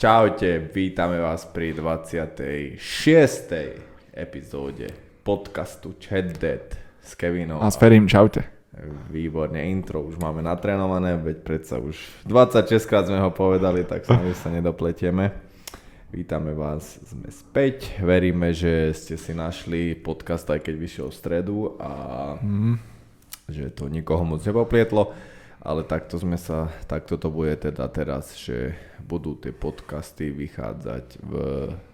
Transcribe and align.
Čaute, 0.00 0.72
vítame 0.72 1.20
vás 1.20 1.44
pri 1.44 1.76
26. 1.76 2.80
epizóde 4.16 4.88
podcastu 5.20 5.92
Chat 6.00 6.40
Dead 6.40 6.72
s 7.04 7.12
Kevinom. 7.12 7.60
A 7.60 7.68
s 7.68 7.76
Ferim, 7.76 8.08
čaute. 8.08 8.40
Výborne, 9.12 9.60
intro 9.68 10.00
už 10.00 10.16
máme 10.16 10.40
natrénované, 10.40 11.20
veď 11.20 11.44
predsa 11.44 11.76
už 11.76 12.00
26 12.24 12.80
krát 12.88 13.12
sme 13.12 13.20
ho 13.20 13.28
povedali, 13.28 13.84
tak 13.84 14.08
sa 14.08 14.16
sa 14.16 14.48
nedopletieme. 14.48 15.36
Vítame 16.08 16.56
vás, 16.56 16.96
sme 17.04 17.28
späť. 17.28 18.00
Veríme, 18.00 18.56
že 18.56 18.96
ste 18.96 19.20
si 19.20 19.36
našli 19.36 20.00
podcast, 20.00 20.48
aj 20.48 20.64
keď 20.64 20.74
vyšiel 20.80 21.12
v 21.12 21.18
stredu 21.20 21.76
a 21.76 21.92
mm. 22.40 22.74
že 23.52 23.68
to 23.76 23.92
nikoho 23.92 24.24
moc 24.24 24.40
nepoplietlo. 24.40 25.12
Ale 25.60 25.84
takto 25.84 26.16
sme 26.16 26.40
sa, 26.40 26.72
takto 26.88 27.20
to 27.20 27.28
bude 27.28 27.52
teda 27.60 27.84
teraz, 27.92 28.32
že 28.32 28.72
budú 29.04 29.36
tie 29.36 29.52
podcasty 29.52 30.32
vychádzať 30.32 31.06
v 31.20 31.32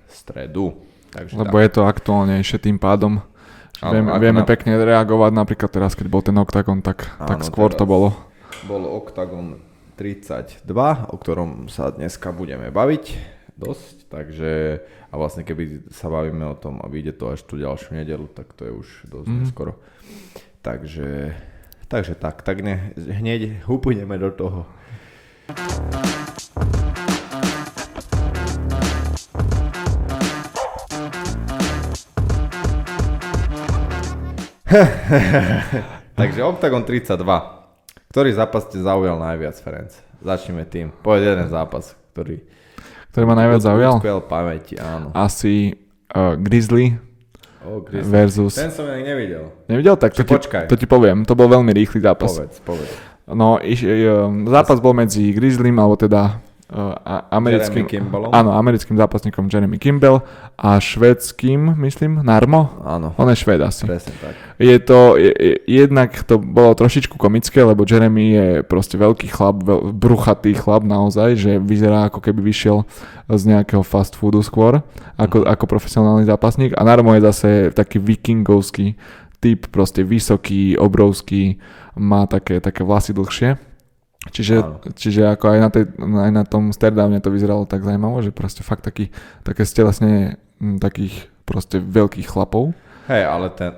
stredu. 0.07 0.87
Takže 1.11 1.35
Lebo 1.35 1.59
tak. 1.59 1.63
je 1.67 1.71
to 1.75 1.83
aktuálnejšie 1.83 2.59
tým 2.63 2.79
pádom. 2.79 3.19
Ano, 3.83 3.93
vieme, 3.93 4.11
vieme 4.23 4.43
na... 4.43 4.49
pekne 4.49 4.79
reagovať, 4.79 5.33
napríklad 5.35 5.71
teraz, 5.71 5.93
keď 5.99 6.07
bol 6.09 6.23
ten 6.23 6.39
Octagon, 6.39 6.79
tak, 6.81 7.11
ano, 7.19 7.29
tak 7.29 7.43
skôr 7.43 7.75
to 7.75 7.85
bolo. 7.85 8.15
Bolo 8.65 8.89
Octagon 9.03 9.61
32, 9.99 10.65
o 11.11 11.17
ktorom 11.19 11.67
sa 11.67 11.91
dneska 11.91 12.31
budeme 12.31 12.71
baviť 12.71 13.05
dosť, 13.57 13.97
takže 14.13 14.81
a 15.09 15.15
vlastne 15.17 15.43
keby 15.43 15.89
sa 15.89 16.13
bavíme 16.13 16.45
o 16.45 16.57
tom 16.57 16.79
a 16.85 16.87
vyjde 16.93 17.17
to 17.17 17.33
až 17.33 17.41
tú 17.49 17.57
ďalšiu 17.57 17.97
nedelu, 17.97 18.29
tak 18.29 18.53
to 18.53 18.69
je 18.69 18.73
už 18.73 18.89
dosť 19.09 19.33
mm. 19.33 19.49
skoro. 19.49 19.81
Takže 20.61 21.33
Takže 21.87 22.19
tak, 22.19 22.43
tak 22.43 22.67
ne, 22.67 22.91
hneď 22.99 23.63
upújdeme 23.71 24.19
do 24.19 24.35
toho. 24.35 24.67
Takže 36.19 36.43
Octagon 36.43 36.83
32. 36.83 37.23
Ktorý 38.11 38.35
zápas 38.35 38.67
ste 38.67 38.83
zaujal 38.83 39.15
najviac, 39.23 39.55
Ferenc? 39.63 39.95
Začneme 40.19 40.67
tým. 40.67 40.91
Povedz 40.91 41.23
jeden 41.23 41.47
zápas, 41.47 41.95
ktorý... 42.11 42.43
Ktorý 43.15 43.25
ma 43.31 43.39
najviac 43.39 43.63
zaujal? 43.63 44.03
pamäti, 44.27 44.75
áno. 44.75 45.15
Asi 45.15 45.79
uh, 46.11 46.35
Grizzly 46.35 46.99
Oh, 47.67 47.83
versus... 48.07 48.55
Ten 48.55 48.71
som 48.71 48.87
ja 48.87 48.95
nevidel. 49.03 49.51
Nevidel? 49.67 49.99
Tak 49.99 50.15
to 50.15 50.23
ti, 50.23 50.37
to 50.47 50.75
ti 50.79 50.87
poviem. 50.87 51.27
To 51.27 51.35
bol 51.35 51.51
veľmi 51.51 51.75
rýchly 51.75 51.99
zápas. 51.99 52.39
Povedz, 52.39 52.63
povedz. 52.63 52.95
No, 53.27 53.59
iš, 53.59 53.83
zápas 54.47 54.79
bol 54.79 54.95
medzi 54.95 55.35
Grizzlym, 55.35 55.75
alebo 55.83 55.99
teda 55.99 56.39
uh, 56.73 56.95
americkým, 57.31 58.11
áno, 58.35 58.51
americkým 58.59 58.99
zápasníkom 58.99 59.47
Jeremy 59.47 59.79
Kimball 59.79 60.23
a 60.59 60.81
švedským, 60.83 61.79
myslím, 61.79 62.27
Narmo? 62.27 62.83
Áno. 62.83 63.15
On 63.21 63.29
je 63.31 63.39
šved 63.39 63.63
asi. 63.63 63.87
Presne 63.87 64.15
tak. 64.19 64.35
Je 64.59 64.77
to, 64.83 65.21
je, 65.21 65.61
jednak 65.69 66.17
to 66.25 66.41
bolo 66.43 66.75
trošičku 66.75 67.15
komické, 67.21 67.63
lebo 67.63 67.87
Jeremy 67.87 68.25
je 68.33 68.49
proste 68.67 68.99
veľký 68.99 69.29
chlap, 69.31 69.63
veľ, 69.63 69.95
bruchatý 69.95 70.57
chlap 70.57 70.83
naozaj, 70.83 71.39
že 71.39 71.53
vyzerá 71.63 72.11
ako 72.11 72.19
keby 72.25 72.41
vyšiel 72.43 72.83
z 73.31 73.43
nejakého 73.47 73.83
fast 73.87 74.19
foodu 74.19 74.43
skôr, 74.43 74.83
ako, 75.19 75.43
mm. 75.43 75.51
ako 75.51 75.65
profesionálny 75.67 76.25
zápasník 76.27 76.75
a 76.75 76.83
Narmo 76.83 77.15
je 77.15 77.27
zase 77.27 77.49
taký 77.75 77.99
vikingovský 78.03 78.99
typ, 79.41 79.69
proste 79.69 80.03
vysoký, 80.03 80.81
obrovský, 80.81 81.61
má 81.95 82.25
také, 82.27 82.59
také 82.59 82.83
vlasy 82.83 83.13
dlhšie. 83.13 83.76
Čiže, 84.31 84.57
čiže 84.99 85.23
ako 85.33 85.45
aj 85.55 85.59
na, 85.61 85.71
tej, 85.71 85.85
aj 85.99 86.31
na 86.35 86.45
tom 86.45 86.75
Sterdamne 86.75 87.23
to 87.23 87.31
vyzeralo 87.31 87.65
tak 87.65 87.87
zaujímavo, 87.87 88.21
že 88.21 88.35
proste 88.35 88.67
fakt 88.67 88.83
taký, 88.83 89.15
také 89.47 89.63
stelesnenie 89.63 90.41
takých 90.83 91.31
proste 91.47 91.79
veľkých 91.79 92.27
chlapov. 92.27 92.75
Hej, 93.07 93.23
ale 93.23 93.47
ten... 93.55 93.73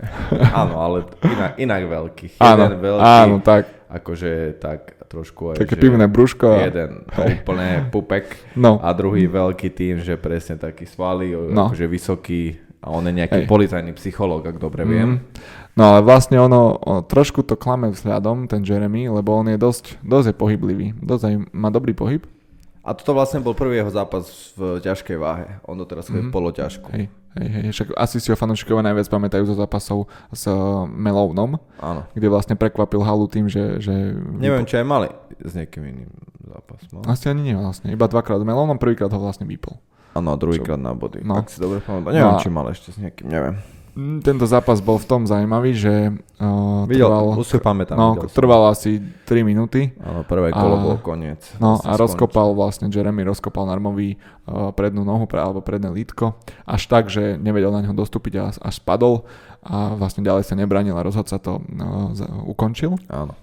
áno, 0.60 0.80
ale 0.80 1.04
inak, 1.20 1.52
inak 1.60 1.82
veľký. 1.84 2.26
Jeden 2.40 2.72
áno, 2.72 2.80
veľký, 2.80 3.04
áno, 3.04 3.36
tak. 3.44 3.64
Akože 3.90 4.62
tak 4.62 5.00
trošku 5.10 5.52
aj, 5.52 5.66
Také 5.66 5.74
pivné 5.74 6.06
brúško. 6.06 6.46
Jeden 6.62 7.02
úplne 7.10 7.90
pupek 7.90 8.54
no. 8.54 8.78
a 8.78 8.94
druhý 8.94 9.26
veľký 9.26 9.74
tým, 9.74 9.98
že 9.98 10.14
presne 10.14 10.54
taký 10.54 10.86
svalý, 10.86 11.34
no. 11.34 11.68
akože 11.68 11.86
vysoký 11.90 12.70
a 12.80 12.86
on 12.88 13.04
je 13.04 13.12
nejaký 13.12 13.44
Hej. 13.44 13.48
policajný 13.50 13.92
psychológ, 14.00 14.46
ak 14.46 14.56
dobre 14.56 14.88
viem. 14.88 15.20
Mm. 15.20 15.22
No 15.78 15.94
ale 15.94 15.98
vlastne 16.02 16.36
ono, 16.36 16.76
ono 16.82 17.00
trošku 17.06 17.46
to 17.46 17.54
klame 17.54 17.94
vzhľadom, 17.94 18.50
ten 18.50 18.66
Jeremy, 18.66 19.06
lebo 19.06 19.34
on 19.38 19.46
je 19.48 19.58
dosť, 19.58 20.02
dosť 20.02 20.26
je 20.30 20.34
pohyblivý, 20.34 20.86
dosť 20.98 21.22
aj, 21.26 21.34
má 21.54 21.68
dobrý 21.70 21.94
pohyb. 21.94 22.26
A 22.80 22.96
toto 22.96 23.12
vlastne 23.12 23.44
bol 23.44 23.52
prvý 23.52 23.78
jeho 23.78 23.92
zápas 23.92 24.56
v 24.56 24.80
ťažkej 24.80 25.16
váhe. 25.20 25.60
On 25.68 25.76
to 25.76 25.84
teraz 25.84 26.08
mm-hmm. 26.08 26.32
poloťažku. 26.32 26.88
Hej, 26.90 27.12
hej, 27.36 27.48
hej, 27.52 27.64
však 27.76 27.88
asi 27.92 28.16
si 28.18 28.32
ho 28.32 28.36
fanúšikovia 28.40 28.80
najviac 28.80 29.06
pamätajú 29.06 29.44
zo 29.46 29.54
zápasov 29.54 30.08
s 30.32 30.48
uh, 30.48 30.88
Melounom, 30.88 31.60
Áno. 31.76 32.08
kde 32.16 32.26
vlastne 32.32 32.56
prekvapil 32.56 33.04
halu 33.04 33.28
tým, 33.28 33.52
že... 33.52 33.84
že 33.84 34.16
Neviem, 34.16 34.64
či 34.64 34.80
aj 34.80 34.86
mali 34.88 35.12
s 35.44 35.52
niekým 35.52 35.92
iným 35.92 36.10
zápas. 36.40 36.80
Mal. 36.88 37.04
Asi 37.04 37.28
ani 37.28 37.52
nie 37.52 37.54
vlastne, 37.54 37.92
iba 37.92 38.08
dvakrát 38.08 38.40
s 38.40 38.48
Melounom, 38.48 38.80
prvýkrát 38.80 39.12
ho 39.12 39.20
vlastne 39.20 39.44
vypol. 39.44 39.76
Áno, 40.16 40.34
druhýkrát 40.34 40.80
na 40.80 40.90
body. 40.90 41.22
No. 41.22 41.38
Ak 41.38 41.52
si 41.52 41.62
dobre 41.62 41.78
pamätám. 41.84 42.16
Neviem, 42.16 42.34
no. 42.34 42.42
či 42.42 42.50
mal 42.50 42.66
ešte 42.72 42.90
s 42.90 42.98
niekým, 42.98 43.30
neviem. 43.30 43.60
Mm, 43.90 44.22
tento 44.22 44.46
zápas 44.46 44.78
bol 44.78 45.02
v 45.02 45.06
tom 45.06 45.26
zaujímavý, 45.26 45.74
že 45.74 46.14
uh, 46.14 46.86
videl, 46.86 47.10
trval, 47.10 47.26
už 47.34 47.58
pamätám, 47.58 47.96
no, 47.98 48.08
trval 48.30 48.70
asi 48.70 49.02
3 49.26 49.42
minúty. 49.42 49.90
Áno, 49.98 50.22
prvé 50.22 50.54
kolo 50.54 50.94
a, 50.94 51.02
koniec. 51.02 51.42
No 51.58 51.74
a 51.82 51.98
rozkopal 51.98 52.54
vlastne, 52.54 52.86
Jeremy 52.86 53.26
rozkopal 53.26 53.66
Narmovi 53.66 54.14
uh, 54.14 54.70
prednú 54.70 55.02
nohu 55.02 55.26
pre, 55.26 55.42
alebo 55.42 55.58
predné 55.58 55.90
lítko, 55.90 56.38
až 56.62 56.82
tak, 56.86 57.10
že 57.10 57.34
nevedel 57.34 57.74
na 57.74 57.82
neho 57.82 57.94
dostúpiť 57.96 58.32
a 58.38 58.42
až 58.54 58.74
spadol 58.78 59.26
a 59.66 59.98
vlastne 59.98 60.22
ďalej 60.22 60.46
sa 60.46 60.54
nebranil 60.54 60.94
a 60.94 61.02
rozhodca 61.02 61.42
to 61.42 61.58
uh, 61.58 62.46
ukončil. 62.46 62.94
Áno. 63.10 63.34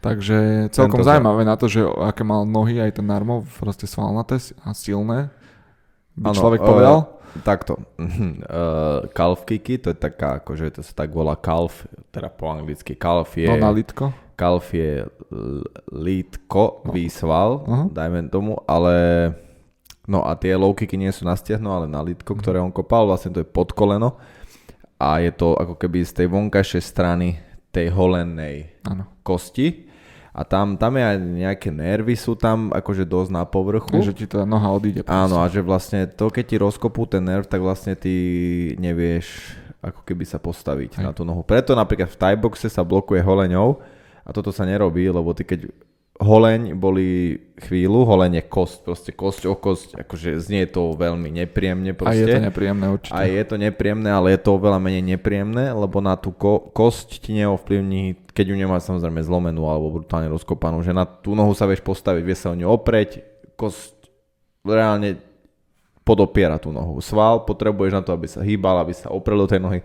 Takže 0.00 0.68
celkom 0.72 1.00
Tento 1.00 1.08
zaujímavé 1.08 1.48
na 1.48 1.56
to, 1.56 1.64
že 1.64 1.80
aké 1.80 2.24
mal 2.28 2.44
nohy 2.44 2.76
aj 2.76 3.00
ten 3.00 3.08
Narmov, 3.08 3.48
proste 3.56 3.88
svalnaté 3.88 4.36
a 4.60 4.76
silné, 4.76 5.32
by 6.16 6.32
ano, 6.32 6.36
človek 6.36 6.60
povedal. 6.60 6.98
Uh, 7.00 7.23
Takto. 7.42 7.82
Uh, 7.98 9.10
calf 9.10 9.42
kicky, 9.42 9.80
to 9.82 9.90
je 9.90 9.98
taká, 9.98 10.38
akože 10.38 10.78
to 10.78 10.80
sa 10.86 10.94
tak 10.94 11.10
volá 11.10 11.34
calf, 11.34 11.88
teda 12.14 12.30
po 12.30 12.46
anglicky 12.46 12.94
calf 12.94 13.34
je... 13.34 13.50
No 13.50 13.58
na 13.58 13.74
litko. 13.74 14.14
Calf 14.38 14.74
je 14.74 15.02
lítko, 15.90 16.86
no. 16.86 16.90
výsval, 16.94 17.50
uh-huh. 17.66 17.86
dajme 17.90 18.30
tomu, 18.30 18.58
ale... 18.70 19.30
No 20.04 20.20
a 20.20 20.36
tie 20.36 20.52
low 20.54 20.76
kicky 20.76 21.00
nie 21.00 21.10
sú 21.10 21.24
na 21.24 21.32
stiehno, 21.34 21.72
ale 21.72 21.88
na 21.88 22.04
litko, 22.04 22.36
uh-huh. 22.36 22.42
ktoré 22.44 22.58
on 22.60 22.70
kopal, 22.70 23.08
vlastne 23.08 23.34
to 23.34 23.42
je 23.42 23.48
pod 23.48 23.74
koleno. 23.74 24.20
A 25.00 25.18
je 25.18 25.34
to 25.34 25.58
ako 25.58 25.74
keby 25.74 26.06
z 26.06 26.22
tej 26.22 26.26
vonkajšej 26.30 26.82
strany 26.82 27.40
tej 27.74 27.90
holenej 27.90 28.86
ano. 28.86 29.10
kosti 29.26 29.90
a 30.34 30.42
tam, 30.42 30.74
tam 30.74 30.98
je 30.98 31.04
aj 31.06 31.16
nejaké 31.22 31.70
nervy 31.70 32.18
sú 32.18 32.34
tam 32.34 32.74
akože 32.74 33.06
dosť 33.06 33.30
na 33.30 33.46
povrchu. 33.46 34.02
Že 34.02 34.14
ti 34.18 34.26
tá 34.26 34.42
noha 34.42 34.66
odíde. 34.74 35.06
Proste. 35.06 35.14
Áno 35.14 35.38
a 35.38 35.46
že 35.46 35.62
vlastne 35.62 36.10
to, 36.10 36.26
keď 36.26 36.44
ti 36.50 36.56
rozkopú 36.58 37.06
ten 37.06 37.22
nerv, 37.22 37.46
tak 37.46 37.62
vlastne 37.62 37.94
ty 37.94 38.10
nevieš 38.82 39.54
ako 39.78 40.02
keby 40.02 40.26
sa 40.26 40.42
postaviť 40.42 40.98
aj. 40.98 41.04
na 41.06 41.12
tú 41.14 41.22
nohu. 41.22 41.46
Preto 41.46 41.78
napríklad 41.78 42.10
v 42.10 42.18
tieboxe 42.18 42.66
sa 42.66 42.82
blokuje 42.82 43.22
holeňou 43.22 43.78
a 44.26 44.30
toto 44.34 44.50
sa 44.50 44.66
nerobí, 44.66 45.06
lebo 45.06 45.30
ty 45.36 45.46
keď 45.46 45.70
holeň 46.18 46.78
boli 46.78 47.38
chvíľu, 47.58 48.06
holeň 48.06 48.38
je 48.38 48.44
kost, 48.46 48.86
proste 48.86 49.10
kosť 49.10 49.50
o 49.50 49.54
kosť, 49.58 49.98
akože 49.98 50.38
znie 50.38 50.64
to 50.70 50.94
veľmi 50.94 51.26
nepríjemne 51.30 51.92
proste. 51.94 52.22
A 52.22 52.22
je 52.22 52.26
to 52.26 52.42
nepríjemné 52.42 52.86
určite. 52.86 53.14
A 53.14 53.20
je 53.26 53.42
to 53.44 53.56
nepríjemné, 53.58 54.10
ale 54.14 54.34
je 54.34 54.40
to 54.40 54.50
oveľa 54.54 54.78
menej 54.78 55.04
nepríjemné, 55.14 55.74
lebo 55.74 55.98
na 55.98 56.14
tú 56.14 56.30
ko- 56.30 56.70
kosť 56.70 57.18
ti 57.18 57.34
neovplyvní, 57.34 58.23
keď 58.34 58.50
ju 58.50 58.56
nemáš 58.58 58.90
samozrejme 58.90 59.22
zlomenú 59.22 59.62
alebo 59.70 60.02
brutálne 60.02 60.26
rozkopanú, 60.26 60.82
že 60.82 60.90
na 60.90 61.06
tú 61.06 61.38
nohu 61.38 61.54
sa 61.54 61.70
vieš 61.70 61.86
postaviť, 61.86 62.22
vieš 62.26 62.42
sa 62.44 62.50
o 62.50 62.58
ňu 62.58 62.66
opreť, 62.66 63.22
kosť 63.54 64.10
reálne 64.66 65.22
podopiera 66.02 66.58
tú 66.58 66.74
nohu. 66.74 66.98
Sval 66.98 67.46
potrebuješ 67.46 67.94
na 67.94 68.02
to, 68.02 68.10
aby 68.10 68.26
sa 68.26 68.42
hýbal, 68.42 68.82
aby 68.82 68.92
sa 68.92 69.14
oprel 69.14 69.38
do 69.38 69.48
tej 69.48 69.62
nohy. 69.62 69.80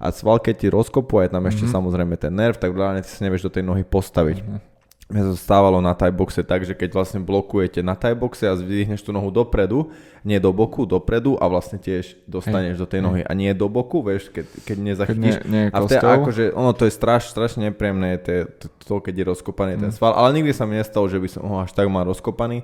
A 0.00 0.08
sval, 0.08 0.40
keď 0.40 0.54
ti 0.56 0.66
rozkopuje 0.72 1.28
tam 1.28 1.44
ešte 1.44 1.68
mm-hmm. 1.68 1.76
samozrejme 1.76 2.14
ten 2.16 2.32
nerv, 2.32 2.56
tak 2.56 2.72
reálne 2.72 3.04
ty 3.04 3.10
sa 3.12 3.20
nevieš 3.20 3.46
do 3.46 3.52
tej 3.52 3.68
nohy 3.68 3.84
postaviť. 3.84 4.40
Mm-hmm 4.40 4.69
mne 5.10 5.34
to 5.34 5.36
stávalo 5.36 5.82
na 5.82 5.90
tajboxe 5.92 6.46
tak, 6.46 6.62
že 6.62 6.78
keď 6.78 6.94
vlastne 6.94 7.20
blokujete 7.20 7.82
na 7.82 7.98
tajboxe 7.98 8.46
a 8.46 8.54
zdvihneš 8.54 9.02
tú 9.02 9.10
nohu 9.10 9.28
dopredu, 9.34 9.90
nie 10.22 10.38
do 10.38 10.54
boku, 10.54 10.86
dopredu 10.86 11.34
a 11.36 11.50
vlastne 11.50 11.82
tiež 11.82 12.14
dostaneš 12.30 12.78
do 12.78 12.86
tej 12.86 13.02
nohy 13.02 13.22
a 13.26 13.32
nie 13.34 13.50
do 13.50 13.66
boku, 13.66 14.00
vieš, 14.06 14.30
keď, 14.30 14.46
keď 14.62 14.76
nezachytíš. 14.78 15.34
Keď 15.42 15.50
nie, 15.50 15.66
nie 15.66 15.74
a 15.74 15.78
v 15.82 15.88
tej, 15.90 15.98
akože, 15.98 16.44
ono 16.54 16.70
to 16.72 16.86
je 16.86 16.92
straš, 16.94 17.34
strašne 17.34 17.68
nepríjemné, 17.68 18.22
to, 18.22 18.46
to, 18.54 18.66
to, 18.86 18.94
keď 19.02 19.14
je 19.18 19.24
rozkopaný 19.34 19.74
mm. 19.76 19.82
ten 19.82 19.92
sval, 19.92 20.14
ale 20.14 20.30
nikdy 20.38 20.54
sa 20.54 20.64
mi 20.64 20.78
nestalo, 20.78 21.10
že 21.10 21.18
by 21.18 21.28
som 21.28 21.42
ho 21.44 21.56
až 21.58 21.74
tak 21.74 21.90
mal 21.90 22.06
rozkopaný. 22.06 22.62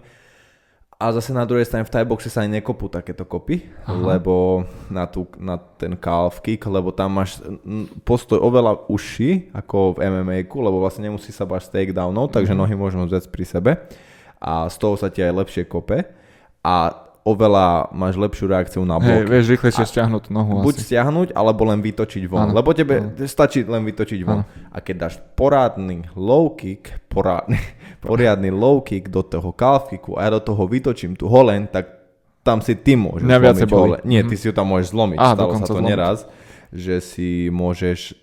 A 0.97 1.13
zase 1.13 1.37
na 1.37 1.45
druhej 1.45 1.69
strane 1.69 1.85
v 1.85 1.93
Thai 1.93 2.09
boxe 2.09 2.33
sa 2.33 2.41
ani 2.41 2.57
nekopú 2.57 2.89
takéto 2.89 3.29
kopy, 3.29 3.69
Aha. 3.85 4.17
lebo 4.17 4.65
na, 4.89 5.05
tú, 5.05 5.29
na 5.37 5.61
ten 5.61 5.93
calf 5.93 6.41
kick, 6.41 6.65
lebo 6.65 6.89
tam 6.89 7.21
máš 7.21 7.37
postoj 8.01 8.41
oveľa 8.41 8.89
užší 8.89 9.53
ako 9.53 10.01
v 10.01 10.09
MMA, 10.09 10.49
lebo 10.49 10.81
vlastne 10.81 11.13
nemusí 11.13 11.37
sa 11.37 11.45
báť 11.45 11.69
takedownov, 11.69 12.33
takže 12.33 12.57
mm. 12.57 12.59
nohy 12.65 12.75
môžu 12.81 13.05
vzdať 13.05 13.29
pri 13.29 13.45
sebe 13.45 13.71
a 14.41 14.73
z 14.73 14.77
toho 14.81 14.97
sa 14.97 15.13
ti 15.13 15.21
aj 15.21 15.37
lepšie 15.37 15.69
kope. 15.69 16.01
a 16.65 17.07
oveľa 17.27 17.91
máš 17.91 18.15
lepšiu 18.15 18.47
reakciu 18.47 18.83
na 18.87 19.03
Hej, 19.03 19.27
blok. 19.27 19.35
vieš 19.35 19.47
rýchlejšie 19.59 19.83
stiahnuť 19.83 20.31
nohu 20.31 20.63
Buď 20.63 20.79
asi. 20.79 20.95
stiahnuť, 20.95 21.29
alebo 21.35 21.67
len 21.67 21.83
vytočiť 21.83 22.23
von. 22.31 22.47
Áno. 22.47 22.55
Lebo 22.55 22.71
tebe 22.71 23.19
stačí 23.27 23.67
len 23.67 23.83
vytočiť 23.83 24.21
von. 24.23 24.47
A 24.71 24.79
keď 24.79 25.11
dáš 25.11 25.15
porádny 25.35 26.07
low 26.15 26.55
kick, 26.55 26.95
porádny, 27.11 27.59
poriadny 28.01 28.51
low 28.53 28.81
kick 28.81 29.09
do 29.09 29.23
toho 29.23 29.53
calf 29.53 29.89
kicku 29.91 30.17
a 30.17 30.29
ja 30.29 30.31
do 30.37 30.43
toho 30.43 30.65
vytočím 30.67 31.17
tú 31.17 31.27
holen, 31.27 31.67
tak 31.69 31.91
tam 32.47 32.63
si 32.63 32.79
ty 32.79 32.95
môžeš 32.95 33.27
viacej 33.27 33.67
zlomiť 33.67 33.75
hole. 33.75 33.99
Nie, 34.07 34.23
ty 34.23 34.39
si 34.39 34.47
ju 34.47 34.55
tam 34.55 34.71
môžeš 34.71 34.95
zlomiť. 34.95 35.19
Á, 35.19 35.35
Stalo 35.35 35.53
sa 35.59 35.67
to 35.67 35.79
zlomiť. 35.83 35.89
neraz, 35.91 36.19
že 36.71 37.03
si 37.03 37.51
môžeš 37.51 38.15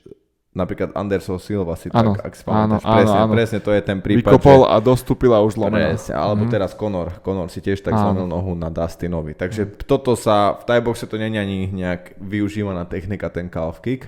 napríklad 0.54 0.94
Anderson 0.94 1.42
Silva 1.42 1.74
si 1.74 1.90
Áno, 1.90 2.14
tak, 2.14 2.30
ak 2.30 2.34
si 2.38 2.44
pamätáš, 2.46 2.86
áno, 2.86 2.94
presne, 2.94 3.18
áno. 3.18 3.32
presne 3.34 3.60
to 3.60 3.72
je 3.74 3.82
ten 3.82 4.00
prípad, 4.00 4.38
Vykopol 4.38 4.70
a 4.70 4.78
dostúpila 4.78 5.42
už 5.42 5.58
zlomená. 5.58 5.98
Presne, 5.98 6.14
alebo 6.14 6.46
teraz 6.46 6.78
Conor. 6.78 7.10
Conor 7.26 7.50
si 7.50 7.58
tiež 7.60 7.82
tak 7.82 7.98
zlomil 7.98 8.30
nohu 8.30 8.54
na 8.54 8.70
Dustinovi. 8.70 9.34
Takže 9.34 9.82
toto 9.82 10.14
sa, 10.14 10.54
v 10.62 10.64
Thaiboxe 10.70 11.10
to 11.10 11.18
je 11.18 11.26
ani 11.26 11.74
nejak 11.74 12.22
využívaná 12.22 12.86
technika, 12.86 13.34
ten 13.34 13.50
calf 13.50 13.82
kick. 13.82 14.06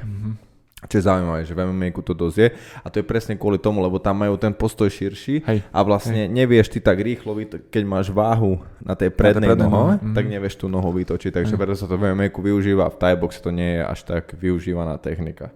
Čo 0.85 0.95
je 1.01 1.03
zaujímavé, 1.03 1.41
že 1.45 1.53
v 1.57 1.65
MMA 1.65 1.89
to 2.01 2.13
dosť 2.13 2.37
je. 2.37 2.47
A 2.81 2.87
to 2.93 3.01
je 3.01 3.05
presne 3.05 3.33
kvôli 3.35 3.57
tomu, 3.57 3.81
lebo 3.81 3.97
tam 3.97 4.21
majú 4.21 4.37
ten 4.37 4.53
postoj 4.53 4.89
širší 4.89 5.41
Hej. 5.45 5.59
a 5.69 5.79
vlastne 5.81 6.29
nevieš 6.29 6.73
ty 6.73 6.79
tak 6.81 7.01
rýchlo, 7.01 7.33
keď 7.69 7.83
máš 7.83 8.13
váhu 8.13 8.61
na 8.81 8.93
tej 8.93 9.09
prednej, 9.13 9.53
prednej 9.53 9.69
nohe, 9.69 9.97
nohe, 9.97 10.13
tak 10.13 10.25
nevieš 10.29 10.61
tú 10.61 10.69
nohu 10.69 10.93
vytočiť. 10.93 11.31
Takže 11.33 11.55
preto 11.57 11.73
sa 11.73 11.89
to 11.89 11.97
v 11.97 12.13
MMA 12.13 12.29
využíva, 12.29 12.89
v 12.93 12.97
Thaiboxe 13.01 13.41
to 13.41 13.49
nie 13.49 13.79
je 13.79 13.83
až 13.83 13.99
tak 14.05 14.37
využívaná 14.37 15.01
technika. 15.01 15.49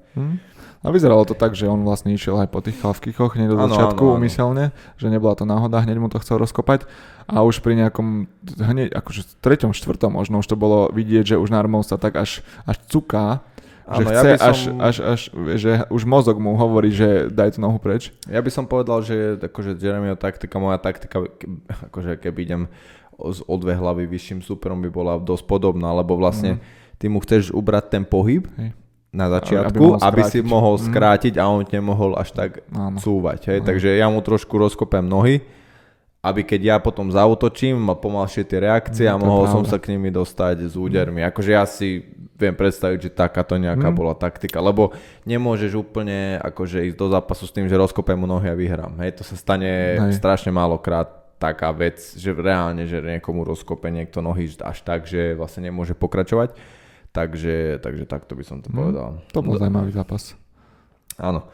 A 0.79 0.95
vyzeralo 0.95 1.27
to 1.27 1.35
tak, 1.35 1.59
že 1.59 1.67
on 1.67 1.83
vlastne 1.83 2.15
išiel 2.15 2.39
aj 2.39 2.55
po 2.55 2.63
tých 2.63 2.79
chalvkikoch 2.79 3.35
hneď 3.35 3.51
do 3.51 3.59
začiatku 3.67 3.99
áno, 3.99 4.11
áno. 4.15 4.19
umyselne, 4.23 4.65
že 4.95 5.11
nebola 5.11 5.35
to 5.35 5.43
náhoda, 5.43 5.83
hneď 5.83 5.99
mu 5.99 6.07
to 6.07 6.23
chcel 6.23 6.39
rozkopať 6.39 6.87
a 7.27 7.43
už 7.43 7.59
pri 7.59 7.75
nejakom, 7.83 8.31
hneď 8.55 8.95
akože 8.95 9.27
v 9.27 9.33
treťom, 9.43 9.75
štvrtom 9.75 10.15
možno 10.15 10.39
už 10.39 10.47
to 10.47 10.55
bolo 10.55 10.87
vidieť, 10.95 11.35
že 11.35 11.39
už 11.39 11.51
Narmov 11.51 11.83
sa 11.83 11.99
tak 11.99 12.15
až, 12.15 12.39
až 12.63 12.79
cuká, 12.87 13.43
že 13.89 14.03
Áno, 14.05 14.09
ja 14.09 14.21
chce 14.21 14.29
by 14.29 14.37
som- 14.37 14.45
až, 14.45 14.59
až, 14.77 14.95
až, 15.01 15.21
že 15.57 15.71
už 15.89 16.01
mozog 16.05 16.37
mu 16.37 16.53
hovorí, 16.53 16.93
že 16.93 17.25
daj 17.27 17.57
tú 17.57 17.59
nohu 17.59 17.81
preč. 17.81 18.13
Ja 18.29 18.37
by 18.37 18.51
som 18.53 18.69
povedal, 18.69 19.01
že 19.01 19.41
akože 19.41 19.73
Jeremyho 19.75 20.13
taktika, 20.13 20.61
moja 20.61 20.77
taktika, 20.77 21.25
akože 21.89 22.21
keby 22.21 22.39
idem 22.45 22.61
z 23.19 23.39
o 23.43 23.55
dve 23.57 23.75
hlavy 23.75 24.07
vyšším 24.07 24.39
superom 24.39 24.79
by 24.79 24.87
bola 24.87 25.19
dosť 25.19 25.43
podobná, 25.43 25.91
lebo 25.91 26.15
vlastne 26.15 26.61
ty 26.95 27.11
mu 27.11 27.19
chceš 27.19 27.51
ubrať 27.51 27.91
ten 27.91 28.03
pohyb 28.07 28.47
Hej. 28.55 28.71
na 29.11 29.27
Aby 29.27 29.33
začiatku, 29.41 29.81
mohol 29.81 29.99
aby, 29.99 30.21
si 30.23 30.39
mohol 30.39 30.75
skrátiť 30.79 31.33
a 31.35 31.49
on 31.49 31.65
nemohol 31.65 32.15
až 32.15 32.31
tak 32.31 32.63
Áno. 32.71 32.95
cúvať. 32.95 33.51
Hej? 33.51 33.59
Takže 33.67 33.89
ja 33.97 34.07
mu 34.07 34.21
trošku 34.21 34.55
rozkopem 34.55 35.03
nohy, 35.03 35.43
aby 36.19 36.43
keď 36.43 36.61
ja 36.61 36.77
potom 36.83 37.07
zautočím, 37.07 37.79
mal 37.79 37.95
pomalšie 37.95 38.43
tie 38.43 38.59
reakcie 38.59 39.07
a 39.07 39.15
No, 39.15 39.23
je 39.23 39.27
mohol 39.27 39.45
som 39.47 39.63
sa 39.63 39.79
k 39.79 39.95
nimi 39.95 40.11
dostať 40.11 40.67
s 40.67 40.75
údermi. 40.75 41.23
Akože 41.23 41.51
ja 41.55 41.63
si 41.63 42.03
viem 42.35 42.55
predstaviť, 42.55 42.99
že 43.07 43.09
takáto 43.11 43.55
nejaká 43.55 43.91
bola 43.91 44.15
taktika, 44.15 44.63
lebo 44.63 44.95
nemôžeš 45.23 45.75
úplne 45.79 46.39
akože 46.39 46.91
ísť 46.91 46.97
do 46.99 47.07
zápasu 47.11 47.43
s 47.47 47.55
tým, 47.55 47.67
že 47.67 47.75
rozkopem 47.75 48.15
mu 48.19 48.27
nohy 48.27 48.47
a 48.47 48.55
vyhrám. 48.55 48.99
Hej, 49.03 49.19
to 49.19 49.23
sa 49.27 49.35
stane 49.35 49.99
Hej. 49.99 50.19
strašne 50.19 50.51
málokrát 50.51 51.19
taká 51.39 51.71
vec, 51.71 51.99
že 52.19 52.35
reálne, 52.35 52.83
že 52.83 52.99
niekomu 52.99 53.47
rozkope 53.47 53.87
niekto 53.87 54.19
nohy 54.19 54.51
až 54.59 54.83
tak, 54.83 55.07
že 55.07 55.35
vlastne 55.39 55.71
nemôže 55.71 55.95
pokračovať. 55.95 56.55
Takže, 57.09 57.79
takže 57.79 58.05
takto 58.05 58.35
by 58.35 58.43
som 58.43 58.59
to 58.59 58.69
povedal. 58.69 59.23
To 59.33 59.39
bol 59.41 59.55
zaujímavý 59.55 59.91
zápas. 59.95 60.37
Áno. 61.17 61.47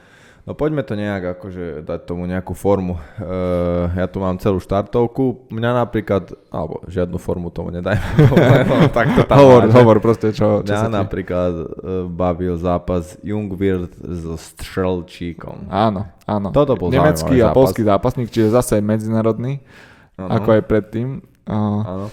No 0.45 0.53
poďme 0.53 0.86
to 0.86 0.94
nejak 0.94 1.42
akože 1.42 1.81
dať 1.81 2.06
tomu 2.06 2.30
nejakú 2.30 2.53
formu. 2.53 3.01
Uh, 3.18 3.89
ja 3.97 4.06
tu 4.06 4.21
mám 4.21 4.38
celú 4.38 4.62
štartovku. 4.62 5.50
Mňa 5.50 5.81
napríklad, 5.81 6.38
alebo 6.53 6.86
žiadnu 6.86 7.18
formu 7.18 7.50
tomu 7.50 7.74
lebo 7.74 8.77
tak 8.94 9.09
to 9.18 9.25
tam 9.25 9.42
Hovor, 9.42 9.65
máš. 9.65 9.74
hovor 9.74 9.97
proste, 10.06 10.30
čo, 10.38 10.62
čo 10.62 10.69
Mňa 10.69 11.01
napríklad 11.01 11.53
uh, 11.57 11.65
bavil 12.06 12.62
zápas 12.62 13.18
Jungwirth 13.25 13.97
so 13.97 14.38
Strelčíkom. 14.38 15.65
Áno, 15.65 16.13
áno. 16.30 16.53
Toto 16.53 16.77
bol 16.77 16.94
Nemecký 16.94 17.41
a 17.41 17.50
zápas. 17.50 17.57
polský 17.57 17.81
zápasník, 17.81 18.30
čiže 18.30 18.53
zase 18.53 18.86
medzinárodný, 18.86 19.65
Áno. 20.13 20.30
ako 20.30 20.62
aj 20.62 20.63
predtým. 20.69 21.25
Uh, 21.50 21.81
Áno. 21.81 22.07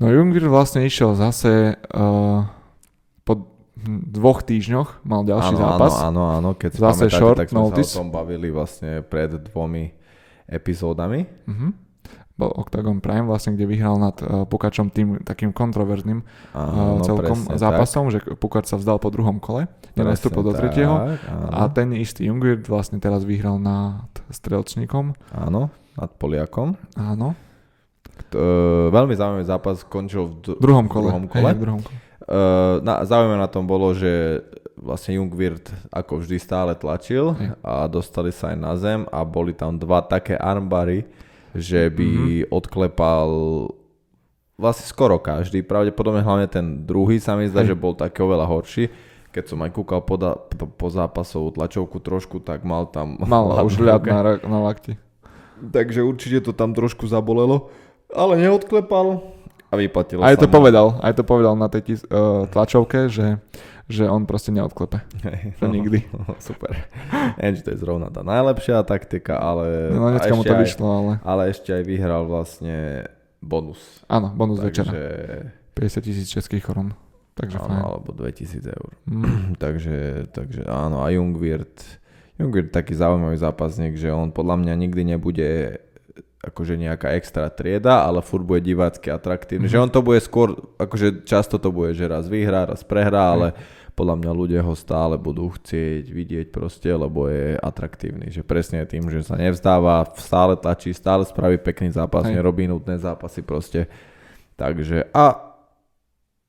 no 0.00 0.04
Jungwirth 0.08 0.48
vlastne 0.48 0.80
išiel 0.88 1.12
zase 1.12 1.76
uh, 1.92 2.48
dvoch 3.86 4.40
týždňoch, 4.42 5.02
mal 5.02 5.24
ďalší 5.24 5.54
áno, 5.54 5.62
zápas. 5.62 5.92
Áno, 6.00 6.22
áno, 6.28 6.50
keď 6.54 6.70
si 6.74 6.78
Zase 6.78 7.06
pamätáte, 7.06 7.16
short 7.16 7.36
tak 7.40 7.48
sme 7.48 7.60
notice. 7.60 7.92
sa 7.92 7.96
o 7.96 7.98
tom 8.04 8.10
bavili 8.10 8.48
vlastne 8.48 9.00
pred 9.00 9.30
dvomi 9.50 9.92
epizódami. 10.46 11.26
Uh-huh. 11.46 11.70
Bol 12.34 12.56
Octagon 12.56 13.04
Prime 13.04 13.28
vlastne, 13.28 13.52
kde 13.52 13.68
vyhral 13.68 14.00
nad 14.00 14.16
uh, 14.24 14.48
Pukačom 14.48 14.88
tým 14.88 15.20
takým 15.20 15.52
kontroverzným 15.52 16.24
uh, 16.24 16.56
Áno, 16.56 17.04
celkom 17.04 17.36
presne 17.36 17.60
zápasom, 17.60 18.08
že 18.08 18.24
Pukač 18.40 18.64
sa 18.64 18.80
vzdal 18.80 18.96
po 18.96 19.12
druhom 19.12 19.36
kole, 19.36 19.68
nenastúpil 19.92 20.40
do 20.40 20.56
tretieho 20.56 21.04
tak, 21.04 21.20
áno. 21.28 21.52
a 21.52 21.60
ten 21.68 21.92
istý 21.92 22.32
Jungwirth 22.32 22.64
vlastne 22.64 22.96
teraz 22.96 23.28
vyhral 23.28 23.60
nad 23.60 24.08
Strelčníkom. 24.32 25.12
Áno, 25.36 25.68
nad 26.00 26.10
Poliakom. 26.16 26.80
Áno, 26.96 27.36
T- 28.32 28.36
e, 28.36 28.88
veľmi 28.88 29.12
zaujímavý 29.12 29.44
zápas 29.44 29.84
skončil 29.84 30.24
v 30.24 30.32
d- 30.40 30.56
v 30.56 30.62
druhom 30.64 30.88
kole. 30.88 31.12
druhom 31.12 31.26
kole. 31.28 31.44
Hej, 31.44 31.56
v 31.56 31.60
druhom 31.60 31.80
kole. 31.84 31.98
Uh, 32.30 32.78
na, 32.86 33.02
zaujímavé 33.02 33.42
na 33.42 33.50
tom 33.50 33.66
bolo, 33.66 33.90
že 33.90 34.38
vlastne 34.78 35.18
Jungwirth 35.18 35.74
ako 35.90 36.22
vždy 36.22 36.38
stále 36.38 36.72
tlačil 36.78 37.34
a 37.58 37.90
dostali 37.90 38.30
sa 38.30 38.54
aj 38.54 38.56
na 38.56 38.72
zem 38.78 39.02
a 39.10 39.26
boli 39.26 39.50
tam 39.50 39.74
dva 39.74 39.98
také 39.98 40.38
armbary, 40.38 41.10
že 41.52 41.90
by 41.90 42.06
Mhm. 42.06 42.22
mm-hmm. 42.22 42.54
odklepal 42.54 43.28
vlastne 44.54 44.86
skoro 44.86 45.16
každý, 45.18 45.64
pravdepodobne 45.64 46.20
hlavne 46.20 46.46
ten 46.46 46.84
druhý 46.84 47.16
sa 47.18 47.34
mi 47.34 47.48
zdá, 47.48 47.64
Hej. 47.64 47.74
že 47.74 47.80
bol 47.80 47.96
taký 47.96 48.22
oveľa 48.22 48.46
horší. 48.46 48.92
Keď 49.30 49.44
som 49.50 49.58
aj 49.64 49.70
kúkal 49.72 50.02
po, 50.04 50.14
da, 50.14 50.36
po, 50.36 50.68
po 50.68 50.86
zápasovú 50.90 51.54
tlačovku 51.54 51.96
trošku, 51.98 52.42
tak 52.44 52.62
mal 52.62 52.86
tam... 52.92 53.16
Mal 53.26 53.46
už 53.66 53.80
ľad 53.80 54.04
na, 54.04 54.36
na 54.38 54.58
lakti. 54.60 55.00
Takže 55.60 56.04
určite 56.06 56.46
to 56.46 56.52
tam 56.54 56.72
trošku 56.72 57.08
zabolelo, 57.10 57.68
ale 58.12 58.38
neodklepal 58.38 59.22
a 59.70 59.74
vyplatilo 59.74 60.20
Aj 60.20 60.34
sa 60.34 60.40
to 60.40 60.46
mu. 60.46 60.52
povedal, 60.52 60.98
aj 60.98 61.12
to 61.12 61.22
povedal 61.22 61.54
na 61.54 61.66
tej 61.66 61.82
tis, 61.84 62.00
uh, 62.04 62.44
tlačovke, 62.44 63.06
že, 63.06 63.38
že 63.86 64.04
on 64.04 64.22
proste 64.22 64.50
neodklepe. 64.50 64.98
Hej, 65.22 65.54
To 65.56 65.66
nikdy. 65.66 66.02
Super. 66.42 66.90
Neviem, 67.36 67.54
či 67.54 67.62
to 67.62 67.70
je 67.70 67.78
zrovna 67.78 68.08
tá 68.08 68.20
najlepšia 68.20 68.82
taktika, 68.82 69.36
ale... 69.36 69.90
No 69.90 70.10
dneska 70.10 70.32
mu 70.32 70.42
to 70.42 70.52
aj- 70.52 70.60
vyšlo, 70.60 70.86
ale 70.86 71.12
Ale 71.22 71.42
ešte 71.48 71.70
aj 71.70 71.82
vyhral 71.82 72.22
vlastne 72.24 73.06
bonus. 73.38 73.78
áno, 74.06 74.30
bonus 74.30 74.58
Takže, 74.60 74.82
večera. 74.84 74.92
50 75.72 76.02
tisíc 76.02 76.26
českých 76.28 76.60
korun. 76.62 76.92
Takže 77.32 77.56
áno, 77.56 77.70
fajn. 77.70 77.82
alebo 77.86 78.10
2000 78.12 78.68
eur. 78.68 78.90
Mm. 79.06 79.24
takže, 79.64 79.96
takže 80.28 80.60
áno, 80.66 81.00
a 81.00 81.08
Jungwirth, 81.08 82.02
Jungwirth 82.36 82.68
taký 82.70 82.92
zaujímavý 82.92 83.36
zápasník, 83.36 83.94
že 83.94 84.10
on 84.10 84.28
podľa 84.28 84.56
mňa 84.58 84.74
nikdy 84.76 85.02
nebude 85.06 85.78
akože 86.40 86.80
nejaká 86.80 87.12
extra 87.20 87.52
trieda, 87.52 88.08
ale 88.08 88.24
furt 88.24 88.48
bude 88.48 88.64
divácky 88.64 89.12
atraktívny. 89.12 89.68
Že 89.68 89.88
on 89.88 89.90
to 89.92 90.00
bude 90.00 90.20
skôr, 90.24 90.56
akože 90.80 91.28
často 91.28 91.60
to 91.60 91.68
bude, 91.68 91.92
že 91.92 92.08
raz 92.08 92.24
vyhrá, 92.32 92.64
raz 92.64 92.80
prehrá, 92.80 93.36
ale 93.36 93.52
podľa 93.92 94.16
mňa 94.16 94.32
ľudia 94.32 94.60
ho 94.64 94.72
stále 94.72 95.20
budú 95.20 95.52
chcieť 95.52 96.08
vidieť 96.08 96.46
proste, 96.48 96.88
lebo 96.88 97.28
je 97.28 97.60
atraktívny. 97.60 98.32
Že 98.32 98.42
presne 98.48 98.80
tým, 98.88 99.12
že 99.12 99.20
sa 99.20 99.36
nevzdáva, 99.36 100.08
stále 100.16 100.56
tlačí, 100.56 100.96
stále 100.96 101.28
spraví 101.28 101.60
pekný 101.60 101.92
zápas, 101.92 102.24
Hej. 102.24 102.40
nerobí 102.40 102.64
nutné 102.64 102.96
zápasy 102.96 103.44
proste. 103.44 103.92
Takže 104.56 105.12
a 105.12 105.52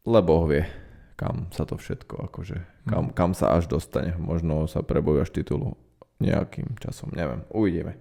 lebo 0.07 0.47
vie, 0.47 0.63
kam 1.19 1.51
sa 1.51 1.67
to 1.67 1.75
všetko 1.75 2.31
akože, 2.31 2.87
kam, 2.87 3.11
kam 3.11 3.31
sa 3.35 3.59
až 3.59 3.67
dostane. 3.67 4.15
Možno 4.15 4.71
sa 4.71 4.79
prebojú 4.79 5.27
až 5.27 5.35
titulu 5.35 5.75
nejakým 6.23 6.79
časom, 6.79 7.11
neviem, 7.11 7.43
uvidíme. 7.51 7.99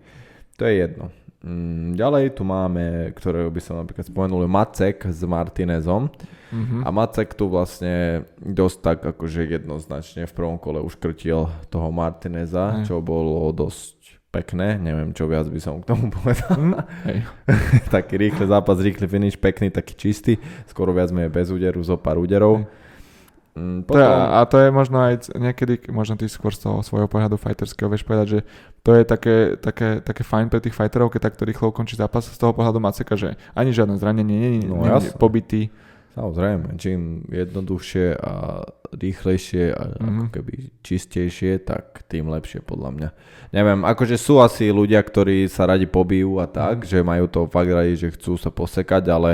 To 0.61 0.69
je 0.69 0.77
jedno. 0.77 1.09
Mm, 1.41 1.97
ďalej 1.97 2.37
tu 2.37 2.45
máme, 2.45 3.17
ktorého 3.17 3.49
by 3.49 3.61
som 3.65 3.81
napríklad 3.81 4.05
spomenul, 4.05 4.45
Macek 4.45 5.09
s 5.09 5.25
Martinezom. 5.25 6.13
Mhm. 6.53 6.85
A 6.85 6.89
Macek 6.93 7.33
tu 7.33 7.49
vlastne 7.49 8.29
dosť 8.37 8.77
tak 8.85 8.99
akože 9.17 9.49
jednoznačne 9.49 10.29
v 10.29 10.37
prvom 10.37 10.61
kole 10.61 10.85
uškrtil 10.85 11.49
toho 11.73 11.89
Martineza, 11.89 12.85
Hej. 12.85 12.93
čo 12.93 13.01
bolo 13.01 13.49
dosť 13.57 14.21
pekné. 14.31 14.79
Neviem, 14.79 15.11
čo 15.17 15.27
viac 15.27 15.49
by 15.51 15.61
som 15.61 15.83
k 15.83 15.89
tomu 15.91 16.13
povedal. 16.17 16.55
Mm, 16.61 16.77
hej. 17.09 17.19
taký 17.95 18.21
rýchly 18.21 18.45
zápas, 18.45 18.77
rýchly 18.79 19.09
finish, 19.09 19.41
pekný, 19.41 19.73
taký 19.73 19.97
čistý. 19.97 20.37
Skoro 20.69 20.93
viac 20.93 21.09
menej 21.11 21.33
bez 21.33 21.49
úderu, 21.49 21.81
zo 21.81 21.97
pár 21.97 22.21
úderov. 22.21 22.69
Mm, 23.51 23.83
To 23.83 23.95
je, 23.95 24.07
a 24.07 24.41
to 24.45 24.57
je 24.57 24.69
možno 24.71 24.99
aj 25.01 25.15
niekedy, 25.33 25.91
možno 25.91 26.15
ty 26.15 26.25
skôr 26.25 26.51
z 26.51 26.63
toho 26.63 26.81
svojho 26.81 27.07
pohľadu 27.07 27.35
fighterského 27.35 27.87
vieš 27.87 28.03
povedať, 28.03 28.27
že 28.29 28.41
to 28.81 28.95
je 28.95 29.03
také, 29.03 29.37
také, 29.57 29.99
také 29.99 30.23
fajn 30.23 30.47
pre 30.47 30.59
tých 30.59 30.73
fighterov, 30.73 31.09
keď 31.09 31.29
takto 31.29 31.43
rýchlo 31.43 31.69
ukončí 31.69 31.95
zápas 31.95 32.25
z 32.25 32.35
toho 32.35 32.51
pohľadu 32.51 32.79
Maceka, 32.79 33.15
že 33.15 33.35
ani 33.53 33.71
žiadne 33.71 33.97
zranenie, 33.97 34.39
nie 34.57 34.65
No, 34.65 34.81
jasne. 34.83 35.15
pobytý. 35.15 35.69
Samozrejme, 36.11 36.75
čím 36.75 37.23
jednoduchšie 37.29 38.19
a 38.19 38.67
rýchlejšie 38.93 39.65
a 39.71 39.83
mm-hmm. 39.89 40.03
ako 40.03 40.27
keby 40.29 40.53
čistejšie, 40.83 41.63
tak 41.63 42.03
tým 42.07 42.27
lepšie 42.27 42.61
podľa 42.61 42.91
mňa. 42.91 43.09
Neviem, 43.51 43.81
akože 43.83 44.15
sú 44.15 44.39
asi 44.39 44.69
ľudia, 44.69 44.99
ktorí 44.99 45.47
sa 45.47 45.67
radi 45.67 45.87
pobijú 45.87 46.39
a 46.39 46.47
tak, 46.47 46.83
Mhm. 46.83 46.87
že 46.87 46.99
majú 47.01 47.27
to 47.27 47.47
fakt 47.47 47.71
radi, 47.71 47.95
že 47.95 48.11
chcú 48.11 48.35
sa 48.35 48.51
posekať, 48.51 49.05
ale 49.07 49.31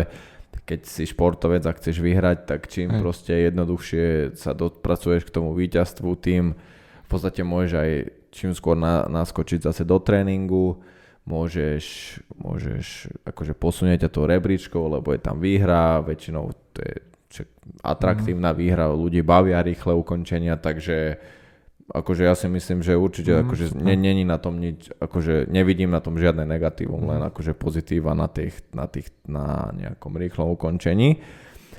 keď 0.67 0.81
si 0.83 1.07
športovec 1.07 1.63
a 1.63 1.73
chceš 1.73 2.03
vyhrať, 2.03 2.45
tak 2.45 2.67
čím 2.67 2.91
Hej. 2.91 3.01
proste 3.01 3.33
jednoduchšie 3.47 4.35
sa 4.35 4.51
dopracuješ 4.51 5.23
k 5.25 5.35
tomu 5.35 5.55
víťazstvu, 5.55 6.11
tým 6.19 6.59
v 7.07 7.09
podstate 7.09 7.47
môžeš 7.47 7.73
aj 7.79 7.91
čím 8.35 8.51
skôr 8.53 8.75
na, 8.75 9.07
naskočiť 9.07 9.63
zase 9.63 9.87
do 9.87 10.03
tréningu, 10.03 10.83
môžeš, 11.25 12.19
môžeš 12.35 13.15
akože 13.25 13.55
posunieť 13.55 14.07
ťa 14.07 14.11
tou 14.11 14.27
rebríčkou, 14.27 14.83
lebo 14.91 15.15
je 15.15 15.21
tam 15.23 15.39
výhra, 15.39 16.03
väčšinou 16.03 16.51
to 16.75 16.83
je 16.83 16.95
atraktívna 17.83 18.51
Mhm. 18.55 18.59
výhra, 18.59 18.91
ľudí 18.91 19.23
bavia 19.23 19.63
rýchle 19.63 19.95
ukončenia, 19.95 20.59
takže 20.59 21.19
akože 21.87 22.23
ja 22.23 22.35
si 22.35 22.47
myslím, 22.47 22.83
že 22.83 22.95
určite 22.95 23.31
Mhm, 23.31 23.41
akože 23.47 23.65
ne, 23.79 23.95
není 23.95 24.25
na 24.25 24.37
tom 24.37 24.59
nič, 24.59 24.91
akože 24.97 25.47
nevidím 25.47 25.91
na 25.91 26.01
tom 26.01 26.19
žiadne 26.19 26.43
negatívum, 26.43 26.99
Mhm. 26.99 27.09
len 27.09 27.21
akože 27.31 27.53
pozitíva 27.53 28.11
na, 28.13 28.27
tých, 28.27 28.59
na, 28.71 28.87
tých, 28.87 29.11
na 29.25 29.71
nejakom 29.71 30.13
rýchlom 30.13 30.51
ukončení. 30.53 31.23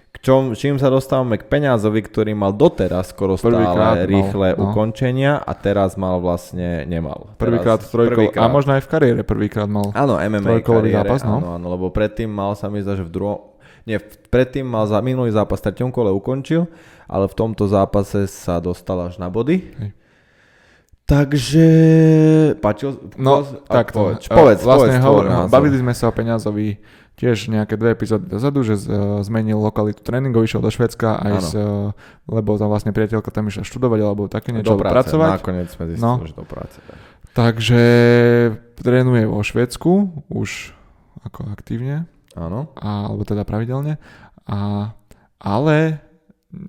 K 0.07 0.17
čom, 0.23 0.57
čím 0.57 0.81
sa 0.81 0.89
dostávame 0.89 1.37
k 1.37 1.45
peňazovi, 1.45 2.01
ktorý 2.01 2.33
mal 2.33 2.49
doteraz 2.49 3.13
skoro 3.13 3.37
Prvýkrát 3.37 3.69
stále 3.69 4.01
mal, 4.01 4.09
rýchle 4.09 4.47
no. 4.55 4.71
ukončenia 4.71 5.37
a 5.37 5.51
teraz 5.53 5.93
mal 5.93 6.17
vlastne, 6.17 6.89
nemal. 6.89 7.37
Prvýkrát 7.37 7.77
trojkol, 7.85 8.33
a 8.33 8.33
prvýkrát. 8.33 8.49
možno 8.49 8.73
aj 8.73 8.81
v 8.81 8.89
kariére 8.89 9.21
prvýkrát 9.21 9.69
mal. 9.69 9.93
Áno, 9.93 10.17
MMA 10.17 10.65
kariére, 10.65 11.05
zápas, 11.05 11.21
no. 11.21 11.37
áno, 11.37 11.47
áno, 11.61 11.65
lebo 11.69 11.93
predtým 11.93 12.31
mal 12.31 12.57
sa 12.57 12.65
mi 12.65 12.81
zdá, 12.81 12.97
že 12.97 13.05
v 13.05 13.13
druhom, 13.13 13.37
nie, 13.85 14.01
predtým 14.33 14.65
mal 14.65 14.89
za 14.89 14.97
minulý 14.99 15.29
zápas 15.29 15.61
v 15.61 15.69
treťom 15.69 15.93
kole 15.93 16.09
ukončil, 16.09 16.65
ale 17.05 17.29
v 17.29 17.35
tomto 17.37 17.69
zápase 17.69 18.25
sa 18.25 18.57
dostal 18.57 18.97
až 19.05 19.21
na 19.21 19.29
body. 19.29 19.57
Hej. 19.77 19.91
Takže... 21.07 21.67
Páčil? 22.59 22.99
No, 23.15 23.47
tak 23.63 23.95
povedz, 23.95 24.27
povedz, 24.27 24.59
vlastne 24.59 24.99
povedz 24.99 25.07
hovor, 25.07 25.23
názor. 25.23 25.51
bavili 25.55 25.79
sme 25.79 25.95
sa 25.95 26.11
o 26.11 26.13
peňazovi 26.13 26.83
tiež 27.15 27.47
nejaké 27.47 27.79
dve 27.79 27.95
epizódy 27.95 28.27
dozadu, 28.27 28.61
že 28.61 28.75
uh, 28.75 29.23
zmenil 29.23 29.55
lokalitu 29.57 30.03
tréningov, 30.03 30.43
išiel 30.43 30.59
do 30.59 30.67
Švedska 30.67 31.17
aj 31.17 31.33
s, 31.39 31.49
uh, 31.55 31.95
lebo 32.27 32.59
tam 32.59 32.67
vlastne 32.69 32.91
priateľka 32.91 33.31
tam 33.31 33.47
išla 33.47 33.63
študovať 33.63 33.99
alebo 34.03 34.27
také 34.27 34.51
niečo, 34.53 34.75
do 34.75 34.83
práce, 34.83 35.15
pracovať. 35.15 35.29
nakoniec 35.39 35.67
sme 35.71 35.83
zistili, 35.89 36.03
No. 36.05 36.21
že 36.21 36.35
do 36.35 36.45
práce. 36.45 36.77
tak. 36.83 36.99
Takže 37.33 37.81
trénuje 38.77 39.23
vo 39.25 39.39
Švedsku 39.41 39.91
už 40.27 40.75
ako 41.23 41.49
aktívne, 41.55 42.03
Áno. 42.35 42.69
a, 42.77 43.07
alebo 43.09 43.23
teda 43.23 43.47
pravidelne. 43.47 43.97
A, 44.45 44.91
ale 45.39 46.03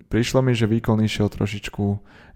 prišlo 0.08 0.40
mi, 0.40 0.54
že 0.54 0.64
výkon 0.64 1.02
išiel 1.02 1.28
trošičku, 1.28 1.84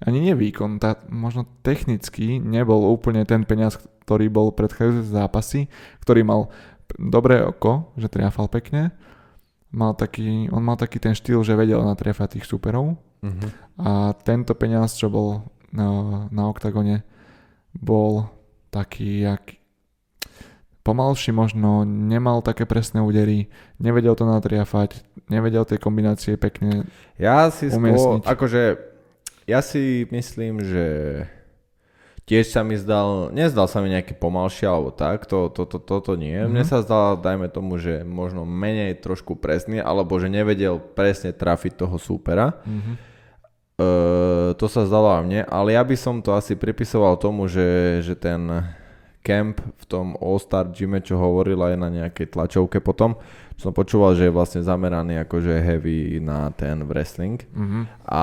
ani 0.02 0.18
nie 0.18 0.34
výkon, 0.34 0.82
tá, 0.82 0.98
možno 1.08 1.46
technicky 1.62 2.42
nebol 2.42 2.90
úplne 2.90 3.22
ten 3.22 3.46
peniaz, 3.46 3.78
ktorý 4.02 4.26
bol 4.28 4.50
predchádzajúce 4.50 5.10
zápasy, 5.14 5.60
ktorý 6.02 6.26
mal 6.26 6.40
dobré 6.98 7.40
oko, 7.42 7.94
že 7.96 8.10
triafal 8.10 8.50
pekne. 8.50 8.92
Mal 9.72 9.96
taký, 9.96 10.52
on 10.52 10.60
mal 10.60 10.76
taký 10.76 11.00
ten 11.00 11.16
štýl, 11.16 11.40
že 11.40 11.56
vedel 11.56 11.80
natriafať 11.80 12.38
tých 12.38 12.46
superov. 12.50 13.00
Mhm. 13.22 13.48
A 13.80 14.12
tento 14.20 14.52
peniaz, 14.52 14.98
čo 14.98 15.08
bol 15.08 15.46
na, 15.72 15.88
na 16.28 16.50
oktagone, 16.50 17.06
bol 17.72 18.28
taký, 18.68 19.24
jak 19.24 19.62
pomalší 20.82 21.30
možno, 21.32 21.86
nemal 21.86 22.42
také 22.42 22.66
presné 22.66 23.00
údery, 23.00 23.48
nevedel 23.78 24.18
to 24.18 24.26
natriafať, 24.26 25.00
nevedel 25.30 25.64
tie 25.64 25.78
kombinácie 25.78 26.34
pekne. 26.36 26.84
Ja 27.16 27.48
si 27.54 27.70
skôr, 27.70 28.20
akože, 28.26 28.91
ja 29.44 29.60
si 29.60 30.04
myslím, 30.08 30.60
že 30.60 30.86
tiež 32.22 32.54
sa 32.54 32.62
mi 32.62 32.78
zdal, 32.78 33.34
nezdal 33.34 33.66
sa 33.66 33.82
mi 33.82 33.90
nejaký 33.90 34.14
pomalší 34.14 34.62
alebo 34.62 34.94
tak, 34.94 35.26
to, 35.26 35.50
to, 35.50 35.66
to, 35.66 35.82
toto 35.82 36.14
nie. 36.14 36.38
Mm-hmm. 36.38 36.50
Mne 36.54 36.64
Mhm. 36.64 36.70
sa 36.70 36.78
zdal, 36.80 37.18
dajme 37.18 37.50
tomu, 37.50 37.82
že 37.82 38.06
možno 38.06 38.46
menej 38.46 39.02
trošku 39.02 39.34
presný, 39.34 39.82
alebo 39.82 40.16
že 40.22 40.30
nevedel 40.30 40.78
presne 40.78 41.34
trafiť 41.34 41.82
toho 41.82 41.98
súpera. 41.98 42.62
Mhm. 42.62 43.10
Uh, 43.72 44.52
to 44.60 44.68
sa 44.68 44.84
zdalo 44.86 45.10
aj 45.10 45.22
mne, 45.26 45.40
ale 45.48 45.74
ja 45.74 45.82
by 45.82 45.96
som 45.96 46.20
to 46.20 46.30
asi 46.30 46.54
pripisoval 46.54 47.16
tomu, 47.18 47.48
že, 47.50 47.98
že 48.04 48.14
ten 48.14 48.46
camp 49.24 49.58
v 49.58 49.84
tom 49.88 50.14
All-Star 50.20 50.70
gyme, 50.70 51.00
čo 51.00 51.16
hovoril 51.16 51.58
aj 51.58 51.74
na 51.80 51.88
nejakej 51.90 52.30
tlačovke 52.30 52.78
potom, 52.78 53.16
som 53.56 53.72
počúval, 53.72 54.14
že 54.14 54.28
je 54.28 54.34
vlastne 54.34 54.60
zameraný 54.62 55.24
akože 55.24 55.58
heavy 55.58 56.20
na 56.20 56.52
ten 56.52 56.84
wrestling. 56.86 57.42
Mhm. 57.50 57.80
A, 58.06 58.22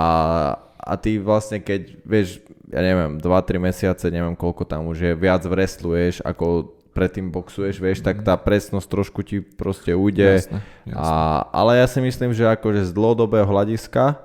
a 0.79 0.95
ty 0.95 1.19
vlastne 1.19 1.59
keď, 1.59 1.99
vieš, 2.07 2.39
ja 2.71 2.79
neviem, 2.79 3.19
2-3 3.19 3.59
mesiace, 3.59 4.05
neviem 4.07 4.33
koľko 4.33 4.63
tam 4.63 4.87
už 4.87 4.97
je, 5.03 5.11
viac 5.13 5.43
wrestluješ, 5.43 6.23
ako 6.23 6.75
predtým 6.95 7.29
boxuješ, 7.29 7.79
vieš, 7.79 7.99
tak 8.01 8.25
tá 8.25 8.35
presnosť 8.35 8.87
trošku 8.89 9.21
ti 9.21 9.39
proste 9.39 9.93
ujde. 9.93 10.41
Jasné, 10.41 10.59
jasné. 10.89 10.99
A, 10.99 11.45
ale 11.53 11.79
ja 11.79 11.87
si 11.87 11.99
myslím, 12.01 12.33
že 12.33 12.49
akože 12.49 12.89
z 12.89 12.91
dlhodobého 12.91 13.45
hľadiska 13.45 14.19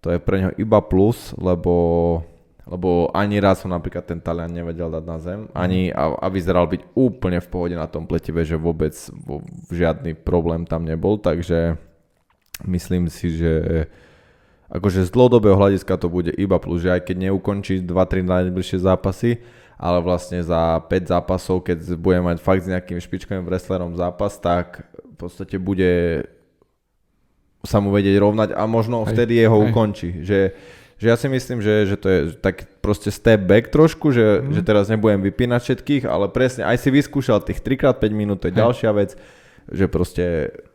to 0.00 0.16
je 0.16 0.18
pre 0.20 0.40
neho 0.40 0.52
iba 0.56 0.80
plus, 0.80 1.36
lebo, 1.36 1.74
lebo 2.64 3.12
ani 3.12 3.36
raz 3.36 3.60
som 3.60 3.68
napríklad 3.68 4.04
ten 4.08 4.20
Talian 4.20 4.52
nevedel 4.52 4.88
dať 4.88 5.04
na 5.04 5.18
zem, 5.20 5.40
ani 5.52 5.92
a, 5.92 6.16
a 6.16 6.26
vyzeral 6.32 6.64
byť 6.68 6.96
úplne 6.96 7.38
v 7.40 7.50
pohode 7.52 7.76
na 7.76 7.84
tom 7.84 8.08
pletive, 8.08 8.40
že 8.44 8.56
vôbec 8.56 8.96
vo, 9.12 9.44
žiadny 9.68 10.16
problém 10.16 10.64
tam 10.64 10.88
nebol, 10.88 11.20
takže 11.20 11.76
myslím 12.64 13.12
si, 13.12 13.36
že 13.36 13.52
akože 14.70 15.02
z 15.02 15.10
dlhodobého 15.10 15.58
hľadiska 15.58 15.98
to 15.98 16.06
bude 16.06 16.30
iba 16.32 16.56
plus, 16.56 16.80
že 16.80 16.94
aj 16.94 17.02
keď 17.04 17.16
neukončí 17.28 17.82
2-3 17.82 18.22
najbližšie 18.22 18.78
zápasy, 18.80 19.42
ale 19.74 19.98
vlastne 19.98 20.38
za 20.40 20.78
5 20.78 21.10
zápasov, 21.10 21.64
keď 21.64 21.96
bude 21.96 22.22
mať 22.22 22.38
fakt 22.38 22.62
s 22.62 22.70
nejakým 22.70 22.96
špičkovým 22.96 23.44
wrestlerom 23.44 23.96
zápas, 23.96 24.36
tak 24.36 24.86
v 24.94 25.16
podstate 25.18 25.56
bude 25.56 26.24
sa 27.60 27.76
mu 27.76 27.92
vedieť 27.92 28.16
rovnať 28.16 28.48
a 28.56 28.64
možno 28.64 29.04
Hej, 29.04 29.12
vtedy 29.12 29.32
jeho 29.36 29.58
hej. 29.60 29.64
ukončí. 29.68 30.08
Že, 30.24 30.40
že 30.96 31.06
ja 31.08 31.16
si 31.16 31.28
myslím, 31.28 31.60
že, 31.60 31.84
že 31.84 31.96
to 32.00 32.08
je 32.08 32.18
tak 32.40 32.64
proste 32.80 33.12
step 33.12 33.44
back 33.44 33.68
trošku, 33.68 34.12
že, 34.12 34.40
Mhm. 34.40 34.52
že 34.56 34.60
teraz 34.64 34.88
nebudem 34.88 35.20
vypínať 35.20 35.60
všetkých, 35.60 36.02
ale 36.08 36.32
presne 36.32 36.64
aj 36.64 36.76
si 36.80 36.88
vyskúšal 36.88 37.44
tých 37.44 37.60
3x5 37.60 38.00
minút, 38.12 38.40
to 38.40 38.48
je 38.48 38.56
Hej. 38.56 38.60
ďalšia 38.64 38.90
vec, 38.96 39.10
že 39.68 39.84
proste 39.92 40.24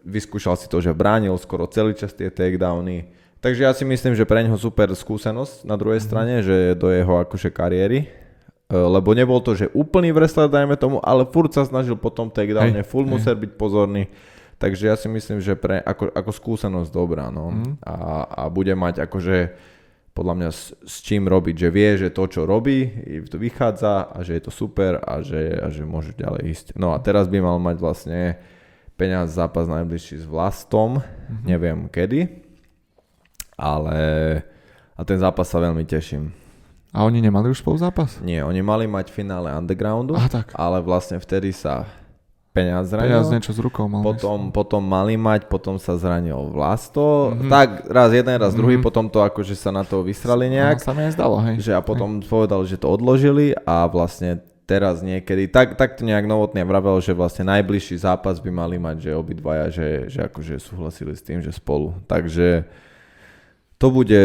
vyskúšal 0.05 0.55
si 0.57 0.69
to, 0.69 0.77
že 0.77 0.93
bránil 0.93 1.33
skoro 1.41 1.65
celý 1.65 1.97
čas 1.97 2.13
tie 2.13 2.29
takedowny. 2.29 3.09
Takže 3.45 3.61
ja 3.61 3.73
si 3.77 3.85
myslím, 3.85 4.17
že 4.17 4.25
pre 4.25 4.41
neho 4.41 4.57
super 4.57 4.89
skúsenosť 4.89 5.63
na 5.63 5.77
druhej 5.77 6.01
Mhm. 6.01 6.05
strane, 6.09 6.41
že 6.41 6.73
do 6.73 6.89
jeho 6.89 7.21
akože 7.21 7.53
kariéry. 7.53 8.09
E, 8.65 8.73
Lebo 8.73 9.13
nebol 9.13 9.37
to, 9.37 9.53
že 9.53 9.69
úplný 9.69 10.09
wrestler, 10.09 10.49
dajme 10.49 10.73
tomu, 10.73 10.97
ale 10.97 11.29
furt 11.29 11.53
sa 11.53 11.61
snažil 11.61 11.93
po 11.93 12.09
tom 12.09 12.33
takedowne, 12.33 12.81
Hej, 12.81 12.89
full 12.89 13.05
hej. 13.05 13.13
musel 13.13 13.37
byť 13.37 13.51
pozorný. 13.53 14.09
Takže 14.57 14.89
ja 14.89 14.95
si 14.97 15.05
myslím, 15.05 15.37
že 15.37 15.53
pre, 15.53 15.77
ako, 15.77 16.09
ako 16.09 16.31
skúsenosť 16.33 16.89
dobrá, 16.89 17.29
no. 17.29 17.53
Mhm. 17.53 17.85
A, 17.85 17.95
a 18.25 18.41
bude 18.49 18.73
mať 18.73 19.05
akože 19.05 19.53
podľa 20.15 20.33
mňa 20.33 20.49
s, 20.49 20.71
s 20.81 21.03
čím 21.03 21.27
robiť, 21.27 21.55
že 21.59 21.69
vie, 21.69 21.89
že 21.99 22.09
to, 22.09 22.23
čo 22.25 22.47
robí, 22.47 22.87
to 23.27 23.35
vychádza 23.35 24.09
a 24.09 24.23
že 24.23 24.39
je 24.39 24.43
to 24.47 24.49
super 24.49 24.95
a 24.97 25.19
že, 25.19 25.59
a 25.59 25.67
že 25.69 25.83
môže 25.83 26.15
ďalej 26.15 26.41
ísť. 26.49 26.65
No 26.73 26.95
a 26.95 26.97
teraz 26.97 27.27
by 27.27 27.43
mal 27.43 27.59
mať 27.59 27.77
vlastne 27.77 28.39
peňaz 28.95 29.35
zápas 29.35 29.67
najbližší 29.67 30.23
s 30.23 30.25
Vlastom, 30.25 31.03
Mhm. 31.29 31.43
neviem 31.45 31.79
kedy, 31.91 32.44
ale 33.55 33.97
a 34.93 35.01
ten 35.03 35.17
zápas 35.17 35.47
sa 35.47 35.59
veľmi 35.59 35.83
teším. 35.83 36.31
A 36.91 37.03
oni 37.03 37.19
nemali 37.19 37.51
už 37.51 37.59
spolu 37.59 37.75
zápas? 37.75 38.23
Nie, 38.23 38.39
oni 38.41 38.63
mali 38.63 38.87
mať 38.87 39.11
finále 39.11 39.51
Undergroundu, 39.51 40.15
Aha, 40.15 40.31
tak. 40.31 40.55
ale 40.55 40.79
vlastne 40.79 41.19
vtedy 41.19 41.51
sa 41.51 41.83
peňaz 42.55 42.87
zranil. 42.87 43.11
Peniaz 43.11 43.27
niečo 43.27 43.51
s 43.51 43.59
rukou 43.59 43.83
mal. 43.83 43.99
Potom, 43.99 44.47
potom 44.47 44.79
mali 44.79 45.19
mať, 45.19 45.51
potom 45.51 45.75
sa 45.75 45.99
zranil 45.99 46.39
Vlasto. 46.47 47.35
Mhm. 47.35 47.51
Tak 47.51 47.69
raz 47.91 48.15
jeden, 48.15 48.31
raz 48.31 48.55
druhý, 48.55 48.79
Mhm. 48.79 48.83
potom 48.83 49.05
to 49.11 49.19
akože 49.19 49.59
sa 49.59 49.75
na 49.75 49.83
to 49.83 49.99
vysrali 49.99 50.47
myslím. 50.47 50.55
nejak. 50.55 50.77
No, 50.79 50.85
sa 50.87 50.93
mi 50.95 51.01
aj 51.03 51.11
zdalo, 51.11 51.35
hej. 51.43 51.55
Že 51.59 51.71
a 51.75 51.81
potom 51.83 52.09
povedal, 52.23 52.63
že 52.63 52.79
to 52.79 52.87
odložili 52.87 53.51
a 53.67 53.83
vlastne 53.85 54.39
teraz 54.63 55.03
niekedy, 55.03 55.45
tak, 55.45 55.75
tak 55.75 55.93
to 55.93 56.01
nejak 56.01 56.23
novotne 56.23 56.63
vravel, 56.63 56.95
že 56.97 57.11
vlastne 57.11 57.43
najbližší 57.45 57.99
zápas 57.99 58.39
by 58.39 58.49
mali 58.49 58.79
mať, 58.79 58.97
že 59.03 59.11
obidvaja, 59.13 59.67
že, 59.67 59.87
že 60.07 60.25
akože 60.25 60.57
súhlasili 60.57 61.11
s 61.11 61.21
tým, 61.21 61.37
že 61.37 61.51
spolu. 61.51 61.91
Takže 62.07 62.63
to 63.77 63.91
bude 63.91 64.21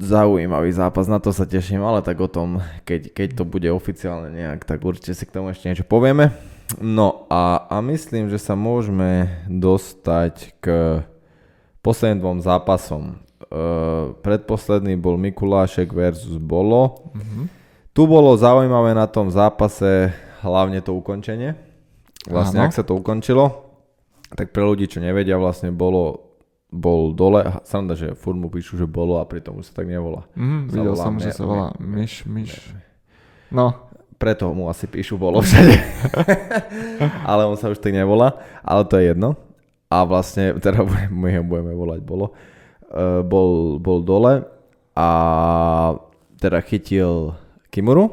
zaujímavý 0.00 0.72
zápas, 0.72 1.08
na 1.08 1.20
to 1.20 1.32
sa 1.32 1.44
teším, 1.44 1.84
ale 1.84 2.00
tak 2.00 2.16
o 2.20 2.28
tom, 2.28 2.64
keď, 2.88 3.12
keď 3.12 3.28
to 3.36 3.44
bude 3.44 3.68
oficiálne 3.68 4.32
nejak, 4.32 4.64
tak 4.64 4.80
určite 4.80 5.12
si 5.12 5.24
k 5.28 5.34
tomu 5.34 5.52
ešte 5.52 5.68
niečo 5.68 5.84
povieme. 5.84 6.32
No 6.78 7.26
a, 7.28 7.66
a 7.66 7.82
myslím, 7.82 8.30
že 8.30 8.38
sa 8.38 8.54
môžeme 8.54 9.42
dostať 9.50 10.54
k 10.62 10.66
posledným 11.82 12.20
dvom 12.22 12.38
zápasom. 12.40 13.18
Uh, 13.50 14.14
predposledný 14.22 14.94
bol 14.94 15.18
Mikulášek 15.18 15.90
versus 15.90 16.38
Bolo. 16.38 17.10
Mhm. 17.16 17.60
Tu 17.90 18.06
bolo 18.06 18.30
zaujímavé 18.38 18.94
na 18.94 19.10
tom 19.10 19.26
zápase 19.34 20.14
hlavne 20.46 20.78
to 20.78 20.94
ukončenie. 20.94 21.58
Vlastne, 22.30 22.62
Áno. 22.62 22.66
ak 22.70 22.76
sa 22.76 22.86
to 22.86 22.94
ukončilo, 22.94 23.66
tak 24.30 24.54
pre 24.54 24.62
ľudí, 24.62 24.86
čo 24.86 25.02
nevedia, 25.02 25.40
vlastne 25.40 25.74
bolo, 25.74 26.29
bol 26.70 27.10
dole. 27.12 27.42
Aha, 27.42 27.60
Sranda, 27.66 27.92
že 27.94 28.14
furt 28.14 28.38
mu 28.38 28.46
píšu, 28.46 28.78
že 28.78 28.86
bolo 28.86 29.18
a 29.18 29.26
pritom 29.26 29.58
už 29.58 29.70
sa 29.70 29.82
tak 29.82 29.90
nevolá. 29.90 30.24
Sa 30.32 30.40
videl 30.70 30.94
volá 30.94 31.04
som, 31.04 31.14
že 31.18 31.30
Me- 31.30 31.36
sa 31.36 31.44
volá 31.44 31.66
Me- 31.76 32.06
myš, 32.06 32.12
myš. 32.24 32.50
No, 33.50 33.90
Preto 34.20 34.52
mu 34.52 34.68
asi 34.68 34.84
píšu 34.84 35.16
bolo 35.16 35.40
všade. 35.40 35.80
ale 37.30 37.48
on 37.48 37.56
sa 37.56 37.72
už 37.72 37.80
tak 37.80 37.96
nevolá. 37.96 38.36
Ale 38.60 38.84
to 38.84 39.00
je 39.00 39.10
jedno. 39.10 39.32
a 39.90 40.04
vlastne, 40.04 40.54
teda 40.60 40.84
my 41.10 41.40
ho 41.40 41.42
budeme 41.42 41.72
volať 41.74 42.00
Bolo, 42.04 42.30
uh, 42.92 43.24
bol, 43.26 43.80
bol 43.82 44.04
dole 44.04 44.44
a 44.94 45.08
teda 46.36 46.60
chytil 46.62 47.34
Kimuru. 47.72 48.12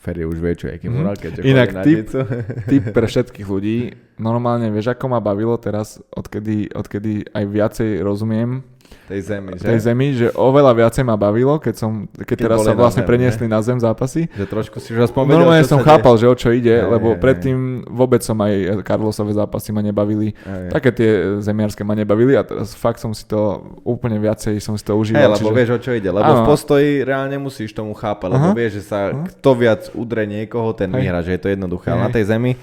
Ferry 0.00 0.24
už 0.24 0.36
vie, 0.36 0.52
čo 0.54 0.66
je 0.66 0.76
Kimura, 0.76 1.12
Mhm. 1.12 1.20
keďže 1.20 1.40
Inak 1.44 1.68
dicu. 1.84 2.20
Tip 2.70 2.84
pre 2.90 3.04
všetkých 3.04 3.46
ľudí. 3.46 3.76
Normálne, 4.16 4.68
vieš, 4.68 4.90
ako 4.90 5.06
ma 5.06 5.20
bavilo 5.20 5.54
teraz, 5.56 6.00
odkedy, 6.10 6.68
odkedy 6.70 7.28
aj 7.30 7.44
viacej 7.46 7.90
rozumiem 8.00 8.64
tej 9.12 9.20
zemi, 9.20 9.52
že? 9.60 9.66
tej 9.68 9.80
zemi, 9.84 10.06
že 10.16 10.26
oveľa 10.32 10.72
viacej 10.72 11.04
ma 11.04 11.20
bavilo, 11.20 11.60
keď, 11.60 11.74
som, 11.76 12.08
keď, 12.16 12.24
Keď 12.24 12.38
teraz 12.40 12.58
sa 12.64 12.72
vlastne 12.72 13.04
zem, 13.04 13.10
preniesli 13.12 13.44
na 13.44 13.60
zem 13.60 13.76
zápasy. 13.76 14.32
Že 14.32 14.46
trošku 14.48 14.80
si 14.80 14.96
už 14.96 15.12
aspoň 15.12 15.22
vedel, 15.28 15.36
Normálne 15.44 15.68
som 15.68 15.84
chápal, 15.84 16.16
že 16.16 16.24
o 16.24 16.34
čo 16.34 16.48
ide, 16.48 16.80
Hej, 16.80 16.88
lebo 16.88 17.12
hej, 17.12 17.20
predtým 17.20 17.84
vôbec 17.84 18.24
som 18.24 18.40
aj 18.40 18.80
Karlosové 18.80 19.36
zápasy 19.36 19.76
ma 19.76 19.84
nebavili. 19.84 20.30
deje. 20.32 20.38
Hej. 20.46 20.70
Také 20.70 20.90
tie 20.94 21.10
zemiarské 21.42 21.82
ma 21.82 21.94
nebavili 21.98 22.38
a 22.38 22.42
teraz 22.46 22.72
fakt 22.74 23.02
som 23.02 23.12
si 23.12 23.26
to 23.26 23.62
úplne 23.82 24.16
viacej 24.20 24.58
som 24.62 24.76
si 24.78 24.84
to 24.84 24.94
užíval. 24.94 25.36
lebo 25.36 25.50
vieš, 25.50 25.70
o 25.76 25.78
čo 25.80 25.90
ide. 25.94 26.10
Lebo 26.10 26.30
Áno. 26.30 26.44
v 26.44 26.48
postoji 26.48 26.90
reálne 27.02 27.36
musíš 27.40 27.74
tomu 27.74 27.92
chápať, 27.94 28.28
lebo 28.36 28.48
Aha. 28.52 28.56
vieš, 28.56 28.82
že 28.82 28.84
sa 28.86 28.98
Aha. 29.10 29.26
kto 29.26 29.50
viac 29.56 29.82
udre 29.94 30.24
niekoho, 30.26 30.72
ten 30.76 30.90
vyhra, 30.90 31.20
že 31.24 31.36
je 31.36 31.40
to 31.40 31.48
jednoduché. 31.50 31.90
Ale 31.90 32.08
na 32.08 32.12
tej 32.12 32.24
zemi, 32.30 32.54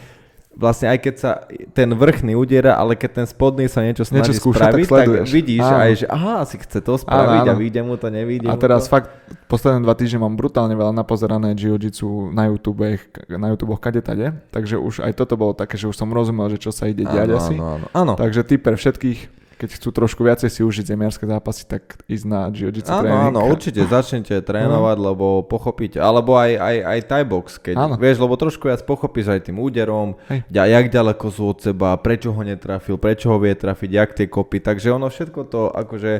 vlastne 0.58 0.90
aj 0.90 1.00
keď 1.00 1.16
sa 1.16 1.32
ten 1.72 1.86
vrchný 1.94 2.34
udiera, 2.34 2.74
ale 2.74 2.98
keď 2.98 3.22
ten 3.22 3.28
spodný 3.30 3.70
sa 3.70 3.86
niečo 3.86 4.02
snaží 4.02 4.34
Niečo 4.34 4.42
skúša, 4.42 4.74
tak 4.74 4.82
spraviť, 4.82 4.88
tak, 4.90 4.98
sleduješ. 5.06 5.28
vidíš 5.30 5.62
Áno. 5.62 5.78
aj, 5.78 5.92
že 5.94 6.06
aha, 6.10 6.34
asi 6.42 6.56
chce 6.58 6.80
to 6.82 6.94
spraviť 6.98 7.40
Áno, 7.40 7.46
a 7.46 7.54
áno. 7.54 7.62
vyjde 7.62 7.82
mu 7.86 7.94
to, 7.96 8.08
nevyjde 8.10 8.48
A 8.50 8.58
mu 8.58 8.60
teraz 8.60 8.90
to. 8.90 8.98
fakt 8.98 9.14
posledné 9.46 9.86
dva 9.86 9.94
týždne 9.94 10.20
mám 10.20 10.34
brutálne 10.34 10.74
veľa 10.74 10.92
napozerané 10.92 11.54
jiu-jitsu 11.54 12.34
na 12.34 12.50
YouTube, 12.50 12.82
na 13.30 13.48
YouTube 13.48 13.78
kade 13.78 14.02
tade, 14.02 14.34
takže 14.50 14.76
už 14.76 15.06
aj 15.06 15.14
toto 15.14 15.38
bolo 15.38 15.54
také, 15.54 15.78
že 15.78 15.86
už 15.86 15.94
som 15.94 16.10
rozumel, 16.10 16.50
že 16.50 16.58
čo 16.58 16.74
sa 16.74 16.90
ide 16.90 17.06
diať 17.06 17.30
asi. 17.32 17.54
áno, 17.56 17.78
áno, 17.78 17.88
áno. 17.94 18.14
Takže 18.18 18.42
ty 18.42 18.58
pre 18.58 18.74
všetkých, 18.74 19.20
keď 19.58 19.70
chcú 19.74 19.90
trošku 19.92 20.22
viacej 20.22 20.48
si 20.48 20.62
užiť 20.62 20.86
zemiarske 20.88 21.26
zápasy, 21.26 21.66
tak 21.66 21.98
ísť 22.06 22.26
na 22.26 22.46
jiu-jitsu 22.48 22.88
Áno, 22.88 23.02
tréning. 23.02 23.26
áno, 23.28 23.40
určite 23.44 23.82
začnete 23.84 24.38
trénovať, 24.50 24.98
lebo 24.98 25.42
pochopíte, 25.42 25.98
alebo 25.98 26.34
aj, 26.34 26.54
aj, 26.54 26.76
aj 26.80 27.00
Thai 27.04 27.24
box, 27.24 27.46
keď 27.58 27.76
Áno. 27.76 27.96
vieš, 27.96 28.18
lebo 28.18 28.34
trošku 28.34 28.64
viac 28.64 28.82
pochopíš 28.82 29.28
aj 29.28 29.42
tým 29.44 29.58
úderom, 29.58 30.14
Hej. 30.28 30.46
ja, 30.48 30.64
jak 30.64 30.88
ďaleko 30.88 31.26
sú 31.28 31.44
od 31.48 31.60
seba, 31.60 31.98
prečo 31.98 32.30
ho 32.30 32.42
netrafil, 32.42 32.96
prečo 32.96 33.28
ho 33.28 33.38
vie 33.38 33.52
trafiť, 33.52 33.90
jak 33.92 34.10
tie 34.14 34.28
kopy, 34.28 34.58
takže 34.60 34.90
ono 34.90 35.08
všetko 35.08 35.40
to, 35.44 35.62
akože, 35.70 36.14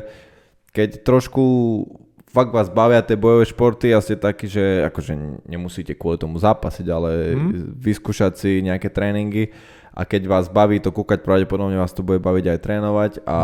keď 0.70 1.00
trošku 1.00 1.42
fakt 2.28 2.50
vás 2.50 2.68
bavia 2.68 3.00
tie 3.00 3.16
bojové 3.16 3.46
športy 3.46 3.88
a 3.88 4.04
ste 4.04 4.12
takí, 4.12 4.44
že 4.44 4.60
akože 4.84 5.16
nemusíte 5.46 5.94
kvôli 5.94 6.18
tomu 6.18 6.36
zápasiť, 6.36 6.86
ale 6.86 7.10
Mhm. 7.32 7.72
vyskúšať 7.74 8.32
si 8.34 8.50
nejaké 8.60 8.88
tréningy 8.88 9.48
a 9.98 10.06
keď 10.06 10.30
vás 10.30 10.46
baví 10.46 10.78
to 10.78 10.94
kúkať, 10.94 11.26
pravdepodobne 11.26 11.74
vás 11.74 11.90
to 11.90 12.06
bude 12.06 12.22
baviť 12.22 12.54
aj 12.54 12.58
trénovať 12.62 13.12
a, 13.26 13.38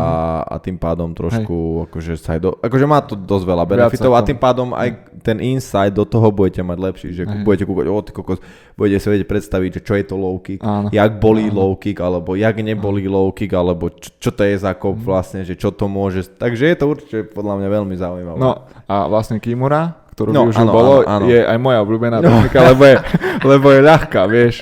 a 0.47 0.55
tým 0.63 0.79
pádom 0.79 1.11
trošku, 1.11 1.83
akože 1.91 2.15
sa 2.15 2.39
aj 2.39 2.39
do, 2.39 2.49
akože 2.63 2.85
má 2.87 3.03
to 3.03 3.19
dosť 3.19 3.43
veľa 3.43 3.63
benefitov 3.67 4.15
a 4.15 4.23
tým 4.23 4.39
pádom 4.39 4.71
aj 4.71 5.19
ten 5.19 5.43
insight 5.43 5.91
do 5.91 6.07
toho 6.07 6.31
budete 6.31 6.63
mať 6.63 6.77
lepší, 6.79 7.09
že 7.11 7.27
Hej. 7.27 7.43
budete 7.43 7.67
kúkať, 7.67 7.85
o 7.91 7.99
ty 7.99 8.11
kokos, 8.15 8.39
budete 8.79 9.03
si 9.03 9.07
vedieť 9.11 9.27
predstaviť, 9.27 9.69
že 9.75 9.81
čo 9.83 9.93
je 9.99 10.05
to 10.07 10.15
low 10.15 10.39
kick, 10.39 10.63
Áno. 10.63 10.87
jak 10.95 11.11
bolí 11.19 11.51
Áno. 11.51 11.59
low 11.59 11.73
kick, 11.75 11.99
alebo 11.99 12.39
jak 12.39 12.55
nebolí 12.63 13.03
low 13.11 13.27
kick, 13.35 13.51
alebo 13.51 13.91
čo, 13.91 14.15
čo 14.15 14.31
to 14.31 14.47
je 14.47 14.55
za 14.55 14.71
kop 14.79 14.95
vlastne, 14.95 15.43
že 15.43 15.59
čo 15.59 15.75
to 15.75 15.91
môže, 15.91 16.23
takže 16.39 16.71
je 16.71 16.75
to 16.79 16.85
určite 16.87 17.17
podľa 17.35 17.59
mňa 17.59 17.67
veľmi 17.67 17.95
zaujímavé. 17.99 18.39
No 18.39 18.63
a 18.87 19.11
vlastne 19.11 19.43
Kimura, 19.43 20.04
ktorú 20.15 20.29
No, 20.31 20.47
využil 20.47 20.63
áno, 20.63 20.71
bolo, 20.71 20.93
áno, 21.03 21.11
áno. 21.11 21.25
je 21.27 21.39
aj 21.43 21.57
moja 21.59 21.79
obľúbená 21.83 22.17
technika, 22.23 22.57
lebo 22.71 22.83
je, 22.87 22.95
lebo 23.51 23.67
je 23.75 23.81
ľahká, 23.83 24.21
vieš. 24.31 24.55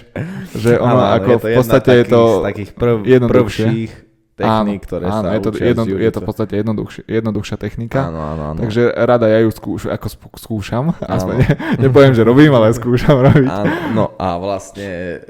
Že 0.57 0.81
ono 0.81 0.97
áno, 0.97 1.15
ako 1.21 1.31
v 1.37 1.45
podstate 1.53 1.91
je 2.01 2.05
to 2.09 2.21
z 2.25 2.45
takých 2.49 2.69
prv, 2.73 2.95
prvších 3.29 3.91
techník, 4.33 4.81
áno, 4.81 4.87
ktoré 4.89 5.05
áno, 5.05 5.21
sa 5.21 5.29
je 5.29 5.41
to, 5.45 5.49
jedno, 5.53 5.83
je 5.85 6.09
to 6.09 6.19
v 6.19 6.25
podstate 6.25 6.53
jednoduchšia, 6.57 7.03
jednoduchšia 7.05 7.57
technika. 7.61 8.09
Áno, 8.09 8.19
áno, 8.33 8.43
áno. 8.53 8.59
Takže 8.65 8.89
rada 9.05 9.29
ja 9.29 9.45
ju 9.45 9.49
skúš, 9.53 9.85
ako 9.85 10.07
skúšam, 10.33 10.97
aspoň 10.97 11.33
ne, 11.37 11.49
nepoviem, 11.77 12.17
že 12.17 12.25
robím, 12.25 12.49
ale 12.57 12.73
skúšam 12.73 13.21
robiť. 13.21 13.45
Áno, 13.45 13.73
no 13.93 14.05
a 14.17 14.41
vlastne 14.41 15.21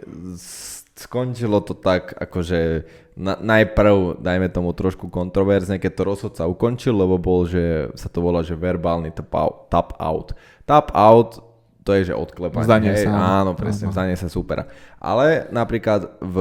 skončilo 0.96 1.60
to 1.68 1.76
tak, 1.76 2.16
akože 2.16 2.88
na, 3.14 3.38
najprv, 3.38 4.20
dajme 4.22 4.48
tomu 4.50 4.74
trošku 4.74 5.10
kontroverzne, 5.10 5.78
keď 5.78 5.92
to 5.94 6.04
rozhodca 6.04 6.44
ukončil, 6.50 6.98
lebo 6.98 7.22
bol, 7.22 7.46
že 7.46 7.94
sa 7.94 8.10
to 8.10 8.22
volá, 8.22 8.42
že 8.42 8.58
verbálny 8.58 9.14
tap 9.14 9.34
out. 9.34 9.70
Tap 9.70 9.90
out, 10.02 10.34
tap 10.66 10.90
out 10.94 11.54
to 11.84 11.92
je, 12.00 12.10
že 12.10 12.16
odklepanie. 12.16 12.64
Vzdanie 12.64 12.92
hej, 12.96 13.06
sa, 13.06 13.44
áno. 13.44 13.52
Presne, 13.54 13.88
Áno. 13.88 13.94
vzdanie 13.94 14.16
sa 14.16 14.32
supera. 14.32 14.72
Ale 15.04 15.52
napríklad 15.52 16.16
v 16.24 16.38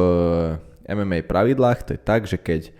MMA 0.87 1.27
pravidlách 1.27 1.83
to 1.83 1.91
je 1.99 2.01
tak, 2.01 2.31
že 2.31 2.39
keď 2.39 2.71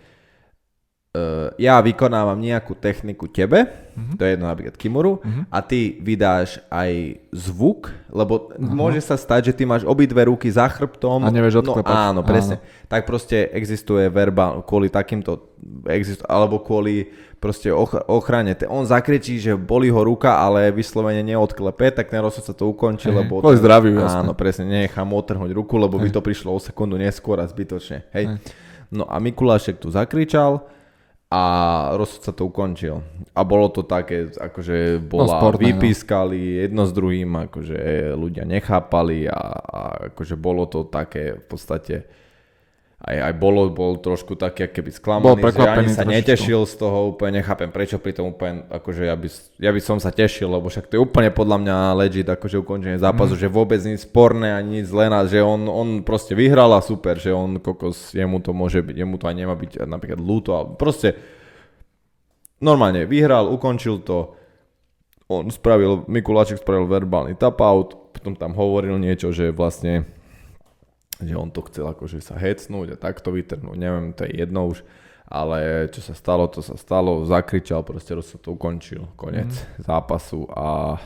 uh, 1.13 1.53
ja 1.55 1.77
vykonávam 1.77 2.35
nejakú 2.35 2.73
techniku 2.73 3.25
tebe, 3.27 3.69
Mhm. 3.93 4.17
to 4.17 4.25
je 4.25 4.31
jedno 4.33 4.49
napríklad 4.49 4.73
Kimuru, 4.73 5.21
a 5.47 5.61
ty 5.61 6.01
vydáš 6.01 6.57
aj 6.67 7.21
zvuk, 7.29 7.93
lebo 8.09 8.49
môže 8.57 8.97
sa 8.99 9.13
stať, 9.13 9.53
že 9.53 9.61
ty 9.61 9.63
máš 9.63 9.85
obidve 9.85 10.17
ruky 10.25 10.49
za 10.49 10.65
chrbtom. 10.65 11.21
A 11.21 11.29
nevieš 11.29 11.61
no, 11.61 11.61
odklepať. 11.61 11.93
áno, 11.93 12.25
presne. 12.25 12.57
Tak 12.89 13.05
proste 13.05 13.53
existuje 13.53 14.09
verbál, 14.09 14.65
kvôli 14.65 14.89
takýmto, 14.89 15.45
exist, 15.85 16.25
alebo 16.25 16.57
kvôli 16.57 17.05
proste 17.37 17.69
och- 17.69 18.01
ochrane. 18.09 18.57
On 18.65 18.81
zakričí, 18.81 19.37
že 19.37 19.53
boli 19.53 19.93
ho 19.93 20.01
ruka, 20.01 20.33
ale 20.33 20.73
vyslovene 20.73 21.21
neodklepe, 21.21 21.93
tak 21.93 22.09
ten 22.09 22.17
rozsudca 22.17 22.49
to 22.49 22.65
ukončí, 22.67 23.13
Hej, 23.13 23.17
lebo... 23.19 23.37
kvôli 23.37 23.61
zdraviu, 23.61 24.01
jasné. 24.01 24.25
Áno, 24.25 24.33
presne, 24.33 24.65
nenechám 24.65 25.05
otrhnúť 25.05 25.53
ruku, 25.53 25.77
lebo 25.77 26.01
by 26.01 26.09
to 26.09 26.17
prišlo 26.19 26.49
o 26.49 26.57
sekundu 26.57 26.97
neskôr 26.97 27.37
a 27.37 27.45
zbytočne. 27.45 28.09
Hej. 28.09 28.41
No 28.89 29.05
a 29.05 29.21
Mikulášek 29.21 29.77
tu 29.77 29.89
zakričal 29.89 30.65
a 31.33 31.41
rozsudca 31.97 32.29
to 32.29 32.45
ukončil. 32.45 33.01
A 33.33 33.41
bolo 33.41 33.73
to 33.73 33.81
také, 33.81 34.29
akože 34.29 35.01
bola, 35.01 35.25
No, 35.25 35.29
sportné, 35.41 35.57
no. 35.57 35.67
vypískali 35.73 36.61
jedno 36.61 36.85
s 36.85 36.93
druhým, 36.93 37.49
akože 37.49 38.13
ľudia 38.13 38.45
nechápali 38.45 39.25
a, 39.25 39.41
a 39.57 39.79
akože 40.13 40.37
bolo 40.37 40.69
to 40.69 40.85
také 40.85 41.41
v 41.41 41.45
podstate 41.49 41.95
aj, 43.03 43.17
aj 43.19 43.33
bolo, 43.35 43.67
bol 43.67 43.97
trošku 43.97 44.33
taký, 44.33 44.71
keby 44.71 44.87
Bol 44.87 44.97
sklamaný, 45.35 45.43
že 45.43 45.67
ani 45.67 45.91
sa 45.91 46.01
trošičku. 46.01 46.07
netešil 46.07 46.61
z 46.63 46.75
toho, 46.77 46.97
úplne 47.09 47.37
nechápem, 47.37 47.67
prečo 47.67 47.99
pri 47.99 48.11
tom 48.11 48.31
úplne, 48.31 48.63
akože 48.65 49.03
ja 49.03 49.13
by, 49.13 49.27
ja 49.59 49.71
by 49.71 49.81
som 49.81 49.99
sa 49.99 50.07
tešil, 50.07 50.47
lebo 50.47 50.65
však 50.65 50.87
to 50.87 50.95
je 50.95 51.01
úplne 51.01 51.27
podľa 51.27 51.57
mňa 51.59 51.75
legit, 51.93 52.23
akože 52.25 52.57
ukončenie 52.57 52.95
zápasu, 52.95 53.35
Mhm. 53.35 53.41
že 53.41 53.47
vôbec 53.49 53.79
nič 53.81 54.07
sporné 54.07 54.51
ani 54.51 54.79
nič 54.79 54.87
zlé, 54.87 55.11
na- 55.11 55.23
že 55.23 55.37
on, 55.37 55.65
on 55.65 55.99
proste 55.99 56.31
vyhral 56.31 56.71
a 56.71 56.79
super, 56.79 57.17
že 57.17 57.29
on 57.29 57.59
kokos, 57.59 58.15
jemu 58.15 58.39
to 58.39 58.51
môže 58.51 58.79
byť, 58.79 58.95
jemu 58.95 59.15
to 59.17 59.27
aj 59.27 59.35
nemá 59.35 59.53
byť 59.53 59.83
napríklad 59.83 60.17
ľúto, 60.17 60.55
ale 60.55 60.65
proste 60.73 61.19
normálne 62.59 63.03
vyhral, 63.03 63.51
ukončil 63.51 63.99
to, 63.99 64.31
on 65.27 65.49
spravil, 65.49 66.07
Mikuláček 66.07 66.55
spravil 66.57 66.85
verbálny 66.85 67.35
tap 67.35 67.59
out, 67.59 68.13
potom 68.13 68.31
tam 68.31 68.53
hovoril 68.53 68.95
niečo, 68.95 69.35
že 69.35 69.51
vlastne 69.51 70.07
že 71.21 71.35
on 71.37 71.53
to 71.53 71.61
chcel 71.69 71.91
akože 71.91 72.23
sa 72.23 72.39
hecnúť 72.39 72.95
a 72.95 73.01
takto 73.01 73.29
vytrhnúť, 73.29 73.77
neviem, 73.77 74.15
to 74.17 74.25
je 74.25 74.33
jedno 74.41 74.71
už, 74.71 74.81
ale 75.29 75.89
čo 75.93 76.01
sa 76.01 76.13
stalo, 76.17 76.49
to 76.49 76.65
sa 76.65 76.73
stalo, 76.77 77.21
zakričal, 77.25 77.85
proste 77.85 78.17
sa 78.17 78.37
to 78.41 78.53
ukončil, 78.57 79.09
koniec 79.13 79.49
mm. 79.49 79.85
zápasu 79.85 80.45
a 80.49 80.97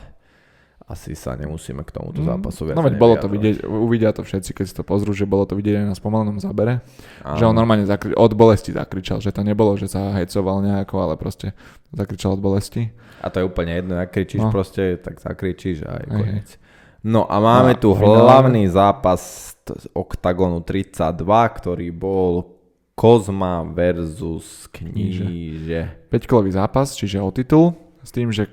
asi 0.88 1.12
sa 1.12 1.36
nemusíme 1.36 1.84
k 1.84 1.92
tomuto 1.92 2.24
zápasu 2.24 2.64
viac 2.64 2.80
No 2.80 2.80
veď 2.80 2.96
bolo 2.96 3.20
to 3.20 3.28
vidieť, 3.28 3.60
uvidia 3.68 4.08
to 4.16 4.24
všetci, 4.24 4.56
keď 4.56 4.64
si 4.64 4.72
to 4.72 4.80
pozrú, 4.80 5.12
že 5.12 5.28
bolo 5.28 5.44
to 5.44 5.52
vidieť 5.52 5.84
aj 5.84 5.86
na 5.92 5.92
spomalenom 5.92 6.40
zábere. 6.40 6.80
Áno. 7.20 7.36
Že 7.36 7.44
on 7.52 7.56
normálne 7.60 7.84
zakri- 7.84 8.16
od 8.16 8.32
bolesti 8.32 8.72
zakričal, 8.72 9.20
že 9.20 9.28
to 9.28 9.44
nebolo, 9.44 9.76
že 9.76 9.84
sa 9.84 10.16
hecoval 10.16 10.64
nejako, 10.64 10.96
ale 10.96 11.14
proste 11.20 11.52
zakričal 11.92 12.36
od 12.36 12.40
bolesti. 12.40 12.88
A 13.20 13.28
to 13.28 13.44
je 13.44 13.44
úplne 13.44 13.76
jedno, 13.76 14.00
ak 14.00 14.16
kričíš 14.16 14.48
No. 14.48 14.48
proste, 14.48 14.96
tak 14.96 15.20
zakričíš 15.20 15.84
a 15.84 16.00
koniec. 16.08 16.56
No 17.04 17.28
a 17.28 17.36
máme 17.36 17.76
No 17.76 17.80
tu 17.84 17.88
hlavný 17.92 18.64
zápas 18.72 19.54
OKTAGONu 19.92 20.60
32, 20.62 21.12
ktorý 21.58 21.88
bol 21.92 22.56
Kozma 22.98 23.62
versus 23.62 24.66
Kníže. 24.74 26.10
Peťkolový 26.10 26.50
zápas, 26.50 26.98
čiže 26.98 27.22
o 27.22 27.30
titul, 27.30 27.78
s 28.02 28.10
tým, 28.10 28.34
že 28.34 28.50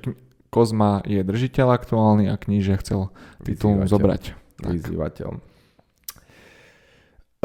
Kozma 0.54 1.02
je 1.04 1.20
držiteľ 1.26 1.68
aktuálny 1.74 2.30
a 2.30 2.38
Kníže 2.38 2.78
chcel 2.80 3.10
titul 3.42 3.82
Vyzývateľ. 3.82 3.92
zobrať. 3.92 4.24
Tak. 4.62 4.72
Vyzývateľ. 4.72 5.30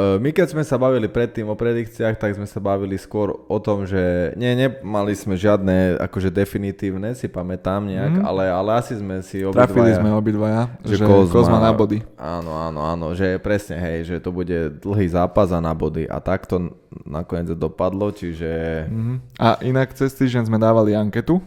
E, 0.00 0.18
My 0.18 0.30
keď 0.30 0.46
sme 0.50 0.62
sa 0.62 0.76
bavili 0.76 1.06
predtým 1.06 1.44
o 1.44 1.54
predikciách, 1.54 2.16
tak 2.16 2.32
sme 2.32 2.44
sa 2.44 2.56
bavili 2.56 2.96
skôr 2.96 3.36
o 3.42 3.58
tom, 3.58 3.84
že 3.84 4.00
nie, 4.34 4.48
nemali 4.54 5.12
sme 5.12 5.36
žiadne 5.36 6.00
akože 6.00 6.30
definitívne, 6.30 7.12
si 7.12 7.26
pamätám 7.26 7.84
nejak, 7.84 8.12
Mhm. 8.16 8.22
ale, 8.22 8.44
ale 8.46 8.70
asi 8.74 8.94
sme 8.94 9.20
si 9.20 9.44
Trafili 9.46 9.52
obidvaja... 9.86 9.96
sme 9.96 10.10
obidvaja, 10.12 10.62
že, 10.82 10.96
že 10.96 11.04
Kozma, 11.04 11.32
Kozma, 11.32 11.58
na 11.58 11.72
body. 11.72 11.98
Áno, 12.16 12.52
áno, 12.54 12.80
áno, 12.82 13.06
že 13.12 13.36
presne, 13.36 13.76
hej, 13.76 13.98
že 14.06 14.16
to 14.18 14.30
bude 14.30 14.50
dlhý 14.78 15.06
zápas 15.06 15.50
a 15.50 15.58
na 15.58 15.72
body. 15.72 16.06
A 16.06 16.16
tak 16.18 16.44
to 16.44 16.56
n- 16.58 16.72
nakoniec 17.04 17.52
dopadlo, 17.52 18.08
čiže... 18.10 18.48
Mhm. 18.86 19.14
A 19.36 19.60
inak 19.60 19.92
cez 19.92 20.12
týždeň 20.12 20.46
sme 20.46 20.56
dávali 20.56 20.92
anketu 20.92 21.38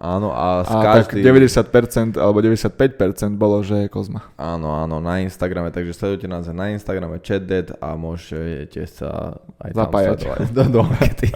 Áno, 0.00 0.32
a 0.32 0.64
z 0.64 0.72
A 0.72 0.80
tak 0.80 1.12
každý... 1.12 1.20
90% 1.20 2.16
alebo 2.16 2.40
95% 2.40 2.72
bolo, 3.36 3.60
že 3.60 3.84
je 3.84 3.88
Kozma. 3.88 4.32
Áno, 4.34 4.72
áno, 4.74 4.96
na 4.96 5.20
Instagrame, 5.20 5.68
takže 5.68 5.92
sledujte 5.92 6.24
nás 6.24 6.48
na 6.48 6.72
Instagrame 6.72 7.20
ChatDead 7.20 7.76
a 7.76 7.92
môžete 7.94 8.80
sa 8.88 9.36
aj 9.58 9.70
tam 9.70 9.80
Zapájať. 9.84 10.16
sledovať 10.18 10.48
do, 10.50 10.62
do 10.66 10.80
ankety. 10.82 11.28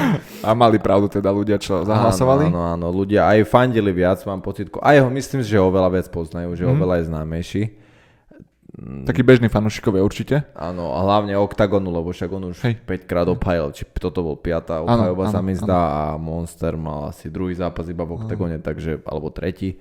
A 0.46 0.54
mali 0.54 0.78
pravdu 0.78 1.10
teda 1.10 1.28
ľudia, 1.28 1.58
čo 1.58 1.82
zahlasovali. 1.82 2.46
Áno, 2.46 2.62
áno, 2.70 2.86
áno, 2.86 2.94
ľudia 2.94 3.26
aj 3.26 3.42
fandili 3.44 3.90
viac, 3.90 4.22
mám 4.22 4.38
pocit. 4.38 4.70
Aj 4.78 4.94
ho 4.96 5.10
myslím, 5.10 5.42
že 5.42 5.58
ho 5.58 5.66
veľa 5.66 5.90
viac 5.90 6.06
poznajú, 6.06 6.54
že 6.54 6.62
Mhm. 6.62 6.68
ho 6.68 6.74
veľa 6.78 6.94
je 6.96 7.04
známejší. 7.10 7.62
Takí 8.80 9.20
bežní 9.20 9.52
fanúšikovia 9.52 10.00
určite. 10.00 10.48
Áno, 10.56 10.96
a 10.96 11.04
hlavne 11.04 11.36
OKTAGONu, 11.36 11.92
lebo 11.92 12.08
však 12.08 12.30
on 12.32 12.56
už 12.56 12.64
Hej. 12.64 12.80
5 12.88 13.04
krát 13.04 13.28
opájal, 13.28 13.68
či 13.76 13.84
toto 13.84 14.24
bol 14.24 14.40
piatá 14.40 14.80
Áno, 14.80 15.12
obhajoba 15.12 15.28
sa 15.28 15.44
mi 15.44 15.52
zdá 15.52 15.80
a 15.92 16.02
Monster 16.16 16.80
mal 16.80 17.12
asi 17.12 17.28
druhý 17.28 17.52
zápas 17.52 17.84
iba 17.92 18.08
v 18.08 18.16
OKTAGONe, 18.16 18.64
takže, 18.64 19.04
alebo 19.04 19.28
tretí. 19.28 19.76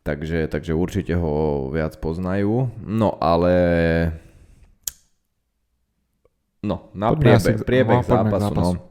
Takže, 0.00 0.48
takže 0.48 0.72
určite 0.72 1.12
ho 1.12 1.68
viac 1.68 1.92
poznajú. 2.00 2.72
No 2.80 3.20
ale... 3.20 3.52
No, 6.64 6.88
na 6.96 7.12
Poďme 7.12 7.36
priebeh, 7.36 7.56
asi- 7.60 7.66
priebeh 7.68 8.00
no, 8.00 8.08
zápasu. 8.08 8.42
zápasu. 8.48 8.76
No. 8.80 8.86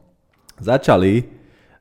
Začali 0.62 1.12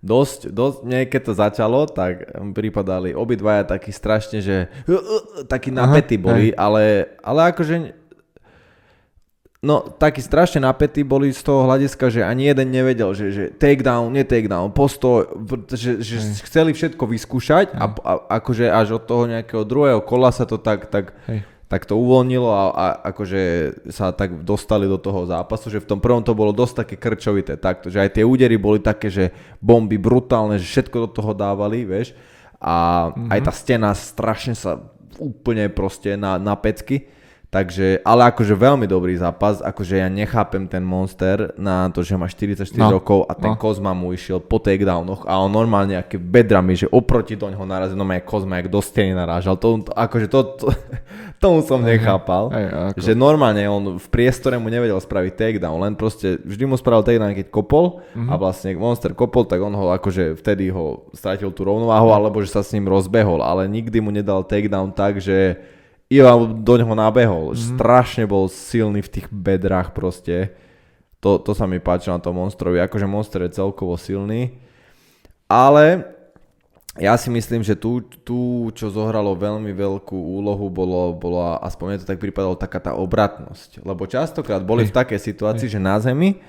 dosť, 0.01 0.49
dosť, 0.49 0.77
nie, 0.83 1.01
keď 1.05 1.21
to 1.29 1.33
začalo, 1.37 1.79
tak 1.85 2.25
pripadali 2.57 3.13
obidvaja 3.13 3.69
takí 3.69 3.93
strašne, 3.93 4.41
že 4.41 4.67
uh, 4.89 4.93
uh, 4.97 5.01
takí 5.45 5.69
napätí 5.69 6.17
boli, 6.17 6.51
hej. 6.51 6.57
ale, 6.57 7.15
ale 7.21 7.53
akože 7.53 8.01
No, 9.61 9.85
takí 9.85 10.25
strašne 10.25 10.65
napätí 10.65 11.05
boli 11.05 11.29
z 11.29 11.45
toho 11.45 11.69
hľadiska, 11.69 12.09
že 12.09 12.25
ani 12.25 12.49
jeden 12.49 12.73
nevedel, 12.73 13.13
že, 13.13 13.29
že 13.29 13.43
takedown, 13.53 14.09
nie 14.09 14.25
takedown, 14.25 14.73
postoj, 14.73 15.29
že, 15.69 16.01
že 16.01 16.17
Hej. 16.17 16.49
chceli 16.49 16.73
všetko 16.73 17.05
vyskúšať 17.05 17.77
a, 17.77 17.85
a 17.93 18.41
akože 18.41 18.65
až 18.65 18.97
od 18.97 19.05
toho 19.05 19.29
nejakého 19.29 19.61
druhého 19.61 20.01
kola 20.01 20.33
sa 20.33 20.49
to 20.49 20.57
tak, 20.57 20.89
tak, 20.89 21.13
Hej. 21.29 21.45
Tak 21.71 21.87
to 21.87 21.95
uvoľnilo 21.95 22.51
a, 22.51 22.63
a 22.75 22.85
akože 23.15 23.41
sa 23.95 24.11
tak 24.11 24.43
dostali 24.43 24.91
do 24.91 24.99
toho 24.99 25.23
zápasu, 25.23 25.71
že 25.71 25.79
v 25.79 25.87
tom 25.95 26.03
prvom 26.03 26.19
to 26.19 26.35
bolo 26.35 26.51
dosť 26.51 26.83
také 26.83 26.95
krčovité 26.99 27.55
takto, 27.55 27.87
že 27.87 28.03
aj 28.03 28.19
tie 28.19 28.27
údery 28.27 28.59
boli 28.59 28.83
také, 28.83 29.07
že 29.07 29.31
bomby 29.63 29.95
brutálne, 29.95 30.59
že 30.59 30.67
všetko 30.67 31.07
do 31.07 31.09
toho 31.15 31.31
dávali, 31.31 31.87
vieš, 31.87 32.11
a 32.59 33.07
mm-hmm. 33.15 33.31
aj 33.31 33.39
tá 33.39 33.53
stena 33.55 33.95
strašne 33.95 34.51
sa 34.51 34.83
úplne 35.15 35.71
proste 35.71 36.19
na, 36.19 36.35
na 36.35 36.59
pecky, 36.59 37.07
takže, 37.51 37.99
ale 38.01 38.25
akože 38.25 38.55
veľmi 38.55 38.87
dobrý 38.87 39.11
zápas, 39.13 39.59
akože 39.59 39.99
ja 39.99 40.07
nechápem 40.07 40.63
ten 40.65 40.79
Monster 40.81 41.51
na 41.53 41.85
to, 41.85 41.99
že 41.99 42.15
má 42.15 42.23
44 42.23 42.63
No, 42.73 42.87
rokov 42.89 43.27
a 43.27 43.35
ten 43.35 43.51
no. 43.51 43.59
Kozma 43.59 43.91
mu 43.91 44.09
išiel 44.09 44.39
po 44.39 44.55
takedownoch 44.57 45.27
a 45.27 45.35
on 45.37 45.51
normálne 45.51 45.93
nejaké 45.93 46.15
bedrami, 46.15 46.73
že 46.73 46.87
oproti 46.87 47.35
do 47.35 47.45
ňoho 47.45 47.61
narazil, 47.61 47.93
no 47.93 48.07
aj 48.07 48.23
Kozma, 48.23 48.55
jak 48.55 48.67
do 48.67 48.79
steny 48.79 49.11
narážal, 49.11 49.53
to, 49.53 49.83
to 49.83 49.91
akože 49.91 50.27
to, 50.27 50.39
to 50.55 50.65
tomu 51.43 51.59
som 51.59 51.83
nechápal. 51.83 52.47
Hej, 52.49 52.65
ako- 52.71 52.99
Že 53.01 53.11
normálne 53.13 53.61
on 53.67 53.99
v 53.99 54.07
priestore 54.07 54.55
mu 54.55 54.67
nevedel 54.67 54.95
spraviť 54.95 55.33
takedown, 55.35 55.75
len 55.77 55.93
proste 55.93 56.39
vždy 56.39 56.63
mu 56.65 56.73
spravil 56.73 57.03
takedown, 57.03 57.35
keď 57.35 57.51
kopol 57.51 57.99
Mhm. 58.11 58.27
a 58.27 58.33
vlastne 58.33 58.71
Monster 58.73 59.11
kopol, 59.11 59.43
tak 59.43 59.59
on 59.59 59.71
ho 59.71 59.91
akože 59.91 60.33
vtedy 60.33 60.71
ho 60.71 61.03
stratil 61.11 61.51
tú 61.51 61.63
rovnováhu, 61.63 62.09
alebo 62.09 62.39
že 62.39 62.47
sa 62.49 62.63
s 62.63 62.71
ním 62.71 62.87
rozbehol, 62.87 63.43
ale 63.43 63.67
nikdy 63.67 63.99
mu 63.99 64.09
nedal 64.09 64.39
takedown 64.41 64.89
tak, 64.89 65.19
že 65.19 65.59
iba 66.11 66.35
do 66.43 66.73
neho 66.75 66.91
nabehol. 66.91 67.55
Mhm. 67.55 67.79
Strašne 67.79 68.27
bol 68.27 68.51
silný 68.51 68.99
v 68.99 69.11
tých 69.15 69.27
bedrách 69.31 69.95
proste. 69.95 70.51
To, 71.23 71.39
to 71.39 71.55
sa 71.55 71.69
mi 71.69 71.79
páči 71.79 72.11
na 72.11 72.19
tom 72.19 72.35
Monstrovi, 72.35 72.81
akože 72.81 73.07
Monster 73.07 73.45
je 73.47 73.55
celkovo 73.55 73.95
silný. 73.95 74.57
Ale 75.45 76.11
ja 76.99 77.15
si 77.15 77.31
myslím, 77.31 77.63
že 77.63 77.77
tu, 77.77 78.03
tu 78.03 78.67
čo 78.75 78.91
zohralo 78.91 79.31
veľmi 79.37 79.71
veľkú 79.71 80.17
úlohu, 80.17 80.67
bolo, 80.67 81.15
bolo 81.15 81.39
aspoň 81.63 81.85
mne 81.87 82.01
to 82.03 82.09
tak 82.09 82.19
pripadalo, 82.19 82.59
taká 82.59 82.83
tá 82.83 82.91
obratnosť. 82.97 83.85
Lebo 83.85 84.03
častokrát 84.09 84.59
boli 84.65 84.83
v 84.83 84.91
takej 84.91 85.21
situácii, 85.21 85.71
že 85.71 85.79
na 85.79 86.01
zemi, 86.03 86.41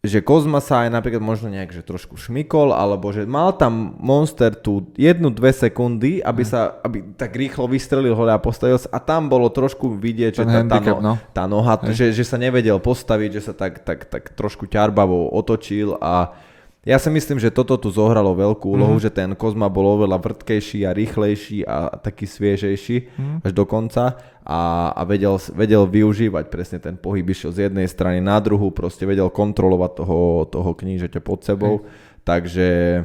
že 0.00 0.24
Kozma 0.24 0.64
sa 0.64 0.88
aj 0.88 0.96
napríklad 0.96 1.20
možno 1.20 1.52
nejak, 1.52 1.76
že 1.76 1.84
trošku 1.84 2.16
šmykol, 2.16 2.72
alebo 2.72 3.12
že 3.12 3.28
mal 3.28 3.52
tam 3.52 4.00
Monster 4.00 4.56
tu 4.56 4.88
jednu, 4.96 5.28
dve 5.28 5.52
sekundy, 5.52 6.24
aby 6.24 6.40
sa, 6.40 6.80
aby 6.80 7.04
tak 7.20 7.36
rýchlo 7.36 7.68
vystrelil 7.68 8.16
hore 8.16 8.32
a 8.32 8.40
postavil 8.40 8.80
sa 8.80 8.88
a 8.96 8.98
tam 8.98 9.28
bolo 9.28 9.52
trošku 9.52 9.92
vidieť, 10.00 10.40
že 10.40 10.44
tá, 10.48 10.64
tá, 10.64 10.78
no, 10.80 10.96
no. 11.04 11.14
tá 11.36 11.44
noha, 11.44 11.76
Hej. 11.84 12.16
že, 12.16 12.24
že 12.24 12.24
sa 12.24 12.40
nevedel 12.40 12.80
postaviť, 12.80 13.30
že 13.36 13.42
sa 13.44 13.52
tak, 13.52 13.84
tak, 13.84 14.08
tak 14.08 14.32
trošku 14.32 14.64
ťarbavo 14.72 15.36
otočil 15.36 16.00
a 16.00 16.32
ja 16.80 16.96
si 16.96 17.12
myslím, 17.12 17.36
že 17.36 17.52
toto 17.52 17.76
tu 17.76 17.92
zohralo 17.92 18.32
veľkú 18.32 18.64
úlohu, 18.64 18.96
mm-hmm. 18.96 19.04
že 19.04 19.12
ten 19.12 19.30
Kozma 19.36 19.68
bol 19.68 20.00
oveľa 20.00 20.16
vrtkejší 20.16 20.88
a 20.88 20.96
rýchlejší 20.96 21.68
a 21.68 22.00
taký 22.00 22.24
sviežejší 22.24 22.96
mm-hmm. 23.04 23.44
až 23.44 23.52
do 23.52 23.68
konca 23.68 24.16
a, 24.40 24.88
a 24.96 25.02
vedel, 25.04 25.36
vedel 25.52 25.84
využívať 25.84 26.48
presne 26.48 26.80
ten 26.80 26.96
pohyb, 26.96 27.28
išiel 27.28 27.52
z 27.52 27.68
jednej 27.68 27.84
strany 27.84 28.24
na 28.24 28.40
druhú, 28.40 28.72
proste 28.72 29.04
vedel 29.04 29.28
kontrolovať 29.28 29.92
toho, 29.92 30.48
toho 30.48 30.70
knížeťa 30.72 31.20
pod 31.20 31.44
sebou, 31.44 31.84
takže, 32.24 33.04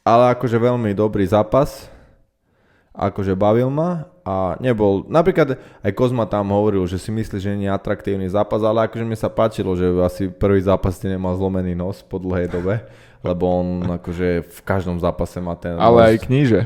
ale 0.00 0.24
akože 0.32 0.56
veľmi 0.56 0.96
dobrý 0.96 1.28
zápas, 1.28 1.92
akože 2.96 3.36
bavil 3.36 3.68
ma 3.68 4.08
a 4.24 4.56
nebol, 4.64 5.04
napríklad 5.08 5.60
aj 5.84 5.92
Kozma 5.92 6.24
tam 6.24 6.56
hovoril, 6.56 6.88
že 6.88 6.96
si 6.96 7.12
myslí, 7.12 7.36
že 7.36 7.52
nie 7.52 7.68
je 7.68 7.76
atraktívny 7.76 8.32
zápas, 8.32 8.64
ale 8.64 8.88
akože 8.88 9.04
mi 9.04 9.16
sa 9.16 9.28
páčilo, 9.28 9.76
že 9.76 9.92
asi 10.00 10.32
prvý 10.32 10.64
zápas 10.64 10.96
ti 10.96 11.04
nemal 11.04 11.36
zlomený 11.36 11.76
nos 11.76 12.00
po 12.00 12.16
dlhej 12.16 12.48
dobe, 12.48 12.80
lebo 13.20 13.44
on 13.50 13.66
akože 13.92 14.28
v 14.42 14.60
každom 14.62 14.96
zápase 14.96 15.38
má 15.38 15.54
ten 15.54 15.74
Ale 15.74 15.98
nos. 15.98 16.08
aj 16.08 16.16
kníže. 16.22 16.60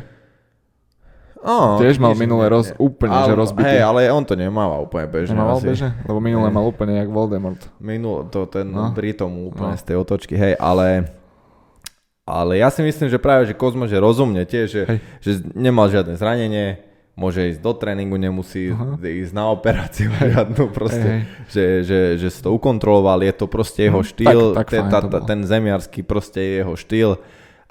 Á, 1.39 1.77
Tiež 1.77 1.99
mal 1.99 2.17
minulé 2.17 2.49
roz- 2.49 2.73
nie. 2.73 2.81
úplne, 2.81 3.13
ale, 3.13 3.29
že 3.29 3.35
rozbitý. 3.37 3.69
Hej, 3.71 3.85
ale 3.85 4.09
on 4.09 4.23
to 4.23 4.33
nemáva 4.33 4.79
úplne 4.79 5.05
bežne. 5.07 5.37
Nemal 5.37 5.61
asi. 5.61 5.67
beže? 5.67 5.89
Lebo 6.03 6.17
minulé 6.19 6.49
mal 6.49 6.65
úplne 6.65 6.97
jak 6.97 7.07
Voldemort. 7.07 7.61
Minul, 7.77 8.25
to 8.27 8.47
ten 8.47 8.65
no. 8.67 8.89
Britom 8.91 9.29
úplne 9.45 9.77
No. 9.77 9.77
z 9.77 9.85
tej 9.85 9.97
otočky, 9.99 10.35
hej, 10.35 10.57
ale 10.57 11.13
ale 12.25 12.57
ja 12.57 12.73
si 12.73 12.81
myslím, 12.81 13.07
že 13.07 13.21
práve, 13.21 13.45
že 13.45 13.53
Kozmo, 13.53 13.85
že 13.85 14.01
rozumne 14.01 14.41
tiež, 14.43 14.67
že, 14.67 14.83
Hej. 14.83 14.99
že 15.21 15.31
nemal 15.53 15.93
žiadne 15.93 16.17
zranenie, 16.17 16.81
môže 17.15 17.55
ísť 17.55 17.63
do 17.63 17.73
tréningu, 17.73 18.19
nemusí 18.19 18.69
Aha. 18.69 18.99
ísť 18.99 19.33
na 19.33 19.47
operáciu 19.49 20.11
žiadnu, 20.35 20.71
proste, 20.71 21.09
Hej, 21.09 21.21
že, 21.47 21.65
že, 21.83 21.99
že 22.19 22.29
si 22.29 22.41
to 22.43 22.51
ukontroloval, 22.51 23.23
je 23.23 23.33
to 23.33 23.47
proste 23.47 23.87
jeho 23.87 24.03
štýl, 24.03 24.53
tak- 24.53 24.67
tak 24.67 24.69
ten, 24.71 24.83
fajn 24.83 24.91
tá, 24.91 24.99
tá, 25.07 25.19
ten 25.23 25.41
zemiarský 25.43 26.03
proste 26.03 26.43
je 26.43 26.53
jeho 26.61 26.75
štýl 26.75 27.11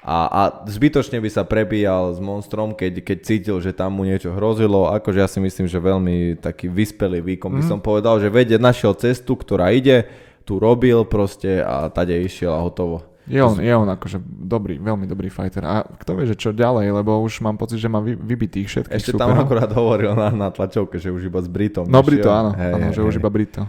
a, 0.04 0.18
a 0.28 0.40
zbytočne 0.64 1.16
by 1.16 1.28
sa 1.28 1.44
prebíjal 1.44 2.12
s 2.12 2.20
monstrom, 2.20 2.72
keď, 2.72 3.00
keď 3.00 3.18
cítil, 3.20 3.56
že 3.60 3.72
tam 3.72 3.96
mu 3.96 4.04
niečo 4.04 4.32
hrozilo, 4.32 4.92
akože 4.92 5.16
ja 5.16 5.28
si 5.28 5.40
myslím, 5.40 5.64
že 5.64 5.80
veľmi 5.80 6.40
taký 6.40 6.68
vyspelý 6.68 7.24
výkon 7.24 7.48
by 7.52 7.64
Mhm. 7.64 7.68
som 7.68 7.80
povedal, 7.80 8.20
že 8.20 8.28
vedie, 8.28 8.56
našiel 8.56 8.92
cestu, 8.96 9.32
ktorá 9.32 9.72
ide, 9.72 10.04
tu 10.44 10.60
robil 10.60 11.08
proste 11.08 11.60
a 11.60 11.88
tade 11.88 12.12
išiel 12.20 12.52
a 12.52 12.60
hotovo. 12.60 13.00
Je 13.24 13.40
on, 13.40 13.56
je 13.56 13.72
on 13.72 13.88
akože 13.88 14.20
dobrý, 14.24 14.76
veľmi 14.76 15.08
dobrý 15.08 15.32
fighter. 15.32 15.64
A 15.64 15.80
kto 15.80 16.12
vie, 16.20 16.28
že 16.28 16.36
čo 16.36 16.52
ďalej, 16.52 16.92
lebo 16.92 17.24
už 17.24 17.40
mám 17.40 17.56
pocit, 17.56 17.80
že 17.80 17.88
má 17.88 18.04
vy, 18.04 18.20
vybitých 18.20 18.68
všetkých 18.68 18.96
Ešte 19.00 19.16
tam 19.16 19.32
superov. 19.32 19.44
akorát 19.48 19.70
hovoril 19.72 20.12
na, 20.12 20.28
na 20.28 20.48
tlačovke, 20.52 21.00
že 21.00 21.08
už 21.08 21.32
iba 21.32 21.40
s 21.40 21.48
Britom. 21.48 21.88
No. 21.88 22.04
Brito, 22.04 22.28
áno, 22.28 22.52
Hej, 22.52 22.72
áno 22.76 22.86
hej, 22.92 22.92
že 22.92 23.00
už 23.00 23.14
hej. 23.16 23.20
iba 23.24 23.30
Brito. 23.32 23.62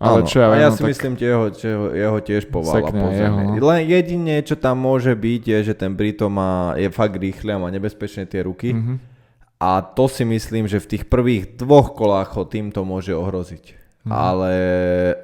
Ale 0.00 0.24
Áno, 0.24 0.30
čo 0.32 0.40
ja 0.40 0.48
a 0.48 0.56
ja 0.56 0.72
no 0.72 0.76
si 0.78 0.80
tak 0.80 0.96
myslím, 0.96 1.12
že 1.12 1.24
jeho, 1.28 1.46
jeho, 1.52 1.86
jeho 1.92 2.18
tiež 2.24 2.42
povala 2.48 2.76
Sekne 2.80 3.00
po 3.04 3.06
jeho, 3.12 3.36
no. 3.36 3.52
Len 3.60 3.80
jedine, 3.84 4.34
čo 4.40 4.56
tam 4.56 4.80
môže 4.80 5.12
byť, 5.12 5.42
je, 5.44 5.58
že 5.60 5.74
ten 5.76 5.92
Brito 5.92 6.32
má, 6.32 6.72
je 6.80 6.88
fakt 6.88 7.20
rýchly 7.20 7.52
a 7.52 7.60
má 7.60 7.68
nebezpečné 7.68 8.24
tie 8.24 8.40
ruky. 8.40 8.72
Mhm. 8.72 8.96
A 9.60 9.84
to 9.84 10.08
si 10.08 10.24
myslím, 10.24 10.64
že 10.64 10.80
v 10.80 10.96
tých 10.96 11.04
prvých 11.04 11.52
dvoch 11.60 11.92
kolách 11.92 12.32
ho 12.32 12.48
týmto 12.48 12.80
môže 12.80 13.12
ohroziť. 13.12 13.76
Mhm. 14.08 14.12
Ale, 14.14 14.54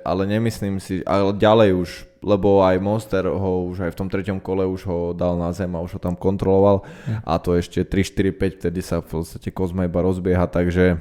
ale 0.05 0.23
nemyslím 0.29 0.77
si, 0.77 1.01
ale 1.09 1.33
ďalej 1.33 1.71
už, 1.73 1.91
lebo 2.27 2.59
aj 2.61 2.77
Monster 2.77 3.23
ho 3.25 3.71
už 3.71 3.87
aj 3.87 3.95
v 3.95 3.99
tom 3.99 4.11
treťom 4.11 4.39
kole 4.39 4.67
už 4.67 4.83
ho 4.83 4.99
dal 5.13 5.39
na 5.39 5.49
zem 5.51 5.71
a 5.71 5.79
už 5.79 5.95
ho 5.95 6.01
tam 6.03 6.13
kontroloval. 6.13 6.83
Ja. 7.07 7.23
A 7.25 7.39
to 7.39 7.55
ešte 7.55 7.81
3, 7.81 8.03
4, 8.03 8.35
5, 8.35 8.61
vtedy 8.61 8.81
sa 8.83 8.99
v 8.99 9.07
podstate 9.07 9.49
Kozma 9.49 9.87
iba 9.87 10.03
rozbieha, 10.03 10.45
takže 10.45 10.99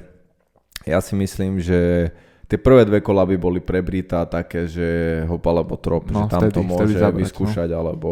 ja 0.83 1.01
si 1.01 1.13
myslím, 1.15 1.57
že 1.57 2.13
tie 2.45 2.55
prvé 2.55 2.85
dve 2.85 3.01
kola 3.01 3.25
by 3.25 3.35
boli 3.35 3.57
pre 3.57 3.81
Brita 3.81 4.21
také, 4.23 4.69
že 4.69 4.85
hop 5.25 5.41
alebo 5.43 5.73
trop, 5.75 6.05
No, 6.05 6.23
že 6.23 6.29
tam 6.29 6.41
vtedy- 6.45 6.53
to 6.53 6.61
môže 6.61 6.93
zabrať, 6.93 7.09
no. 7.11 7.19
vyskúšať, 7.19 7.69
alebo... 7.71 8.09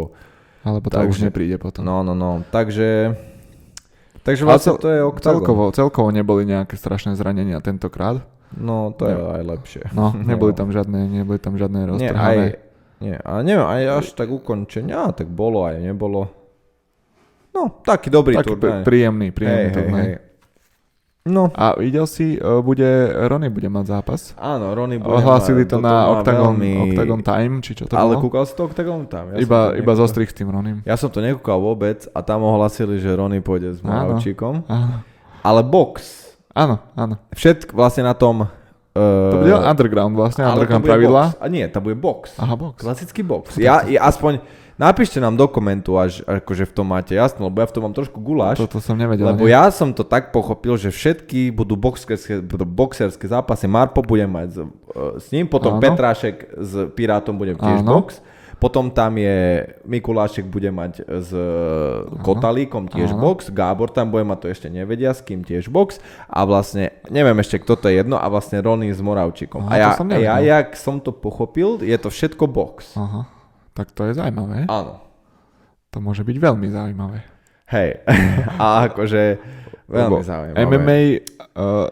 Alebo 0.63 0.87
to 0.87 0.95
Takže- 0.95 1.11
už 1.11 1.17
nepríde 1.23 1.57
potom. 1.57 1.83
No, 1.83 2.01
no, 2.01 2.11
no, 2.11 2.41
takže... 2.49 3.13
Takže 4.23 4.41
vlastne 4.41 4.79
to 4.79 4.87
je 4.87 5.03
oktagon. 5.03 5.43
celkovo, 5.43 5.63
celkovo 5.69 6.07
neboli 6.09 6.47
nejaké 6.47 6.73
strašné 6.73 7.13
zranenia 7.13 7.59
tentokrát. 7.59 8.23
No, 8.55 8.89
to 8.89 9.03
je 9.03 9.11
Ne- 9.11 9.29
aj 9.33 9.43
lepšie. 9.43 9.83
No, 9.91 10.15
neboli 10.31 10.55
tam 10.55 10.71
žiadne, 10.71 10.95
neboli 11.11 11.37
tam 11.37 11.59
žiadne 11.59 11.77
Nie, 11.93 12.09
aj, 12.09 12.15
roztrhané. 12.15 12.45
Nie, 13.03 13.15
a 13.19 13.43
neviem, 13.43 13.67
aj 13.67 13.83
až 13.99 14.05
tak 14.15 14.31
ukončenia, 14.31 15.11
tak 15.11 15.27
bolo 15.27 15.67
aj 15.67 15.75
nebolo. 15.77 16.31
No, 17.51 17.83
taký 17.83 18.07
dobrý 18.07 18.33
Taký 18.33 18.55
turnaj. 18.55 18.63
pr- 18.63 18.81
príjemný, 18.81 19.27
príjemný 19.29 19.59
hej, 19.59 19.67
hej, 19.67 19.75
turnaj. 19.75 20.03
hej. 20.07 20.15
No, 21.23 21.47
A 21.55 21.79
videl 21.79 22.03
si, 22.03 22.35
e, 22.35 22.43
bude, 22.59 22.83
Ronny 23.31 23.47
bude 23.47 23.71
mať 23.71 23.85
zápas. 23.87 24.21
áno, 24.35 24.75
Rony 24.75 24.99
bude 24.99 25.23
Ohlásili 25.23 25.63
to 25.63 25.79
na 25.79 26.11
Octagon, 26.11 26.59
veľmi... 26.59 26.91
Octagon 26.91 27.21
Time, 27.21 27.55
či 27.59 27.71
čo 27.73 27.87
to 27.87 27.95
Ale 27.95 28.19
bolo? 28.19 28.27
kúkal 28.27 28.43
si 28.43 28.51
to 28.53 28.67
Octagon 28.67 29.07
tam? 29.07 29.31
Ja 29.31 29.39
iba, 29.39 29.71
to 29.71 29.79
iba 29.79 29.93
zo 29.93 30.03
nekúkal. 30.03 30.11
strich 30.11 30.29
s 30.31 30.35
tým 30.35 30.51
Ronym. 30.51 30.83
Ja 30.83 30.99
som 30.99 31.07
to 31.07 31.23
nekúkal 31.23 31.63
vôbec 31.63 32.11
a 32.11 32.19
tam 32.19 32.43
ohlasili, 32.43 32.99
že 32.99 33.15
Rony 33.15 33.39
pôjde 33.39 33.71
s. 33.71 33.79
Moravčíkom. 33.79 34.67
Ale 35.39 35.61
box. 35.63 35.95
áno. 36.51 36.83
áno. 36.95 37.15
Všetk 37.31 37.71
vlastne 37.71 38.03
na 38.03 38.15
tom... 38.15 38.43
Uh, 38.93 39.33
To 39.33 39.37
bude 39.41 39.57
underground 39.57 40.13
vlastne, 40.13 40.45
to 40.45 40.53
underground 40.53 40.85
bude 40.85 40.91
pravidlá. 40.93 41.23
Box. 41.33 41.41
A 41.41 41.45
nie, 41.49 41.65
to 41.65 41.79
bude 41.81 41.97
box. 41.97 42.37
Aha, 42.37 42.53
box. 42.53 42.77
Klasický 42.77 43.25
box. 43.25 43.57
Ja, 43.57 43.81
ja 43.89 44.05
aspoň... 44.05 44.63
Napíšte 44.73 45.21
nám 45.21 45.37
do 45.37 45.45
komentu, 45.45 46.01
až 46.01 46.25
akože 46.25 46.65
v 46.65 46.73
tom 46.73 46.89
máte 46.89 47.13
jasno, 47.13 47.45
lebo 47.45 47.61
ja 47.61 47.69
v 47.69 47.73
tom 47.77 47.85
mám 47.85 47.93
trošku 47.93 48.17
guláš. 48.17 48.57
Toto 48.57 48.81
som 48.81 48.97
nevedel. 48.97 49.29
Lebo 49.29 49.45
nie? 49.45 49.53
ja 49.53 49.69
som 49.69 49.93
to 49.93 50.01
tak 50.01 50.33
pochopil, 50.33 50.81
že 50.81 50.89
všetky 50.89 51.53
budú 51.53 51.77
boxerské, 51.77 52.41
budú 52.41 52.65
boxerské 52.65 53.29
zápasy. 53.29 53.69
Marpo 53.69 54.01
bude 54.01 54.25
mať 54.25 54.47
s, 54.49 54.57
e, 54.57 54.65
s 55.21 55.25
ním, 55.29 55.45
potom 55.45 55.77
Áno. 55.77 55.81
Petrášek 55.81 56.57
s 56.57 56.89
Pirátom 56.97 57.37
bude 57.37 57.53
tiež 57.53 57.85
Áno. 57.85 58.01
box. 58.01 58.17
Potom 58.63 58.87
tam 58.95 59.19
je 59.19 59.67
Mikulášek 59.83 60.47
bude 60.47 60.71
mať 60.71 61.03
s 61.03 61.29
Kotalíkom 62.23 62.87
tiež 62.87 63.11
Áno. 63.11 63.19
box, 63.19 63.51
Gábor 63.51 63.91
tam 63.91 64.07
bude 64.07 64.23
mať, 64.23 64.39
to 64.39 64.47
ešte 64.47 64.67
nevedia, 64.71 65.11
s 65.11 65.19
kým 65.19 65.43
tiež 65.43 65.67
box 65.67 65.99
a 66.31 66.47
vlastne, 66.47 66.95
neviem 67.11 67.35
ešte 67.43 67.59
kto 67.59 67.75
to 67.75 67.91
je 67.91 67.99
jedno 67.99 68.15
a 68.15 68.23
vlastne 68.31 68.63
Ronny 68.63 68.95
s 68.95 69.03
Moravčikom. 69.03 69.67
Aha, 69.67 69.75
a 69.75 69.75
ja, 69.75 69.89
som 69.99 70.07
a 70.07 70.15
ja, 70.15 70.39
jak 70.39 70.79
som 70.79 71.03
to 71.03 71.11
pochopil, 71.11 71.83
je 71.83 71.97
to 71.99 72.07
všetko 72.07 72.47
box. 72.47 72.95
Aha, 72.95 73.27
tak 73.75 73.91
to 73.91 74.07
je 74.07 74.15
zaujímavé. 74.15 74.71
Áno. 74.71 75.03
To 75.91 75.99
môže 75.99 76.23
byť 76.23 76.37
veľmi 76.39 76.67
zaujímavé. 76.71 77.19
Hej. 77.67 78.01
a 78.63 78.87
akože 78.87 79.21
veľmi 79.91 80.23
zaujímavé. 80.23 80.63
MMA 80.63 80.99
uh, 81.59 81.91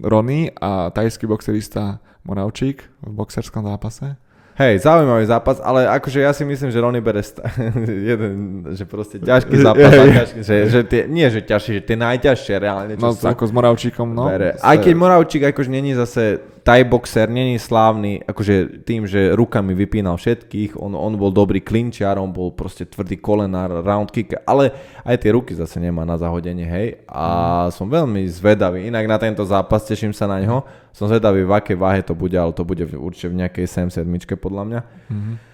Ronny 0.00 0.50
a 0.56 0.88
tajský 0.88 1.28
boxerista 1.28 2.00
Moravčík 2.24 2.86
v 3.02 3.12
boxerskom 3.12 3.66
zápase. 3.66 4.16
Hej, 4.58 4.82
zaujímavý 4.82 5.22
zápas, 5.22 5.62
ale 5.62 5.86
akože 5.86 6.18
ja 6.18 6.34
si 6.34 6.42
myslím, 6.42 6.74
že 6.74 6.82
Ronny 6.82 6.98
bere 6.98 7.22
sta- 7.22 7.46
jeden, 8.10 8.66
že 8.74 8.82
proste 8.82 9.22
ťažký 9.22 9.54
zápas, 9.66 9.86
a 9.86 10.02
ťažký, 10.02 10.38
že, 10.42 10.56
že 10.66 10.80
tie, 10.82 11.06
nie 11.06 11.30
že 11.30 11.46
ťažší, 11.46 11.78
že 11.78 11.82
tie 11.84 11.94
najťažšie 11.94 12.54
reálne, 12.58 12.98
čo 12.98 13.06
No, 13.06 13.14
sú, 13.14 13.22
ako 13.22 13.46
s 13.46 13.52
Moravčíkom, 13.54 14.10
no. 14.10 14.26
bere. 14.26 14.58
Aj 14.58 14.74
keď 14.74 14.92
Moravčík 14.92 15.46
akože 15.46 15.70
není 15.70 15.94
zase 15.94 16.42
thai 16.62 16.84
boxer, 16.84 17.28
není 17.28 17.58
slávny, 17.58 18.22
akože 18.26 18.84
tým, 18.84 19.06
že 19.06 19.34
rukami 19.34 19.74
vypínal 19.74 20.16
všetkých, 20.16 20.78
on, 20.78 20.94
on 20.94 21.14
bol 21.16 21.32
dobrý 21.32 21.58
klinčiar, 21.64 22.18
on 22.18 22.30
bol 22.30 22.52
proste 22.52 22.84
tvrdý 22.84 23.18
kolenár, 23.18 23.82
round 23.82 24.10
kick, 24.10 24.36
ale 24.46 24.72
aj 25.02 25.16
tie 25.18 25.30
ruky 25.32 25.54
zase 25.56 25.80
nemá 25.80 26.06
na 26.06 26.18
zahodenie, 26.20 26.66
hej. 26.66 27.02
A 27.08 27.68
som 27.74 27.88
veľmi 27.88 28.26
zvedavý, 28.28 28.86
inak 28.86 29.04
na 29.08 29.18
tento 29.18 29.42
zápas, 29.42 29.86
teším 29.88 30.12
sa 30.12 30.28
na 30.28 30.38
ňo, 30.42 30.62
som 30.92 31.08
zvedavý, 31.08 31.46
v 31.46 31.52
akej 31.56 31.76
váhe 31.78 32.00
to 32.04 32.12
bude, 32.12 32.34
ale 32.34 32.52
to 32.52 32.66
bude 32.66 32.84
určite 32.94 33.30
v 33.32 33.38
nejakej 33.44 33.66
7 33.88 34.04
7 34.04 34.36
podľa 34.36 34.62
mňa. 34.68 34.80
Mhm. 35.10 35.47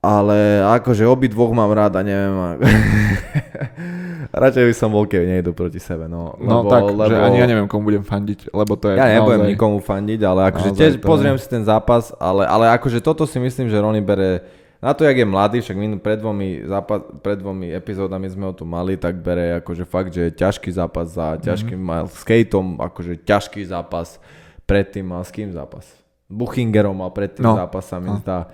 Ale 0.00 0.36
akože 0.74 1.04
obi 1.04 1.26
dvoch 1.26 1.50
mám 1.50 1.70
rád 1.70 1.94
a 1.94 2.02
neviem. 2.02 2.34
a- 2.34 2.58
Radšej 4.34 4.64
by 4.64 4.74
som 4.74 4.90
bol, 4.90 5.04
keď 5.04 5.20
nejdu 5.30 5.50
proti 5.50 5.78
sebe. 5.78 6.04
No, 6.06 6.34
No 6.36 6.60
lebo, 6.60 6.68
tak, 6.68 6.82
lebo... 6.84 7.06
že 7.06 7.16
ani 7.16 7.38
ja 7.38 7.46
neviem, 7.46 7.64
komu 7.64 7.86
budem 7.86 8.02
fandiť, 8.02 8.50
lebo 8.50 8.74
to 8.74 8.88
je 8.88 8.94
Ja 8.94 9.06
nebudem 9.10 9.40
naozaj... 9.40 9.52
nikomu 9.52 9.78
fandiť, 9.78 10.20
ale 10.20 10.40
akože 10.50 10.68
tiež 10.70 10.92
to 10.92 10.98
je- 10.98 11.04
pozriem 11.04 11.36
si 11.36 11.46
ten 11.46 11.62
zápas, 11.62 12.10
ale, 12.18 12.42
ale 12.42 12.68
akože 12.70 12.98
toto 12.98 13.24
si 13.24 13.36
myslím, 13.36 13.66
že 13.66 13.76
Ronny 13.76 14.00
bere 14.00 14.42
na 14.78 14.90
to, 14.90 15.00
jak 15.02 15.16
je 15.16 15.24
mladý, 15.24 15.58
však 15.58 15.72
minul 15.74 15.96
pred 15.96 16.18
dvomi, 16.18 16.60
zápas, 16.62 17.00
pred 17.18 17.38
dvomi 17.38 17.70
epizódami 17.70 18.28
sme 18.28 18.44
ho 18.44 18.52
tu 18.52 18.64
mali, 18.64 18.94
tak 18.94 19.16
bere 19.16 19.56
akože 19.56 19.84
fakt, 19.84 20.10
že 20.10 20.28
ťažký 20.28 20.68
zápas 20.70 21.08
za 21.08 21.38
ťažkým, 21.38 21.78
mm-hmm. 21.78 21.94
mal 21.94 22.04
s 22.04 22.20
Kateom 22.20 22.76
akože 22.82 23.22
ťažký 23.22 23.64
zápas, 23.64 24.20
predtým 24.62 25.06
mal 25.06 25.22
s 25.22 25.30
kým 25.30 25.48
zápas? 25.48 25.88
Buchingerom 26.26 26.92
mal 26.94 27.08
predtým 27.08 27.44
No. 27.44 27.56
zápas, 27.56 27.80
sa 27.82 27.96
mi 27.96 28.08
No. 28.08 28.18
zdá. 28.18 28.50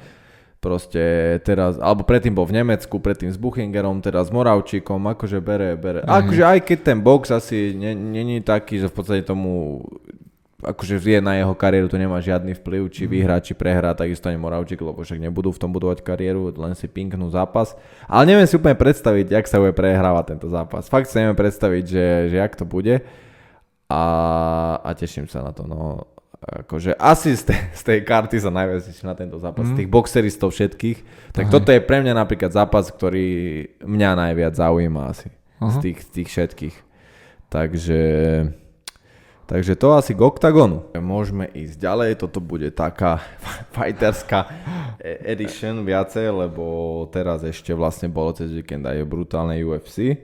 Proste 0.61 1.01
teraz, 1.40 1.81
alebo 1.81 2.05
predtým 2.05 2.37
bol 2.37 2.44
v 2.44 2.61
Nemecku, 2.61 3.01
predtým 3.01 3.33
s 3.33 3.40
Buchingerom, 3.40 4.05
teraz 4.05 4.29
s 4.29 4.33
Moravčíkom, 4.33 5.01
akože 5.16 5.40
bere, 5.40 5.73
bere. 5.81 6.05
Mhm. 6.05 6.12
Akože 6.12 6.42
aj 6.44 6.59
keď 6.68 6.79
ten 6.85 6.99
box 7.01 7.33
asi 7.33 7.73
není 7.96 8.44
taký, 8.44 8.77
že 8.77 8.92
v 8.92 8.94
podstate 8.94 9.23
tomu 9.25 9.81
akože 10.61 11.01
vie 11.01 11.18
na 11.25 11.40
jeho 11.40 11.57
kariéru, 11.57 11.88
to 11.88 11.96
nemá 11.96 12.20
žiadny 12.20 12.53
vplyv, 12.61 12.92
či 12.92 13.09
vyhrá, 13.09 13.40
či 13.40 13.57
prehrá, 13.57 13.96
takisto 13.96 14.29
ani 14.29 14.37
Moravčík, 14.37 14.85
lebo 14.85 15.01
však 15.01 15.16
nebudú 15.16 15.57
v 15.57 15.61
tom 15.61 15.73
budovať 15.73 16.05
kariéru, 16.05 16.53
len 16.53 16.77
si 16.77 16.85
pinknú 16.85 17.33
zápas. 17.33 17.73
Ale 18.05 18.29
neviem 18.29 18.44
si 18.44 18.61
úplne 18.61 18.77
predstaviť, 18.77 19.33
jak 19.33 19.49
sa 19.49 19.57
bude 19.57 19.73
prehrávať 19.73 20.37
tento 20.37 20.53
zápas. 20.53 20.92
Fakt 20.92 21.09
si 21.09 21.16
neviem 21.16 21.37
predstaviť, 21.37 21.85
že, 21.88 22.07
že 22.29 22.37
jak 22.37 22.53
to 22.53 22.68
bude 22.68 23.01
a, 23.88 24.03
a 24.85 24.90
teším 24.92 25.27
sa 25.27 25.40
na 25.40 25.57
to. 25.57 25.64
No. 25.64 26.05
Akože 26.40 26.96
asi 26.96 27.37
z 27.37 27.53
tej, 27.53 27.61
z 27.76 27.83
tej 27.85 27.98
karty 28.00 28.40
sa 28.40 28.48
najviac 28.48 28.88
na 29.05 29.12
tento 29.12 29.37
zápas. 29.37 29.68
Mm. 29.68 29.70
Z 29.70 29.72
tých 29.76 29.90
boxeristov 29.92 30.48
všetkých. 30.57 30.98
Tak 31.37 31.44
Aha. 31.46 31.53
toto 31.53 31.68
je 31.68 31.85
pre 31.85 32.00
mňa 32.00 32.16
napríklad 32.16 32.48
zápas, 32.48 32.88
ktorý 32.88 33.29
mňa 33.85 34.11
najviac 34.16 34.57
zaujíma 34.57 35.12
asi. 35.12 35.29
Z 35.61 35.76
Aha. 35.76 35.81
tých, 35.85 35.98
z 36.00 36.09
tých 36.09 36.29
všetkých. 36.33 36.76
Takže... 37.53 38.00
Takže 39.50 39.74
to 39.74 39.98
asi 39.98 40.14
k 40.14 40.22
OKTAGONu. 40.22 40.94
Môžeme 41.03 41.50
ísť 41.50 41.74
ďalej, 41.83 42.22
toto 42.22 42.38
bude 42.38 42.70
taká 42.70 43.18
fighterská 43.76 44.46
edition 45.03 45.83
viacej, 45.83 46.31
lebo 46.31 47.05
teraz 47.11 47.42
ešte 47.42 47.74
vlastne 47.74 48.07
bolo 48.07 48.31
cez 48.31 48.55
víkend 48.55 48.87
aj 48.87 49.03
brutálne 49.11 49.59
UFC, 49.59 50.22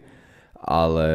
ale 0.55 1.09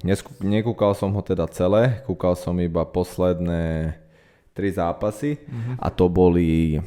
neskú, 0.00 0.32
nekúkal 0.40 0.96
som 0.96 1.12
ho 1.12 1.20
teda 1.20 1.44
celé, 1.52 2.00
kúkal 2.08 2.40
som 2.40 2.56
iba 2.56 2.88
posledné 2.88 3.94
tri 4.56 4.72
zápasy 4.72 5.36
mm-hmm. 5.36 5.76
a 5.76 5.86
to 5.92 6.08
boli 6.08 6.80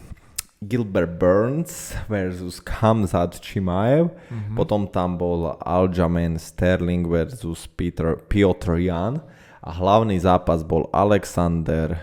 Gilbert 0.60 1.16
Burns 1.16 1.96
versus 2.12 2.60
Kamzat 2.60 3.40
Chimaev, 3.40 4.12
mm-hmm. 4.12 4.60
potom 4.60 4.90
tam 4.92 5.16
bol 5.16 5.56
Aljamain 5.64 6.36
Sterling 6.36 7.08
versus 7.08 7.70
Peter, 7.80 8.20
Piotr 8.28 8.76
Jan 8.76 9.24
a 9.64 9.70
hlavný 9.72 10.20
zápas 10.20 10.66
bol 10.68 10.92
Alexander 10.92 11.96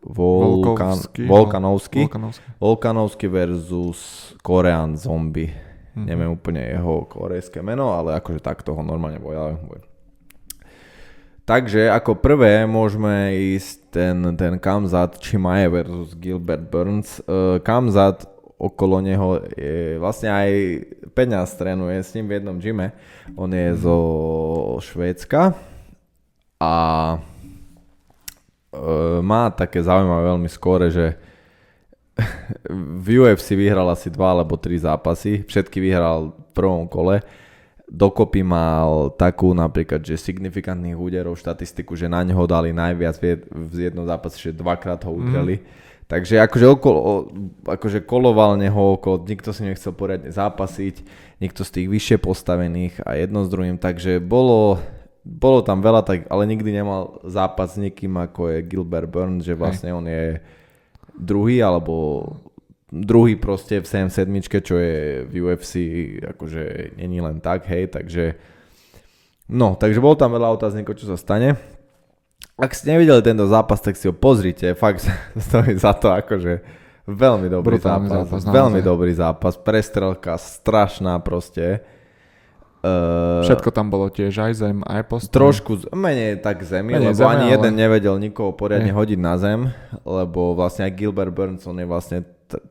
Volkan, 0.00 0.96
Volkovský, 0.96 1.22
Volkanovský, 1.28 2.00
Volkanovský. 2.08 2.46
Volkanovský 2.56 3.26
versus 3.28 3.98
Korean 4.40 4.96
Zombie. 4.96 5.52
Mm-hmm. 5.52 6.06
Neviem 6.08 6.30
úplne 6.32 6.62
jeho 6.64 7.04
korejské 7.04 7.60
meno, 7.60 7.92
ale 7.92 8.16
akože 8.16 8.40
takto 8.40 8.72
ho 8.72 8.80
normálne 8.80 9.20
bojali. 9.20 9.60
Takže 11.44 11.90
ako 11.90 12.20
prvé 12.20 12.68
môžeme 12.68 13.34
ísť 13.56 13.90
ten, 13.90 14.16
ten 14.38 14.54
Kamzat 14.60 15.18
Chimae 15.18 15.66
versus 15.66 16.14
Gilbert 16.14 16.70
Burns. 16.70 17.18
Uh, 17.26 17.58
Kamzat 17.60 18.28
okolo 18.60 19.00
neho 19.00 19.40
je 19.56 19.96
vlastne 19.96 20.28
aj 20.28 20.50
Peňaz 21.16 21.56
trénuje 21.56 22.04
s 22.04 22.12
ním 22.12 22.28
v 22.28 22.36
jednom 22.38 22.60
gyme. 22.60 22.92
On 23.34 23.48
je 23.48 23.72
zo 23.80 23.98
Švédska 24.84 25.56
a 26.60 26.74
uh, 27.16 29.18
má 29.24 29.48
také 29.50 29.80
zaujímavé 29.80 30.36
veľmi 30.36 30.50
skóre, 30.52 30.92
že 30.92 31.16
v 33.00 33.24
UFC 33.24 33.56
vyhral 33.56 33.88
asi 33.88 34.12
dva 34.12 34.36
alebo 34.36 34.60
tri 34.60 34.76
zápasy, 34.76 35.40
všetky 35.48 35.80
vyhral 35.80 36.36
v 36.36 36.48
prvom 36.52 36.84
kole. 36.84 37.24
Dokopy 37.90 38.46
mal 38.46 39.10
takú 39.18 39.50
napríklad, 39.50 40.06
že 40.06 40.14
signifikantných 40.14 40.94
úderov 40.94 41.34
štatistiku, 41.34 41.98
že 41.98 42.06
na 42.06 42.22
neho 42.22 42.46
dali 42.46 42.70
najviac 42.70 43.18
v 43.18 43.24
jed- 43.34 43.48
v 43.50 43.90
jednom 43.90 44.06
zápase, 44.06 44.38
že 44.38 44.54
dvakrát 44.54 45.02
ho 45.02 45.10
udreli. 45.10 45.58
Mm. 45.58 45.66
Takže 46.10 46.42
akože, 46.42 46.66
okolo, 46.66 47.30
akože 47.66 48.02
koloval 48.02 48.58
neho 48.58 48.98
okolo, 48.98 49.22
nikto 49.22 49.54
si 49.54 49.62
nechcel 49.62 49.94
poriadne 49.94 50.34
zápasiť, 50.34 51.06
nikto 51.38 51.62
z 51.62 51.70
tých 51.70 51.86
vyššie 51.86 52.16
postavených 52.18 52.98
a 53.06 53.14
jedno 53.14 53.46
s 53.46 53.48
druhým, 53.50 53.78
takže 53.78 54.18
bolo, 54.18 54.82
bolo 55.22 55.62
tam 55.62 55.78
veľa, 55.78 56.02
tak, 56.02 56.26
ale 56.26 56.50
nikdy 56.50 56.82
nemal 56.82 57.22
zápas 57.22 57.78
s 57.78 57.82
nikým 57.82 58.18
ako 58.18 58.50
je 58.50 58.66
Gilbert 58.66 59.06
Burns, 59.06 59.46
že 59.46 59.54
vlastne 59.54 59.94
on 59.94 60.02
je 60.02 60.42
druhý 61.14 61.62
alebo 61.62 62.26
druhý 62.90 63.38
proste 63.38 63.78
v 63.78 63.86
7 63.86 64.10
sedmičke, 64.10 64.58
čo 64.60 64.74
je 64.76 65.22
v 65.24 65.32
UFC, 65.46 65.74
akože 66.26 66.94
není 66.98 67.22
len 67.22 67.38
tak, 67.38 67.64
hej, 67.70 67.86
takže 67.86 68.34
no, 69.46 69.78
takže 69.78 70.02
bol 70.02 70.18
tam 70.18 70.34
veľa 70.34 70.50
otáznikov, 70.58 70.98
čo 70.98 71.06
sa 71.06 71.14
stane. 71.14 71.54
Ak 72.60 72.76
ste 72.76 72.92
nevideli 72.92 73.24
tento 73.24 73.46
zápas, 73.48 73.80
tak 73.80 73.96
si 73.96 74.10
ho 74.10 74.12
pozrite, 74.12 74.74
fakt 74.74 75.06
stojí 75.48 75.78
za 75.78 75.94
to, 75.96 76.10
akože 76.12 76.60
veľmi 77.06 77.48
dobrý 77.48 77.78
Brutálny 77.78 78.10
zápas, 78.10 78.42
zápas, 78.42 78.54
veľmi 78.54 78.80
dobrý 78.82 79.12
zápas, 79.14 79.54
prestrelka 79.56 80.34
strašná 80.36 81.18
proste. 81.22 81.82
Uh, 82.80 83.44
Všetko 83.44 83.76
tam 83.76 83.92
bolo 83.92 84.08
tiež, 84.08 84.32
aj 84.40 84.52
zem, 84.56 84.80
aj 84.88 85.04
post. 85.04 85.28
Trošku, 85.28 85.84
menej 85.92 86.40
tak 86.40 86.64
zemi, 86.64 86.96
Menej 86.96 87.12
lebo 87.12 87.20
zeme, 87.20 87.28
ani 87.28 87.46
ale- 87.48 87.54
jeden 87.60 87.72
nevedel 87.76 88.16
nikoho 88.16 88.56
poriadne 88.56 88.88
Hej. 88.88 88.96
hodiť 88.96 89.18
na 89.20 89.34
zem, 89.36 89.60
lebo 90.00 90.56
vlastne 90.56 90.88
aj 90.88 90.96
Gilbert 90.96 91.28
Burns, 91.28 91.68
on 91.68 91.76
je 91.76 91.84
vlastne 91.84 92.18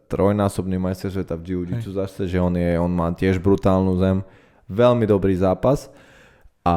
trojnásobný 0.07 0.75
majster 0.75 1.07
sveta 1.09 1.35
v 1.35 1.55
jiu-jitsu 1.55 1.93
zase, 1.93 2.27
že 2.27 2.39
on, 2.39 2.51
je, 2.53 2.75
on 2.75 2.91
má 2.91 3.11
tiež 3.11 3.39
brutálnu 3.39 3.95
zem. 3.97 4.17
Veľmi 4.65 5.05
dobrý 5.05 5.33
zápas 5.33 5.87
a 6.65 6.75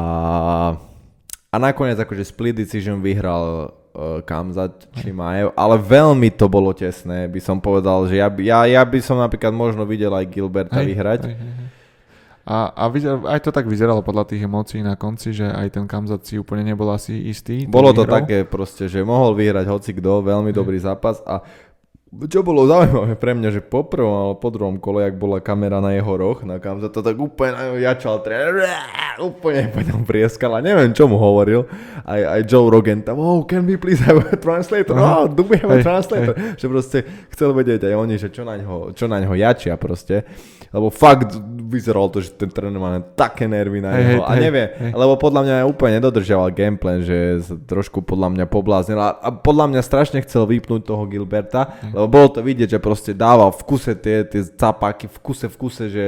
A 1.53 1.61
nakoniec 1.61 2.01
akože 2.01 2.25
split 2.25 2.57
decision 2.57 2.97
vyhral 2.97 3.69
uh, 3.69 4.25
Kamzat 4.25 4.89
Chimaev, 4.97 5.53
ale 5.53 5.77
veľmi 5.77 6.33
to 6.33 6.49
bolo 6.49 6.73
tesné, 6.73 7.29
by 7.29 7.37
som 7.37 7.61
povedal, 7.61 8.09
že 8.09 8.17
ja, 8.17 8.25
by- 8.25 8.41
ja, 8.41 8.65
ja 8.65 8.81
by 8.81 8.97
som 8.97 9.21
napríklad 9.21 9.53
možno 9.53 9.85
videl 9.85 10.09
aj 10.17 10.33
Gilberta 10.33 10.81
Hej, 10.81 10.87
vyhrať. 10.89 11.21
hej, 11.29 11.37
hej, 11.37 11.53
hej. 11.61 11.67
A, 12.43 12.73
a 12.73 12.89
vyzer, 12.89 13.21
aj 13.23 13.39
to 13.39 13.53
tak 13.53 13.69
vyzeralo 13.69 14.01
podľa 14.01 14.33
tých 14.33 14.43
emócií 14.43 14.81
na 14.81 14.97
konci, 14.97 15.29
že 15.31 15.45
aj 15.45 15.77
ten 15.77 15.85
Kamzat 15.85 16.25
si 16.25 16.41
úplne 16.41 16.65
nebol 16.65 16.89
asi 16.89 17.15
istý. 17.29 17.69
Bolo 17.69 17.93
to 17.93 18.03
výhrou. 18.03 18.17
také 18.19 18.43
proste, 18.49 18.89
že 18.89 19.05
mohol 19.05 19.37
vyhrať 19.37 19.69
hoci 19.69 19.93
kto, 19.93 20.25
veľmi 20.25 20.49
Hej. 20.49 20.57
dobrý 20.57 20.81
zápas 20.81 21.21
a 21.23 21.45
čo 22.29 22.45
bolo 22.45 22.69
zaujímavé 22.69 23.17
pre 23.17 23.33
mňa, 23.33 23.49
že 23.49 23.61
po 23.65 23.81
prvom 23.89 24.13
alebo 24.13 24.37
po 24.37 24.49
druhom 24.53 24.77
kole, 24.77 25.01
jak 25.01 25.17
bola 25.17 25.41
kamera 25.41 25.81
na 25.81 25.97
jeho 25.97 26.13
roh, 26.13 26.37
na 26.45 26.61
kam 26.61 26.77
to 26.77 27.01
tak 27.01 27.17
úplne 27.17 27.57
na 27.57 27.63
jačal, 27.81 28.21
tre- 28.21 28.53
úplne 29.17 29.69
po 29.73 29.81
ňom 29.81 30.05
prieskal 30.05 30.53
a 30.53 30.61
neviem, 30.61 30.93
čo 30.93 31.09
mu 31.09 31.17
hovoril. 31.17 31.65
Aj, 32.05 32.21
aj 32.37 32.41
Joe 32.45 32.69
Rogan 32.69 33.01
tam, 33.01 33.17
oh, 33.17 33.41
can 33.45 33.65
we 33.65 33.77
please 33.77 34.01
have 34.05 34.21
a 34.29 34.37
translator? 34.37 34.93
Aha. 34.93 35.25
Oh, 35.25 35.25
do 35.25 35.41
we 35.41 35.57
have 35.57 35.73
a 35.73 35.81
translator? 35.81 36.37
Že 36.57 36.65
proste 36.69 36.97
chcel 37.33 37.49
vedieť 37.53 37.89
aj 37.89 37.93
oni, 37.97 38.15
že 38.21 38.29
čo 38.29 38.45
na 38.45 38.61
ňo, 38.61 38.93
čo 38.93 39.09
na 39.09 39.17
ňo 39.17 39.33
jačia 39.33 39.73
proste. 39.81 40.25
Lebo 40.73 40.89
fakt 40.89 41.37
vyzeralo 41.69 42.09
to, 42.09 42.21
že 42.21 42.33
ten 42.33 42.49
tréner 42.49 42.77
má 42.77 42.97
také 43.13 43.45
nervy 43.45 43.81
na 43.81 43.93
Hej, 43.93 44.01
neho 44.01 44.21
hej, 44.21 44.29
a 44.29 44.31
nevie, 44.37 44.65
hej. 44.73 44.91
lebo 44.93 45.13
podľa 45.17 45.41
mňa 45.45 45.55
úplne 45.69 46.01
nedodržiaval 46.01 46.53
gameplan, 46.53 47.01
že 47.01 47.41
sa 47.45 47.57
trošku 47.57 48.01
podľa 48.05 48.29
mňa 48.33 48.45
pobláznil 48.45 48.97
a, 48.97 49.17
a 49.17 49.29
podľa 49.33 49.73
mňa 49.73 49.81
strašne 49.81 50.21
chcel 50.25 50.45
vypnúť 50.45 50.85
toho 50.85 51.05
Gilberta, 51.09 51.77
lebo 51.93 52.05
bolo 52.09 52.29
to 52.29 52.45
vidieť, 52.45 52.77
že 52.77 52.79
proste 52.81 53.11
dával 53.13 53.49
v 53.53 53.61
kuse 53.65 53.93
tie, 53.97 54.25
tie 54.25 54.41
capáky, 54.53 55.09
v 55.09 55.17
kuse, 55.21 55.45
v 55.49 55.57
kuse, 55.57 55.85
že 55.89 56.05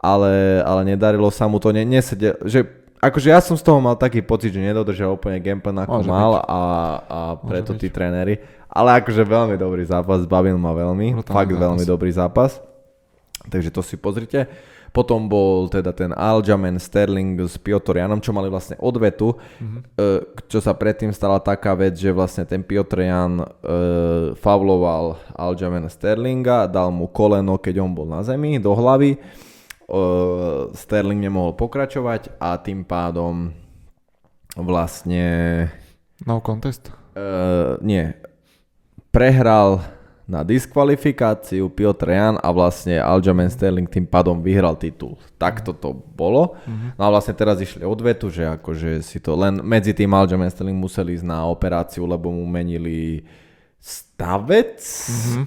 ale, 0.00 0.62
ale 0.62 0.80
nedarilo 0.94 1.28
sa 1.28 1.48
mu 1.50 1.60
to, 1.60 1.72
ne, 1.74 1.82
nesedel, 1.84 2.38
že 2.46 2.64
akože 3.02 3.28
ja 3.30 3.40
som 3.42 3.56
z 3.58 3.62
toho 3.66 3.78
mal 3.82 3.98
taký 3.98 4.22
pocit, 4.22 4.54
že 4.54 4.62
nedodržal 4.62 5.14
úplne 5.14 5.38
gameplan 5.42 5.86
ako 5.86 6.00
Môže 6.02 6.10
mal 6.10 6.32
a, 6.38 6.60
a 7.02 7.18
preto 7.40 7.74
byť. 7.74 7.80
tí 7.80 7.88
tréneri, 7.90 8.38
ale 8.70 9.02
akože 9.02 9.22
veľmi 9.24 9.56
dobrý 9.58 9.82
zápas, 9.86 10.22
bavil 10.28 10.56
ma 10.58 10.70
veľmi, 10.74 11.18
Brutálny 11.18 11.34
fakt 11.34 11.52
zápas. 11.52 11.64
veľmi 11.66 11.84
dobrý 11.84 12.10
zápas, 12.14 12.50
takže 13.50 13.74
to 13.74 13.82
si 13.82 13.96
pozrite. 13.98 14.46
Potom 14.88 15.28
bol 15.28 15.68
teda 15.68 15.92
ten 15.92 16.16
Aljamain 16.16 16.80
Sterling 16.80 17.36
s 17.44 17.60
Piotrianom, 17.60 18.24
čo 18.24 18.32
mali 18.32 18.48
vlastne 18.48 18.72
odvetu, 18.80 19.36
mm-hmm. 19.36 20.48
čo 20.48 20.64
sa 20.64 20.72
predtým 20.72 21.12
stala 21.12 21.44
taká 21.44 21.76
vec, 21.76 21.92
že 21.92 22.08
vlastne 22.08 22.48
ten 22.48 22.64
Piotrian 22.64 23.36
e, 23.36 23.46
favloval 24.40 25.20
Aljamain 25.36 25.84
Sterlinga, 25.92 26.64
dal 26.72 26.88
mu 26.88 27.04
koleno, 27.04 27.60
keď 27.60 27.84
on 27.84 27.92
bol 27.92 28.08
na 28.08 28.24
zemi, 28.24 28.56
do 28.56 28.72
hlavy. 28.72 29.12
E, 29.12 29.18
Sterling 30.72 31.20
nemohol 31.20 31.52
pokračovať 31.52 32.40
a 32.40 32.56
tým 32.56 32.80
pádom 32.88 33.52
vlastne 34.56 35.68
No 36.26 36.40
contest. 36.42 36.90
Uh, 37.14 37.78
nie. 37.82 38.14
Prehral 39.14 39.82
na 40.28 40.44
diskvalifikáciu 40.44 41.72
Piotr 41.72 42.12
Jan 42.12 42.36
a 42.36 42.52
vlastne 42.52 43.00
Aljamain 43.00 43.48
Sterling 43.48 43.88
tým 43.88 44.04
pádom 44.04 44.44
vyhral 44.44 44.76
titul. 44.76 45.16
Takto 45.40 45.72
to 45.72 45.96
bolo. 45.96 46.60
No 47.00 47.02
a 47.02 47.08
vlastne 47.08 47.32
teraz 47.32 47.56
išli 47.64 47.88
odvetu, 47.88 48.28
že 48.28 48.44
akože 48.44 49.00
si 49.00 49.24
to 49.24 49.32
len 49.32 49.64
medzi 49.64 49.96
tým 49.96 50.12
Aljamain 50.12 50.52
Sterling 50.52 50.76
museli 50.76 51.16
ísť 51.16 51.24
na 51.24 51.48
operáciu, 51.48 52.04
lebo 52.04 52.28
mu 52.28 52.44
menili 52.44 53.24
stavec, 53.80 54.82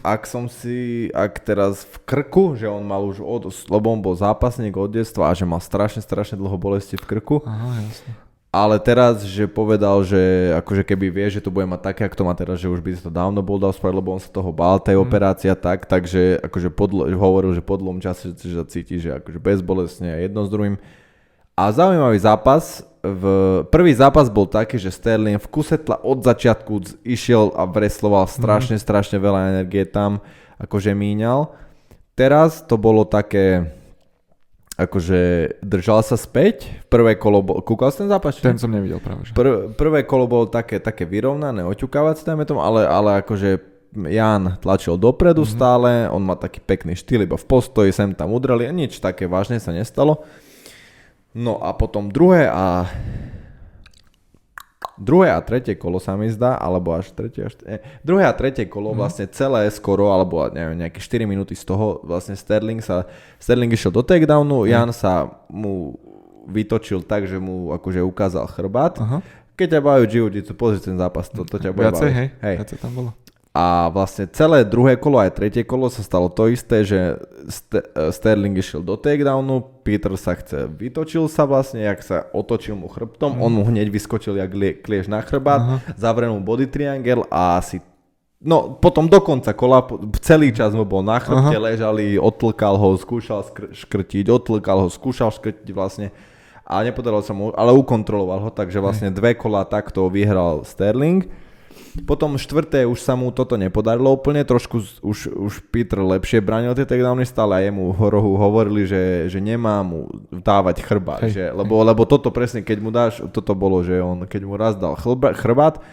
ak 0.01 0.23
som 0.25 0.49
si, 0.49 1.11
ak 1.13 1.43
teraz 1.45 1.85
v 1.85 1.95
krku, 2.01 2.57
že 2.57 2.65
on 2.65 2.81
mal 2.81 3.05
už 3.05 3.21
od, 3.21 3.53
lebo 3.69 3.91
on 3.93 4.01
bol 4.01 4.17
zápasník 4.17 4.73
od 4.79 4.89
detstva 4.97 5.29
a 5.29 5.35
že 5.37 5.45
mal 5.45 5.61
strašne, 5.61 6.01
strašne 6.01 6.41
dlho 6.41 6.57
bolesti 6.57 6.97
v 6.97 7.05
krku. 7.05 7.45
Aha, 7.45 7.85
jasne. 7.85 8.30
Ale 8.51 8.83
teraz, 8.83 9.23
že 9.23 9.47
povedal, 9.47 10.03
že 10.03 10.51
akože 10.59 10.83
keby 10.83 11.07
vie, 11.07 11.27
že 11.31 11.39
to 11.39 11.47
bude 11.47 11.63
mať 11.71 11.87
také, 11.87 12.01
ako 12.03 12.19
to 12.19 12.27
má 12.27 12.35
teraz, 12.35 12.59
že 12.59 12.67
už 12.67 12.83
by 12.83 12.99
to 12.99 13.07
dávno 13.07 13.39
bol 13.39 13.55
dal 13.55 13.71
spraviť, 13.71 13.95
lebo 13.95 14.11
on 14.11 14.19
sa 14.19 14.27
toho 14.27 14.51
bál, 14.51 14.75
tej 14.75 14.99
mm. 14.99 15.03
operácie 15.07 15.47
a 15.47 15.55
tak, 15.55 15.87
takže 15.87 16.43
akože 16.43 16.67
podlo, 16.67 17.07
hovoril, 17.15 17.55
že 17.55 17.63
po 17.63 17.79
dlhom 17.79 18.03
čase 18.03 18.35
že 18.35 18.59
sa 18.59 18.67
cíti, 18.67 18.99
že 18.99 19.15
akože 19.23 19.39
bezbolestne 19.39 20.11
a 20.11 20.19
jedno 20.19 20.43
s 20.43 20.51
druhým. 20.51 20.75
A 21.55 21.71
zaujímavý 21.71 22.19
zápas, 22.19 22.83
v, 22.99 23.23
prvý 23.71 23.95
zápas 23.95 24.27
bol 24.27 24.43
taký, 24.43 24.75
že 24.75 24.91
Sterling 24.91 25.39
v 25.39 25.47
kuse 25.47 25.79
tla 25.79 26.03
od 26.03 26.19
začiatku 26.19 27.01
išiel 27.07 27.55
a 27.55 27.63
vresloval 27.63 28.27
strašne, 28.27 28.75
mm. 28.75 28.83
strašne 28.83 29.15
veľa 29.15 29.55
energie 29.55 29.87
tam, 29.87 30.19
akože 30.59 30.91
míňal. 30.91 31.55
Teraz 32.19 32.59
to 32.67 32.75
bolo 32.75 33.07
také, 33.07 33.79
akože 34.81 35.19
držal 35.61 36.01
sa 36.01 36.17
späť, 36.17 36.65
prvé 36.89 37.13
kolo 37.13 37.45
bol, 37.45 37.57
kúkal 37.61 37.93
si 37.93 38.01
ten 38.01 38.09
zápas? 38.09 38.33
či 38.33 38.41
Ten 38.41 38.57
som 38.57 38.73
nevidel 38.73 38.97
práve. 38.97 39.29
Že. 39.29 39.33
Prv, 39.37 39.53
prvé 39.77 39.99
kolo 40.03 40.25
bolo 40.25 40.45
také, 40.49 40.81
také 40.81 41.05
vyrovnané, 41.05 41.61
oťukávacie, 41.61 42.25
dajme 42.25 42.45
tomu, 42.49 42.65
ale, 42.65 42.89
ale 42.89 43.21
akože 43.21 43.61
Jan 43.91 44.55
tlačil 44.63 44.95
dopredu 44.95 45.43
mm-hmm. 45.43 45.57
stále, 45.59 45.89
on 46.07 46.23
má 46.23 46.39
taký 46.39 46.63
pekný 46.63 46.95
štýl, 46.95 47.27
iba 47.27 47.35
v 47.35 47.45
postoji, 47.45 47.91
sem 47.91 48.15
tam 48.15 48.31
udreli 48.31 48.63
a 48.65 48.71
nič 48.71 49.03
také 49.03 49.27
vážne 49.27 49.59
sa 49.59 49.75
nestalo. 49.75 50.23
No 51.31 51.59
a 51.59 51.71
potom 51.75 52.11
druhé 52.11 52.47
a 52.47 52.87
druhé 55.01 55.33
a 55.33 55.41
tretie 55.41 55.73
kolo 55.73 55.97
sa 55.97 56.13
mi 56.13 56.29
zdá, 56.29 56.53
alebo 56.61 56.93
až 56.93 57.09
tretie, 57.09 57.49
až, 57.49 57.57
nie, 57.65 57.81
druhé 58.05 58.29
a 58.29 58.33
tretie 58.37 58.69
kolo, 58.69 58.93
mm. 58.93 58.97
vlastne 59.01 59.25
celé 59.33 59.65
skoro, 59.73 60.13
alebo 60.13 60.45
neviem, 60.53 60.77
nejaké 60.77 61.01
4 61.01 61.25
minúty 61.25 61.57
z 61.57 61.65
toho, 61.65 62.05
vlastne 62.05 62.37
Sterling 62.37 62.85
sa, 62.85 63.09
Sterling 63.41 63.73
išiel 63.73 63.89
do 63.89 64.05
takedownu, 64.05 64.69
Jan 64.69 64.93
sa 64.93 65.41
mu 65.49 65.97
vytočil 66.45 67.01
tak, 67.01 67.25
že 67.25 67.41
mu 67.41 67.73
akože 67.73 68.01
ukázal 68.05 68.45
chrbát. 68.49 69.01
Aha. 69.01 69.25
Keď 69.57 69.77
ťa 69.77 69.81
bajú 69.81 70.03
jiu-jitsu, 70.09 70.53
pozri 70.57 70.81
ten 70.81 70.97
zápas, 70.97 71.29
to, 71.29 71.45
to 71.45 71.61
ťa 71.61 71.73
bude 71.73 71.85
Viacej, 71.89 72.09
baviť. 72.09 72.17
hej? 72.17 72.27
hej. 72.41 72.55
Viacej 72.61 72.77
tam 72.81 72.91
bolo. 72.97 73.09
A 73.51 73.91
vlastne 73.91 74.31
celé 74.31 74.63
druhé 74.63 74.95
kolo 74.95 75.19
aj 75.19 75.35
tretie 75.35 75.67
kolo 75.67 75.91
sa 75.91 75.99
stalo 75.99 76.31
to 76.31 76.47
isté, 76.47 76.87
že 76.87 77.19
St- 77.51 77.83
eh, 77.83 78.07
Sterling 78.15 78.55
išiel 78.55 78.79
do 78.79 78.95
takedownu, 78.95 79.83
Peter 79.83 80.15
sa 80.15 80.39
chce, 80.39 80.71
vytočil 80.71 81.27
sa 81.27 81.43
vlastne, 81.43 81.83
jak 81.83 81.99
sa 81.99 82.31
otočil 82.31 82.79
mu 82.79 82.87
chrbtom, 82.87 83.43
on 83.43 83.51
mu 83.51 83.67
hneď 83.67 83.91
vyskočil 83.91 84.39
jak 84.39 84.51
lie, 84.55 84.71
klieš 84.79 85.11
na 85.11 85.19
chrbát, 85.19 85.59
Aha. 85.59 85.75
zavrel 85.99 86.31
mu 86.31 86.39
body 86.39 86.71
triangle 86.71 87.27
a 87.27 87.59
asi 87.59 87.83
No, 88.41 88.73
potom 88.73 89.05
do 89.05 89.21
konca 89.21 89.53
kola, 89.53 89.85
celý 90.17 90.49
čas 90.49 90.73
mu 90.73 90.81
bol 90.81 91.05
na 91.05 91.21
chrbte, 91.21 91.53
Aha. 91.53 91.61
ležali, 91.61 92.17
otlkal 92.17 92.73
ho, 92.73 92.97
skúšal 92.97 93.45
skr- 93.45 93.69
škrtiť, 93.69 94.33
otlkal 94.33 94.81
ho, 94.81 94.89
skúšal 94.89 95.29
škrtiť 95.29 95.69
vlastne 95.77 96.09
a 96.65 96.81
nepodarilo 96.81 97.21
sa 97.21 97.37
mu, 97.37 97.53
ale 97.53 97.69
ukontroloval 97.75 98.41
ho, 98.41 98.49
takže 98.49 98.81
vlastne 98.81 99.13
dve 99.13 99.37
kola 99.37 99.61
takto 99.61 100.09
vyhral 100.09 100.65
Sterling. 100.65 101.29
Potom 102.07 102.39
štvrté 102.39 102.87
už 102.87 103.03
sa 103.03 103.19
mu 103.19 103.35
toto 103.35 103.59
nepodarilo 103.59 104.15
úplne, 104.15 104.47
trošku 104.47 104.79
už, 105.03 105.17
už 105.27 105.53
Peter 105.75 105.99
lepšie 105.99 106.39
bránil 106.39 106.71
tie 106.71 106.87
takedowny, 106.87 107.27
stále 107.27 107.59
aj 107.59 107.63
jemu 107.67 107.91
v 107.91 107.99
rohu 108.07 108.39
hovorili, 108.39 108.87
že, 108.87 109.27
že 109.27 109.43
nemá 109.43 109.83
mu 109.83 110.07
dávať 110.31 110.87
chrbát, 110.87 111.27
Hej, 111.27 111.31
že, 111.35 111.43
lebo, 111.51 111.83
lebo 111.83 112.07
toto 112.07 112.31
presne, 112.31 112.63
keď 112.63 112.77
mu 112.79 112.89
dáš, 112.95 113.19
toto 113.35 113.51
bolo, 113.51 113.83
že 113.83 113.99
on, 113.99 114.23
keď 114.23 114.41
mu 114.47 114.55
raz 114.55 114.79
dal 114.79 114.95
chlba, 114.95 115.35
chrbát, 115.35 115.83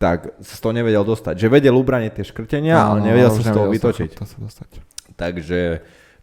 tak 0.00 0.32
sa 0.40 0.54
z 0.56 0.60
toho 0.64 0.72
nevedel 0.72 1.04
dostať. 1.04 1.36
Že 1.36 1.48
vedel 1.52 1.76
ubraniť 1.76 2.12
tie 2.16 2.24
škrtenia, 2.24 2.74
ale 2.80 2.98
Áno, 3.00 3.06
nevedel 3.12 3.30
už 3.30 3.44
sa 3.44 3.52
z 3.52 3.56
toho 3.56 3.68
vytočiť. 3.68 4.10
to 4.16 4.26
sa 4.26 4.38
dostať. 4.40 4.68
Takže, 5.14 5.60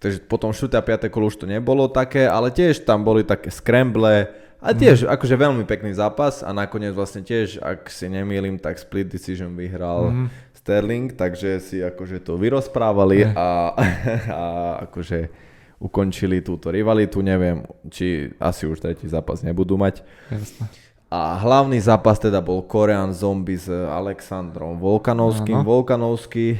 takže 0.01 0.17
potom 0.25 0.51
4. 0.51 0.67
a 0.75 0.81
5. 0.81 1.13
kolo 1.13 1.29
už 1.29 1.39
to 1.39 1.45
nebolo 1.45 1.87
také, 1.87 2.25
ale 2.25 2.49
tiež 2.49 2.83
tam 2.83 3.05
boli 3.05 3.21
také 3.23 3.53
scramble 3.53 4.27
a 4.61 4.77
tiež 4.77 5.03
mm. 5.03 5.09
akože 5.09 5.35
veľmi 5.35 5.65
pekný 5.65 5.97
zápas 5.97 6.45
a 6.45 6.53
nakoniec 6.53 6.93
vlastne 6.93 7.25
tiež, 7.25 7.57
ak 7.57 7.89
si 7.89 8.05
nemýlim, 8.05 8.61
tak 8.61 8.77
split 8.77 9.09
decision 9.09 9.57
vyhral 9.57 10.13
mm. 10.13 10.27
Sterling, 10.53 11.17
takže 11.17 11.57
si 11.57 11.81
akože 11.81 12.21
to 12.21 12.37
vyrozprávali 12.37 13.25
Ne. 13.25 13.33
a, 13.33 13.73
a 14.41 14.45
akože 14.85 15.33
ukončili 15.81 16.45
túto 16.45 16.69
rivalitu, 16.69 17.25
neviem, 17.25 17.65
či 17.89 18.29
asi 18.37 18.69
už 18.69 18.77
tretí 18.77 19.09
zápas 19.09 19.41
nebudú 19.41 19.81
mať. 19.81 20.05
Jasné. 20.29 20.69
A 21.11 21.35
hlavný 21.41 21.75
zápas 21.81 22.21
teda 22.21 22.39
bol 22.39 22.63
Korean 22.63 23.11
Zombie 23.11 23.59
s 23.59 23.67
Alexandrom 23.67 24.79
Volkanovským. 24.79 25.59
Áno. 25.59 25.67
Volkanovský, 25.67 26.55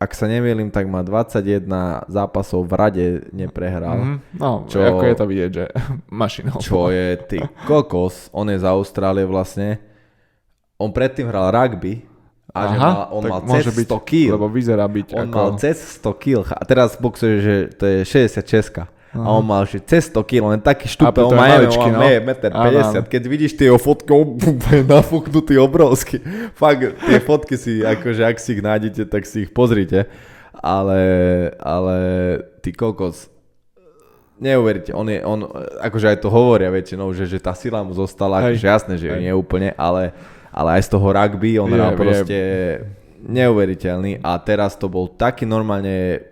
ak 0.00 0.16
sa 0.16 0.24
nemýlim, 0.24 0.72
tak 0.72 0.88
má 0.88 1.04
21 1.04 1.68
zápasov 2.08 2.64
v 2.64 2.72
rade 2.72 3.06
neprehral. 3.36 4.00
Mhm. 4.00 4.16
No, 4.40 4.64
Čo- 4.64 4.80
ako 4.80 5.04
je 5.04 5.14
to 5.14 5.26
vidieť, 5.28 5.50
že 5.52 5.64
mašina. 6.24 6.56
Čo 6.56 6.88
je 6.88 7.20
ty 7.28 7.38
kokos, 7.68 8.32
on 8.32 8.48
je 8.48 8.56
z 8.56 8.64
Austrálie 8.64 9.28
vlastne. 9.28 9.76
On 10.80 10.88
predtým 10.88 11.28
hral 11.28 11.52
rugby 11.52 12.08
a 12.56 12.60
že 12.72 12.76
mal, 12.80 13.12
on 13.12 13.22
mal 13.28 13.40
cez 13.44 13.68
byť, 13.68 13.86
100 13.92 14.08
kg. 14.08 14.30
Lebo 14.40 14.48
vyzerá 14.48 14.88
byť 14.88 15.06
On 15.12 15.28
ako... 15.28 15.36
mal 15.36 15.50
cez 15.60 15.76
100 16.00 16.16
kg. 16.16 16.48
A 16.56 16.62
teraz 16.64 16.96
boxuje, 16.96 17.34
že 17.44 17.54
to 17.76 17.84
je 17.84 17.98
66. 18.08 18.99
A 19.10 19.26
on 19.26 19.42
mal 19.42 19.66
že 19.66 19.82
cez 19.82 20.06
100 20.06 20.22
kg, 20.22 20.54
len 20.54 20.62
taký 20.62 20.86
štúpe, 20.86 21.18
A 21.18 21.26
on 21.26 21.34
má, 21.34 21.50
maličký, 21.50 21.88
no. 21.90 21.98
má 21.98 22.14
1,50 22.14 22.54
Áno, 22.54 22.78
áno. 22.78 23.02
m. 23.02 23.04
Keď 23.10 23.22
vidíš 23.26 23.52
tie 23.58 23.66
fotky, 23.74 24.10
úplne 24.54 24.82
nafúknutý 24.86 25.58
obrovský. 25.58 26.22
Fakt, 26.54 26.94
tie 27.02 27.18
fotky 27.18 27.58
si, 27.58 27.82
akože 27.82 28.22
ak 28.22 28.38
si 28.38 28.54
ich 28.54 28.62
nájdete, 28.62 29.10
tak 29.10 29.26
si 29.26 29.46
ich 29.46 29.50
pozrite. 29.50 30.06
Ale, 30.54 31.00
ale 31.58 31.96
ty 32.62 32.70
kokos, 32.70 33.26
neuveríte, 34.38 34.94
on 34.94 35.08
je, 35.10 35.18
on, 35.24 35.42
akože 35.80 36.06
aj 36.14 36.18
to 36.22 36.28
hovoria 36.30 36.70
väčšinou, 36.70 37.10
že, 37.10 37.26
že 37.26 37.42
tá 37.42 37.50
sila 37.56 37.82
mu 37.82 37.92
zostala, 37.92 38.40
Hej. 38.46 38.56
akože 38.56 38.66
jasné, 38.68 38.94
že 38.96 39.08
Hej. 39.10 39.20
nie 39.20 39.32
úplne, 39.34 39.74
ale, 39.74 40.14
ale 40.48 40.78
aj 40.78 40.86
z 40.86 40.90
toho 40.92 41.06
rugby 41.10 41.58
on 41.58 41.66
Je, 41.66 41.74
hral 41.74 41.92
je. 41.92 41.98
proste 41.98 42.38
neuveriteľný 43.20 44.24
a 44.24 44.36
teraz 44.40 44.76
to 44.80 44.88
bol 44.88 45.08
taký 45.08 45.44
normálne 45.44 46.24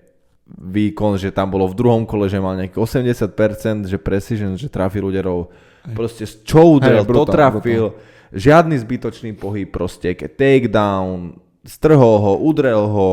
výkon, 0.49 1.21
že 1.21 1.29
tam 1.29 1.53
bolo 1.53 1.69
v 1.69 1.77
druhom 1.77 2.09
kole, 2.09 2.25
že 2.27 2.41
mal 2.41 2.57
nejaký 2.57 2.81
80%, 2.81 3.85
že 3.85 3.99
precision, 4.01 4.57
že 4.57 4.73
trafil 4.73 5.05
úderov, 5.05 5.53
proste 5.93 6.25
z 6.25 6.41
čo 6.41 6.81
udrel, 6.81 7.05
to 7.05 7.09
brutál, 7.09 7.35
trafil, 7.37 7.93
žiadny 8.33 8.81
zbytočný 8.81 9.37
pohyb, 9.37 9.69
proste 9.69 10.17
ke 10.17 10.29
takedown, 10.29 11.37
strhol 11.69 12.17
ho, 12.21 12.33
udrel 12.41 12.89
ho, 12.89 13.11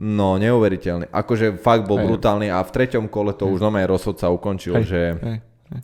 no 0.00 0.40
neuveriteľný. 0.40 1.12
Akože 1.12 1.60
fakt 1.60 1.84
bol 1.84 2.00
Hej. 2.00 2.06
brutálny 2.10 2.48
a 2.48 2.64
v 2.64 2.70
treťom 2.72 3.06
kole 3.12 3.36
to 3.36 3.46
už 3.46 3.60
normálne 3.60 3.86
rozhodca 3.86 4.32
ukončil, 4.32 4.80
Hej, 4.80 4.86
že 4.88 5.00
hej. 5.20 5.38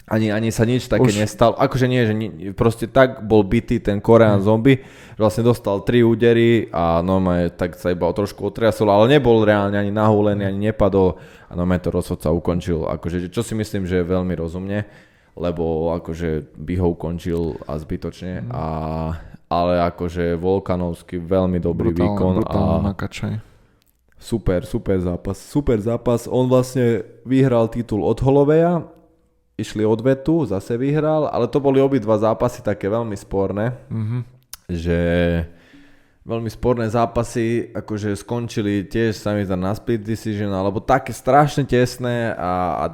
Ani, 0.07 0.29
ani 0.31 0.53
sa 0.53 0.69
nič 0.69 0.87
také 0.87 1.11
Už- 1.11 1.19
nestalo. 1.19 1.57
Akože 1.57 1.87
nie, 1.89 2.03
že 2.05 2.15
ni, 2.15 2.29
proste 2.53 2.87
tak 2.87 3.25
bol 3.25 3.43
bitý 3.43 3.81
ten 3.81 3.99
Korean 3.99 4.39
zombie, 4.45 4.85
že 5.17 5.21
vlastne 5.21 5.45
dostal 5.47 5.83
tri 5.83 6.05
údery 6.05 6.69
a 6.71 7.01
normálne 7.01 7.51
tak 7.51 7.75
sa 7.75 7.91
iba 7.91 8.07
trošku 8.13 8.45
otriasol, 8.45 8.93
ale 8.93 9.19
nebol 9.19 9.43
reálne 9.43 9.81
ani 9.81 9.91
nahúlený, 9.91 10.47
ani 10.47 10.71
nepadol 10.71 11.19
a 11.49 11.53
normálne 11.57 11.83
to 11.83 11.91
rozhodca 11.91 12.29
ukončil. 12.31 12.87
Akože, 12.87 13.33
čo 13.33 13.43
si 13.43 13.57
myslím, 13.57 13.89
že 13.89 14.05
je 14.05 14.13
veľmi 14.13 14.37
rozumne, 14.37 14.85
lebo 15.35 15.97
akože 15.97 16.55
by 16.61 16.75
ho 16.79 16.87
ukončil 16.95 17.57
a 17.65 17.81
zbytočne. 17.81 18.53
A, 18.53 18.65
ale 19.51 19.75
akože 19.91 20.39
Volkanovský 20.39 21.19
veľmi 21.19 21.59
dobrý 21.59 21.91
Brutálne, 21.91 22.15
výkon 22.15 22.35
brutálne 22.45 22.77
a 22.85 22.87
nakačaj. 22.95 23.35
Super, 24.21 24.69
super 24.69 25.01
zápas, 25.01 25.41
super 25.41 25.81
zápas. 25.81 26.29
On 26.29 26.45
vlastne 26.45 27.01
vyhral 27.25 27.73
titul 27.73 28.05
od 28.05 28.21
Holoveja, 28.21 28.85
išli 29.61 29.83
odvetu, 29.83 30.43
zase 30.45 30.75
vyhral, 30.75 31.27
ale 31.27 31.45
to 31.45 31.57
boli 31.57 31.79
obidva 31.79 32.17
zápasy 32.17 32.61
také 32.61 32.87
veľmi 32.87 33.15
sporné, 33.15 33.77
Mhm. 33.87 34.19
že 34.67 34.99
veľmi 36.23 36.49
sporné 36.49 36.87
zápasy, 36.87 37.45
akože 37.73 38.15
skončili 38.15 38.85
tiež 38.85 39.15
sa 39.15 39.33
mi 39.33 39.43
zdá 39.43 39.55
na 39.55 39.73
split 39.73 40.01
decision, 40.01 40.51
alebo 40.51 40.79
také 40.79 41.11
strašne 41.11 41.65
tesné 41.65 42.31
a, 42.31 42.53
a, 42.77 42.87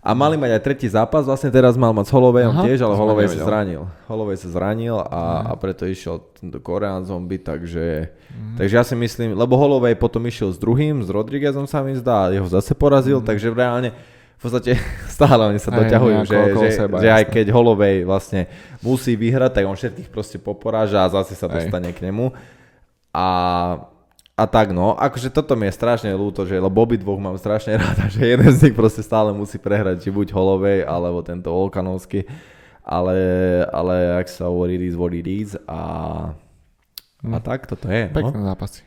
a 0.00 0.10
mali 0.10 0.34
mať 0.34 0.50
aj 0.50 0.62
tretí 0.62 0.86
zápas, 0.86 1.22
vlastne 1.22 1.48
teraz 1.48 1.76
mal 1.76 1.92
mať 1.92 2.08
s 2.08 2.12
Holovejom 2.12 2.54
Aha, 2.54 2.64
tiež, 2.66 2.80
ale 2.80 2.94
Holovej 2.94 3.30
sa 3.30 3.40
zranil. 3.42 3.84
Holovej 4.04 4.36
sa 4.36 4.48
zranil 4.48 4.96
a, 4.96 5.22
a 5.48 5.52
preto 5.54 5.84
išiel 5.84 6.24
tento 6.34 6.58
Korean 6.58 7.04
zombie, 7.04 7.36
takže, 7.36 8.10
Mhm. 8.28 8.56
takže 8.58 8.74
ja 8.74 8.84
si 8.84 8.96
myslím, 8.96 9.32
lebo 9.32 9.54
Holovej 9.54 9.94
potom 9.94 10.20
išiel 10.24 10.50
s 10.50 10.58
druhým, 10.58 11.00
s 11.00 11.08
Rodriguezom 11.08 11.64
sa 11.64 11.80
mi 11.80 11.94
zdá, 11.94 12.28
jeho 12.28 12.48
zase 12.48 12.74
porazil, 12.74 13.20
takže 13.20 13.48
reálne 13.50 13.92
v 14.40 14.48
podstate 14.48 14.72
stále 15.20 15.52
oni 15.52 15.60
sa 15.60 15.68
doťahujú, 15.68 16.18
že, 16.24 16.38
že, 16.56 16.68
seba, 16.72 16.96
že 16.96 17.12
aj 17.12 17.24
keď 17.28 17.52
Holovej 17.52 18.08
vlastne 18.08 18.48
musí 18.80 19.12
vyhrať, 19.12 19.60
tak 19.60 19.64
on 19.68 19.76
všetkých 19.76 20.08
proste 20.08 20.40
poporáža 20.40 21.04
a 21.04 21.12
zase 21.12 21.36
sa 21.36 21.44
dostane 21.44 21.92
k 21.92 22.00
nemu. 22.08 22.32
A, 23.12 23.28
a 24.32 24.44
tak 24.48 24.72
no, 24.72 24.96
akože 24.96 25.28
toto 25.28 25.52
mi 25.60 25.68
je 25.68 25.76
strašne 25.76 26.08
ľúto, 26.16 26.48
že 26.48 26.56
lebo 26.56 26.80
obidvoch 26.80 27.20
mám 27.20 27.36
strašne 27.36 27.76
rada, 27.84 28.08
že 28.08 28.24
jeden 28.24 28.48
z 28.48 28.64
nich 28.64 28.74
proste 28.74 29.04
stále 29.04 29.28
musí 29.36 29.60
prehrať, 29.60 30.00
či 30.00 30.08
buď 30.08 30.32
Holovej, 30.32 30.88
alebo 30.88 31.20
tento 31.20 31.52
Volkanovský. 31.52 32.24
Ale, 32.80 33.12
ale 33.76 34.24
ak 34.24 34.26
sa 34.32 34.48
hovorí, 34.48 34.80
it 34.80 34.88
is 34.88 34.96
what 34.96 35.12
it 35.12 35.28
is 35.28 35.52
a, 35.68 36.32
a 37.20 37.36
Hm. 37.36 37.44
tak 37.44 37.68
toto 37.68 37.84
je. 37.92 38.08
No. 38.08 38.16
Pekné 38.16 38.40
zápasy. 38.40 38.80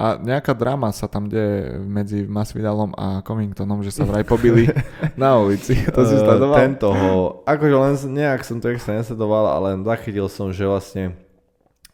A 0.00 0.16
nejaká 0.16 0.56
drama 0.56 0.88
sa 0.96 1.04
tam 1.04 1.28
deje 1.28 1.76
medzi 1.76 2.24
Masvidalom 2.24 2.96
a 2.96 3.20
Covingtonom, 3.20 3.84
že 3.84 3.92
sa 3.92 4.08
vraj 4.08 4.24
pobili 4.24 4.64
na 5.12 5.36
ulici. 5.36 5.76
To 5.92 6.08
si 6.08 6.16
Eh, 6.16 6.24
sledoval? 6.24 6.56
Tento 6.56 6.88
ho, 6.88 7.44
akože 7.44 7.76
len 7.76 7.92
nejak 8.16 8.40
som 8.40 8.64
to 8.64 8.72
extra 8.72 8.96
nesledoval, 8.96 9.44
ale 9.44 9.76
zachytil 9.84 10.32
som, 10.32 10.48
že 10.56 10.64
vlastne 10.64 11.20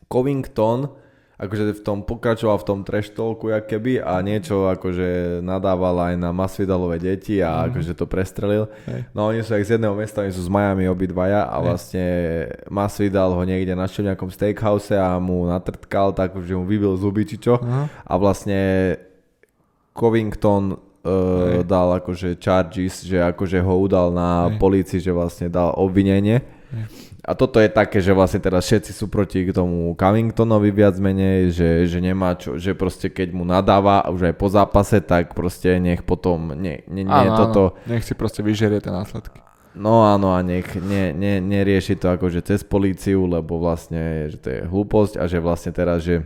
Covington 0.06 0.86
akože 1.36 1.62
v 1.70 1.82
tom 1.82 2.00
pokračoval 2.00 2.56
v 2.56 2.66
tom 2.66 2.80
trash 2.80 3.10
talku 3.10 3.48
jak 3.48 3.66
keby 3.66 4.00
a 4.00 4.18
niečo 4.18 4.66
akože 4.66 5.40
nadával 5.40 5.92
aj 6.02 6.14
na 6.16 6.30
Masvidalové 6.30 6.96
deti 6.98 7.38
a 7.38 7.60
Mhm. 7.60 7.64
akože 7.68 7.92
to 7.92 8.04
prestrelil. 8.04 8.64
Hej. 8.84 9.04
No 9.12 9.28
oni 9.28 9.40
sú 9.40 9.52
aj 9.52 9.62
z 9.62 9.72
jedného 9.74 9.92
mesta, 9.92 10.20
oni 10.20 10.30
sú 10.30 10.40
z 10.40 10.48
Miami 10.48 10.84
obidvaja 10.86 11.44
a 11.44 11.54
Hej. 11.54 11.62
vlastne 11.62 12.04
Masvidal 12.66 13.30
ho 13.30 13.42
niekde 13.42 13.72
našiel 13.72 14.02
v 14.02 14.10
nejakom 14.10 14.28
steakhouse 14.28 14.90
a 14.90 15.16
mu 15.18 15.44
natrtkal 15.44 16.10
tak, 16.10 16.32
že 16.38 16.52
mu 16.52 16.64
vybil 16.64 16.96
zuby 16.96 17.22
či 17.22 17.36
čo 17.38 17.56
Aha. 17.56 17.84
a 18.02 18.12
vlastne 18.14 18.96
Covington 19.92 20.72
uh, 20.72 20.78
Hej. 21.54 21.64
dal 21.64 21.88
akože 21.94 22.36
charges, 22.36 23.00
že 23.02 23.16
akože 23.18 23.58
ho 23.58 23.74
udal 23.78 24.08
na 24.10 24.28
Hej. 24.46 24.56
policii, 24.56 25.00
že 25.00 25.10
vlastne 25.10 25.46
dal 25.48 25.72
obvinenie. 25.74 26.40
Hej. 26.66 26.84
A 27.26 27.34
toto 27.34 27.58
je 27.58 27.66
také, 27.66 27.98
že 27.98 28.14
vlastne 28.14 28.38
teraz 28.38 28.70
všetci 28.70 28.94
sú 28.94 29.10
proti 29.10 29.42
k 29.42 29.50
tomu 29.50 29.90
Covingtonovi 29.98 30.70
viac 30.70 30.94
menej, 31.02 31.50
že, 31.50 31.70
že 31.90 31.98
nemá 31.98 32.38
čo, 32.38 32.54
že 32.54 32.70
proste 32.78 33.10
keď 33.10 33.34
mu 33.34 33.42
nadáva 33.42 34.06
už 34.14 34.30
aj 34.30 34.34
po 34.38 34.46
zápase, 34.46 35.02
tak 35.02 35.34
proste 35.34 35.82
nech 35.82 36.06
potom, 36.06 36.54
nie, 36.54 36.86
nie, 36.86 37.02
nie 37.02 37.10
Áno, 37.10 37.34
toto, 37.34 37.62
áno. 37.74 37.90
Nech 37.90 38.06
si 38.06 38.14
proste 38.14 38.46
vyžerie 38.46 38.78
tie 38.78 38.94
následky. 38.94 39.42
no 39.74 40.06
áno 40.06 40.38
a 40.38 40.40
nech 40.46 40.70
ne, 40.78 41.10
ne, 41.10 41.42
nerieši 41.42 41.98
to 41.98 42.14
akože 42.14 42.46
cez 42.46 42.62
políciu, 42.62 43.26
lebo 43.26 43.58
vlastne, 43.58 44.30
že 44.30 44.38
to 44.38 44.48
je 44.54 44.60
hlúposť 44.62 45.18
a 45.18 45.26
že 45.26 45.42
vlastne 45.42 45.74
teraz, 45.74 46.06
že 46.06 46.22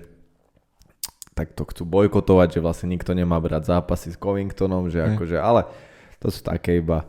tak 1.33 1.57
to 1.57 1.65
chcú 1.65 1.89
bojkotovať, 1.89 2.61
že 2.61 2.61
vlastne 2.61 2.93
nikto 2.93 3.17
nemá 3.17 3.41
brať 3.41 3.73
zápasy 3.73 4.13
s 4.13 4.21
Covingtonom, 4.21 4.93
že 4.93 5.01
akože, 5.01 5.41
ale 5.41 5.65
to 6.21 6.29
sú 6.29 6.45
také 6.45 6.85
iba, 6.85 7.09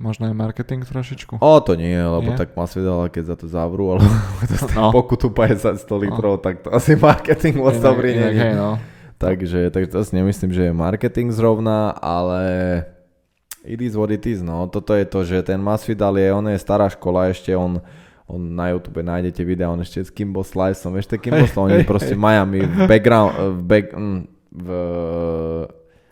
Možno 0.00 0.24
aj 0.24 0.34
marketing 0.34 0.80
trošičku. 0.80 1.38
o 1.38 1.52
to 1.60 1.76
nie, 1.76 1.92
lebo 1.92 2.32
Nie? 2.32 2.40
tak 2.40 2.56
Masvidal, 2.56 3.06
keď 3.06 3.24
za 3.26 3.36
to 3.36 3.46
zavrú, 3.46 4.00
dostane 4.40 4.80
No. 4.80 4.88
pokutu 4.90 5.28
50 5.28 5.76
100 5.76 5.84
litrov, 6.00 6.40
tak 6.40 6.64
to 6.64 6.72
asi 6.72 6.96
marketing 6.96 7.60
moc 7.60 7.76
Inak- 7.76 7.84
dobrý 7.84 8.16
inak, 8.16 8.32
nie 8.32 8.48
je. 8.48 8.56
no. 8.56 8.70
Takže, 9.14 9.68
takže 9.68 9.92
to 9.92 10.00
si 10.00 10.16
nemyslím, 10.16 10.50
že 10.50 10.62
je 10.64 10.72
marketing 10.72 11.28
zrovna, 11.28 11.92
ale 11.92 12.40
it 13.62 13.76
is 13.78 13.92
what 13.92 14.08
it 14.08 14.24
is, 14.24 14.40
no. 14.40 14.64
Toto 14.66 14.96
je 14.96 15.04
to, 15.04 15.20
že 15.20 15.44
ten 15.44 15.60
Masvidal 15.60 16.16
je, 16.16 16.32
on 16.32 16.48
je 16.48 16.56
stará 16.56 16.88
škola 16.88 17.28
ešte, 17.28 17.52
on, 17.52 17.84
on 18.24 18.40
na 18.40 18.72
YouTube 18.72 18.96
nájdete 18.96 19.44
videa, 19.44 19.68
on 19.68 19.78
ešte 19.78 20.00
s 20.00 20.08
Kimbo 20.08 20.40
Sliceom, 20.40 20.96
ešte 20.96 21.20
Kimbo 21.20 21.44
Slice, 21.44 21.60
oni 21.60 21.76
hej, 21.76 21.84
proste 21.84 22.12
hej. 22.12 22.16
v 22.16 22.22
Miami, 22.22 22.60
v 22.64 22.88
background, 22.88 23.30
v, 23.36 23.60
back, 23.60 23.86
mm, 23.92 24.20
v, 24.50 24.66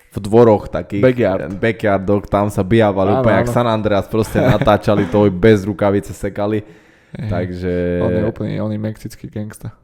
v 0.09 0.17
dvoroch 0.19 0.67
takých, 0.67 1.03
Backyard. 1.03 1.53
backyardoch, 1.55 2.25
tam 2.27 2.49
sa 2.49 2.61
bijavali 2.61 3.13
Áno, 3.13 3.21
úplne 3.21 3.39
jak. 3.39 3.49
San 3.51 3.67
Andreas, 3.67 4.07
proste 4.07 4.41
natáčali 4.41 5.05
to, 5.07 5.29
bez 5.37 5.63
rukavice 5.63 6.11
sekali, 6.11 6.65
Hej. 7.13 7.29
takže... 7.29 7.73
On 8.01 8.11
je 8.11 8.25
úplne, 8.25 8.53
on 8.59 8.71
je 8.71 8.81
mexický 8.81 9.27
gangsta. 9.27 9.77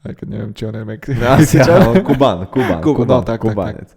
Aj 0.00 0.12
keď 0.12 0.26
neviem, 0.30 0.52
či 0.52 0.62
on 0.64 0.72
je 0.72 0.84
mexický. 0.84 1.20
No, 1.60 2.00
Kuban, 2.00 2.46
Kuban, 2.54 2.78
Kuban, 2.78 2.80
Kuban, 2.80 3.06
no, 3.10 3.16
tak, 3.20 3.36
tak, 3.36 3.44
Kubanec. 3.44 3.90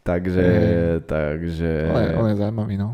Takže, 0.00 0.42
Hej. 0.42 1.00
takže... 1.04 1.70
On 1.88 1.98
je, 1.98 2.10
on 2.16 2.26
je 2.26 2.36
zaujímavý, 2.36 2.76
no. 2.76 2.88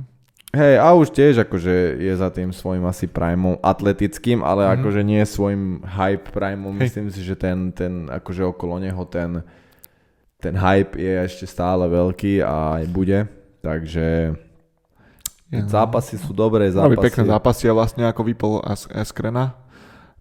Hej, 0.50 0.80
a 0.80 0.88
už 0.90 1.12
tiež 1.12 1.44
akože 1.44 1.74
je 2.00 2.14
za 2.16 2.32
tým 2.32 2.48
svojim 2.48 2.80
asi 2.82 3.04
primeom 3.04 3.60
atletickým, 3.60 4.40
ale 4.40 4.64
Mhm. 4.64 4.72
akože 4.72 5.00
nie 5.02 5.20
svojim 5.22 5.62
hype 5.84 6.32
primeom. 6.32 6.72
Hej. 6.74 6.88
Myslím 6.88 7.06
si, 7.12 7.20
že 7.20 7.36
ten, 7.36 7.68
ten 7.70 8.08
akože 8.08 8.40
okolo 8.46 8.80
neho 8.80 9.04
ten, 9.04 9.44
ten 10.36 10.54
hype 10.54 10.96
je 11.00 11.14
ešte 11.24 11.44
stále 11.48 11.88
veľký 11.88 12.44
a 12.44 12.82
aj 12.82 12.84
bude. 12.92 13.18
Takže 13.64 14.36
no. 15.50 15.66
zápasy 15.66 16.20
sú 16.20 16.30
dobré 16.36 16.70
Robí 16.70 16.94
zápasy. 16.94 17.04
pekné 17.08 17.22
zápasy 17.26 17.64
a 17.66 17.74
vlastne 17.74 18.02
ako 18.06 18.22
vypol 18.22 18.52
Askrena, 18.92 19.58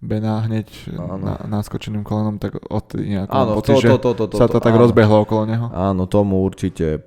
Bena 0.05 0.43
hneď 0.45 0.67
na, 0.95 1.39
naskočeným 1.49 2.05
kolenom, 2.05 2.37
tak 2.37 2.59
od 2.61 2.85
nejako 2.93 3.31
Áno, 3.31 3.51
pocit, 3.57 3.79
to, 3.79 3.97
to, 3.97 4.11
to, 4.13 4.25
to, 4.27 4.35
sa 4.37 4.45
to 4.45 4.59
to, 4.59 4.63
tak 4.63 4.75
áno. 4.75 4.81
rozbehlo 4.85 5.23
okolo 5.25 5.49
neho. 5.49 5.65
Áno, 5.71 6.05
tomu 6.05 6.45
určite 6.45 7.01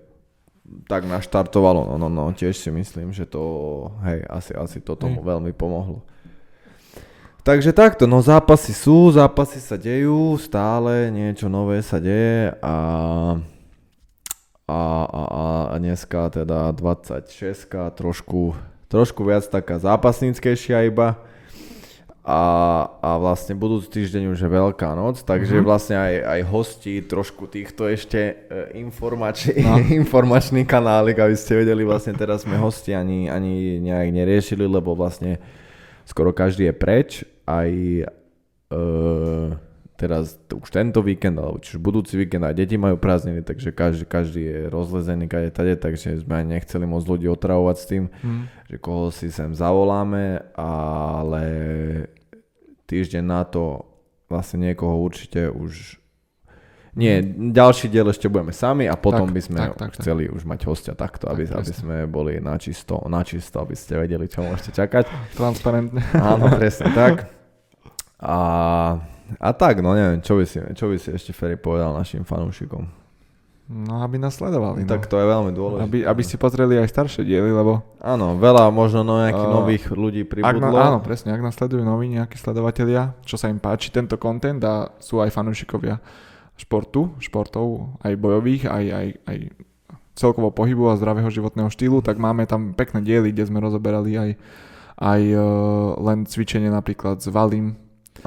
tak 0.89 1.09
naštartovalo, 1.09 1.95
no, 1.95 1.97
no, 1.97 2.09
no, 2.13 2.29
tiež 2.33 2.53
si 2.53 2.69
myslím, 2.69 3.13
že 3.13 3.25
to, 3.25 3.41
hej, 4.05 4.21
asi, 4.29 4.53
asi 4.53 4.79
to 4.85 5.01
tomu 5.01 5.25
Hej. 5.25 5.27
veľmi 5.33 5.53
pomohlo. 5.57 6.05
Takže 7.49 7.73
takto, 7.73 8.05
no 8.05 8.21
zápasy 8.21 8.77
sú, 8.77 9.09
zápasy 9.09 9.57
sa 9.65 9.81
dejú, 9.81 10.37
stále 10.37 11.09
niečo 11.09 11.49
nové 11.49 11.81
sa 11.81 11.97
deje 11.97 12.53
a, 12.61 12.77
a, 14.69 14.81
a, 15.09 15.23
a 15.73 15.75
dneska 15.81 16.29
teda 16.29 16.77
26 16.77 17.25
trošku, 17.97 18.53
trošku 18.93 19.25
viac 19.25 19.49
taká 19.49 19.81
zápasníckejšia 19.81 20.93
iba 20.93 21.17
a, 22.21 22.43
a 23.01 23.17
vlastne 23.17 23.57
budúci 23.57 23.89
týždeň 23.97 24.29
už 24.29 24.45
je 24.45 24.51
Veľká 24.53 24.93
noc, 24.93 25.25
takže 25.25 25.57
Mhm. 25.57 25.65
vlastne 25.65 25.97
aj, 25.97 26.15
aj 26.21 26.41
hosti 26.53 27.01
trošku 27.01 27.49
týchto 27.49 27.89
ešte 27.89 28.45
e, 28.45 28.77
informači, 28.77 29.57
No. 29.65 29.81
informačný 30.05 30.69
kanálik, 30.69 31.17
aby 31.17 31.33
ste 31.33 31.65
vedeli, 31.65 31.81
vlastne 31.81 32.13
teraz 32.13 32.45
sme 32.45 32.61
hosti 32.61 32.93
ani, 32.93 33.33
ani 33.33 33.81
nejak 33.81 34.13
neriešili, 34.13 34.69
lebo 34.69 34.93
vlastne 34.93 35.41
skoro 36.05 36.37
každý 36.37 36.69
je 36.69 36.77
preč, 36.77 37.11
aj 37.49 37.71
e, 38.69 38.77
teraz 39.97 40.37
už 40.47 40.69
tento 40.69 41.01
víkend, 41.01 41.35
alebo 41.35 41.59
čiže 41.59 41.81
budúci 41.81 42.15
víkend 42.15 42.45
aj 42.45 42.55
deti 42.55 42.77
majú 42.77 42.95
prázdniny, 42.95 43.43
takže 43.43 43.73
každý, 43.73 44.05
každý 44.05 44.41
je 44.45 44.59
rozlezený 44.69 45.27
kade 45.27 45.51
tade, 45.51 45.75
takže 45.75 46.21
sme 46.21 46.39
aj 46.39 46.47
nechceli 46.47 46.85
moc 46.85 47.03
ľudí 47.03 47.27
otravovať 47.27 47.77
s 47.77 47.87
tým, 47.87 48.05
Hm. 48.13 48.43
že 48.69 48.77
koho 48.77 49.09
si 49.09 49.27
sem 49.29 49.51
zavoláme, 49.51 50.45
ale 50.55 51.45
týždeň 52.87 53.25
na 53.25 53.43
to 53.43 53.89
vlastne 54.29 54.63
niekoho 54.63 55.01
určite 55.01 55.49
už 55.49 55.97
nie, 56.93 57.23
ďalší 57.55 57.87
diel 57.89 58.11
ešte 58.11 58.27
budeme 58.27 58.51
sami 58.51 58.91
a 58.91 58.99
potom 58.99 59.31
Tak, 59.31 59.31
by 59.31 59.41
sme 59.41 59.59
tak, 59.61 59.71
tak, 59.73 59.91
tak. 59.95 60.03
chceli 60.03 60.27
už 60.27 60.43
mať 60.43 60.67
hostia 60.67 60.99
takto, 60.99 61.31
aby, 61.31 61.47
Tak, 61.47 61.63
aby 61.63 61.71
presne. 61.71 61.79
sme 61.79 61.97
boli 62.05 62.43
na 62.43 62.59
čisto, 62.59 62.99
na 63.07 63.23
čisto, 63.23 63.63
aby 63.63 63.79
ste 63.79 63.95
vedeli, 63.95 64.27
čo 64.27 64.43
môžete 64.43 64.75
čakať. 64.75 65.07
Transparentne. 65.31 66.03
Áno, 66.13 66.51
presne 66.51 66.91
tak. 66.91 67.15
A, 68.19 68.37
a 69.39 69.49
tak, 69.55 69.79
no 69.79 69.95
neviem, 69.95 70.19
čo 70.19 70.35
by 70.39 70.45
si, 70.45 70.59
čo 70.75 70.91
by 70.91 70.97
si 70.99 71.15
ešte 71.15 71.31
Ferry 71.31 71.55
povedal 71.55 71.95
našim 71.95 72.27
fanúšikom. 72.27 72.99
No, 73.69 74.01
aby 74.01 74.17
nás 74.17 74.33
sledovali. 74.41 74.83
No. 74.83 74.89
Tak 74.89 75.13
to 75.13 75.21
je 75.21 75.27
veľmi 75.29 75.53
dôležité. 75.53 75.85
Aby, 75.85 75.99
aby 76.09 76.23
si 76.25 76.41
pozreli 76.41 76.81
aj 76.81 76.89
staršie 76.89 77.21
diely, 77.21 77.53
lebo 77.53 77.85
Áno, 78.01 78.41
veľa 78.41 78.73
možno 78.73 79.05
no 79.05 79.21
nejakých 79.21 79.45
A- 79.45 79.55
nových 79.61 79.85
ľudí 79.93 80.25
ak 80.25 80.33
na, 80.33 80.33
pribudlo. 80.33 80.77
áno, 80.81 80.99
presne, 81.05 81.37
ak 81.37 81.45
nás 81.45 81.53
sledujú 81.53 81.85
noví 81.85 82.09
nejakí 82.09 82.41
sledovatelia, 82.41 83.13
čo 83.29 83.37
sa 83.37 83.53
im 83.53 83.61
páči 83.61 83.93
tento 83.93 84.17
content 84.17 84.57
a 84.65 84.89
sú 85.05 85.21
aj 85.21 85.29
fanúšikovia 85.37 86.01
športu, 86.57 87.13
športov, 87.21 87.93
aj 88.01 88.17
bojových, 88.17 88.73
aj, 88.73 88.85
aj, 88.89 89.07
aj 89.29 89.39
celkovo 90.17 90.49
pohybu 90.49 90.89
a 90.89 90.97
zdravého 90.97 91.29
životného 91.29 91.69
štýlu, 91.69 92.01
tak 92.01 92.17
máme 92.17 92.49
tam 92.49 92.73
pekné 92.73 93.05
diely, 93.05 93.37
kde 93.37 93.53
sme 93.53 93.61
rozoberali 93.61 94.17
aj, 94.17 94.31
aj 94.97 95.21
uh, 95.37 95.45
len 96.09 96.25
cvičenie 96.25 96.73
napríklad 96.73 97.21
s 97.21 97.29
Valim, 97.29 97.77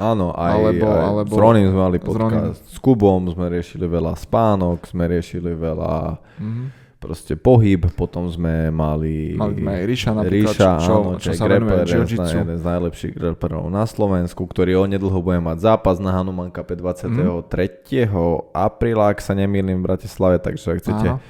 Áno, 0.00 0.32
aj, 0.32 0.52
Alebo- 0.56 0.88
aj 0.88 1.04
alebo- 1.04 1.34
s 1.34 1.38
Ronim 1.38 1.66
sme 1.68 1.80
mali 1.80 1.98
s 2.00 2.04
podcast, 2.04 2.62
s 2.64 2.78
Kubom 2.80 3.28
sme 3.28 3.46
riešili 3.52 3.84
veľa 3.84 4.16
spánok, 4.16 4.88
sme 4.88 5.04
riešili 5.04 5.52
veľa 5.52 6.16
mm-hmm. 6.16 6.66
proste 6.96 7.36
pohyb, 7.36 7.92
potom 7.92 8.24
sme 8.32 8.72
mali... 8.72 9.36
mali 9.36 9.60
sme 9.60 9.72
aj 9.76 9.84
Ríša 9.84 10.10
napríklad, 10.16 10.54
Ríša, 10.56 10.70
čo, 10.80 10.94
áno, 10.96 11.10
čo 11.20 11.28
čo 11.28 11.30
sa 11.36 11.44
grappler, 11.44 11.84
jeden 11.84 12.08
z, 12.08 12.32
jeden 12.32 12.56
z 12.56 12.64
najlepších 12.64 13.12
grapplerov 13.12 13.68
na 13.68 13.84
Slovensku, 13.84 14.42
ktorý 14.48 14.80
onedlho 14.80 15.18
bude 15.20 15.40
mať 15.44 15.58
zápas 15.60 16.00
na 16.00 16.16
Hanuman 16.16 16.48
Cup 16.48 16.72
23. 16.72 18.08
apríla, 18.56 19.12
ak 19.12 19.20
sa 19.20 19.36
nemýlim 19.36 19.82
v 19.82 19.84
Bratislave, 19.92 20.40
takže 20.40 20.72
ak 20.72 20.78
chcete, 20.80 21.08
Áno. 21.12 21.20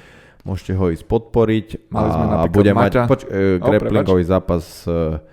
môžete 0.47 0.71
ho 0.77 0.87
ísť 0.87 1.03
podporiť 1.03 1.67
Mali 1.91 2.09
sme 2.15 2.25
a 2.31 2.47
bude 2.47 2.71
mať 2.71 2.91
poč, 3.11 3.27
e, 3.27 3.59
grapplingový 3.59 4.23
zápas 4.23 4.87
e, 4.87 5.32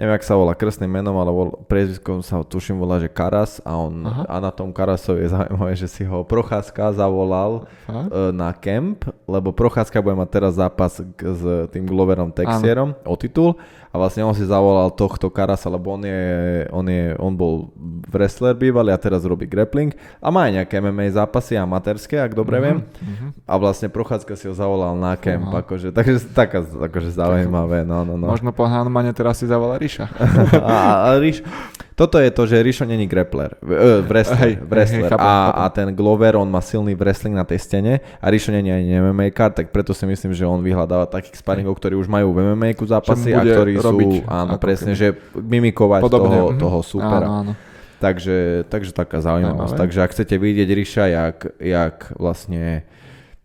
neviem, 0.00 0.16
ak 0.16 0.24
sa 0.24 0.32
volá 0.32 0.56
krstným 0.56 0.88
menom, 0.88 1.12
ale 1.20 1.28
vol, 1.28 1.52
priezviskom 1.68 2.24
sa 2.24 2.40
ho 2.40 2.44
tuším 2.48 2.80
volá, 2.80 2.96
že 2.96 3.12
Karas 3.12 3.60
a 3.60 3.76
on 3.76 4.08
Aha. 4.08 4.24
a 4.24 4.36
na 4.40 4.48
tom 4.48 4.72
Karasovi 4.72 5.28
je 5.28 5.36
zaujímavé, 5.36 5.76
že 5.76 5.92
si 5.92 6.08
ho 6.08 6.24
Procházka 6.24 6.96
zavolal 6.96 7.68
Fakt? 7.84 8.08
e, 8.08 8.32
na 8.32 8.56
kemp, 8.56 9.04
lebo 9.28 9.52
Procházka 9.52 10.00
bude 10.00 10.16
mať 10.16 10.30
teraz 10.32 10.56
zápas 10.56 11.04
k, 11.04 11.20
s 11.20 11.42
tým 11.68 11.84
Gloverom 11.84 12.32
Texierom 12.32 12.96
o 13.04 13.14
titul 13.20 13.60
a 13.90 13.98
vlastne 13.98 14.22
on 14.22 14.30
si 14.38 14.46
zavolal 14.46 14.94
tohto 14.94 15.26
Karasa, 15.26 15.66
lebo 15.66 15.98
on 15.98 16.06
je, 16.06 16.22
on 16.70 16.86
je, 16.86 17.10
on 17.18 17.34
bol 17.34 17.74
wrestler 18.06 18.54
bývalý 18.54 18.94
a 18.94 18.98
teraz 19.02 19.26
robí 19.26 19.50
grappling 19.50 19.90
a 20.22 20.30
má 20.30 20.46
aj 20.46 20.62
nejaké 20.62 20.78
MMA 20.78 21.10
zápasy 21.10 21.58
amatérske, 21.58 22.14
ak 22.14 22.38
dobre 22.38 22.62
viem. 22.62 22.78
Mhm. 23.02 23.26
A 23.50 23.54
vlastne 23.58 23.90
Prochádzka 23.90 24.38
si 24.38 24.46
ho 24.46 24.54
zavolal 24.54 24.94
na 24.94 25.18
kemp, 25.18 25.50
Fúha. 25.50 25.66
akože, 25.66 25.90
takže 25.90 26.22
taká, 26.30 26.62
akože 26.62 27.10
zaujímavé, 27.10 27.82
no, 27.82 28.06
no, 28.06 28.14
no. 28.14 28.30
Možno 28.30 28.54
po 28.54 28.62
Hanumane 28.70 29.10
teraz 29.10 29.42
si 29.42 29.50
zavolá 29.50 29.74
Ríša. 29.74 30.06
A, 30.62 31.10
a 31.10 31.18
Ríš, 31.18 31.42
toto 32.00 32.16
je 32.16 32.32
to, 32.32 32.48
že 32.48 32.64
Ríšo 32.64 32.88
není 32.88 33.04
grappler, 33.04 33.60
uh, 33.60 34.00
wrestler, 34.08 34.56
Hej, 34.56 34.64
wrestler. 34.64 35.04
hej, 35.04 35.12
chápem, 35.12 35.20
a, 35.20 35.36
chápem. 35.36 35.60
a 35.60 35.64
ten 35.68 35.88
Glover, 35.92 36.32
on 36.40 36.48
má 36.48 36.64
silný 36.64 36.96
wrestling 36.96 37.36
na 37.36 37.44
tej 37.44 37.60
stene 37.60 38.00
a 38.16 38.26
Ríšo 38.32 38.48
není 38.56 38.72
ani 38.72 38.96
MMA 39.04 39.28
kart, 39.36 39.52
tak 39.52 39.68
preto 39.68 39.92
si 39.92 40.08
myslím, 40.08 40.32
že 40.32 40.48
on 40.48 40.64
vyhľadáva 40.64 41.04
takých 41.12 41.36
sparingov, 41.36 41.76
ktorí 41.76 42.00
už 42.00 42.08
majú 42.08 42.32
v 42.32 42.56
MMA 42.56 42.72
zápasy 42.88 43.36
a 43.36 43.44
ktorí 43.44 43.76
robiť 43.76 44.12
sú, 44.16 44.32
áno, 44.32 44.56
presne, 44.56 44.96
keby. 44.96 45.00
že 45.04 45.08
mimikovať 45.36 46.00
Podobne. 46.00 46.24
toho, 46.24 46.48
mhm. 46.48 46.56
toho 46.56 46.78
supera. 46.80 47.28
Áno, 47.28 47.36
áno. 47.44 47.52
Takže, 48.00 48.64
takže 48.72 48.96
taká 48.96 49.20
zaujímavosť. 49.20 49.76
Takže 49.76 49.98
ak 50.00 50.10
chcete 50.16 50.40
vidieť 50.40 50.68
Ríša, 50.72 51.04
jak, 51.12 51.52
jak 51.60 52.16
vlastne 52.16 52.88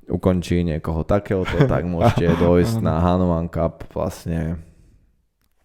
ukončí 0.07 0.63
niekoho 0.63 1.03
takéhoto, 1.03 1.67
tak 1.67 1.83
môžete 1.91 2.39
dojsť 2.39 2.79
na 2.79 3.03
Hanuman 3.03 3.51
Cup 3.51 3.83
vlastne 3.91 4.63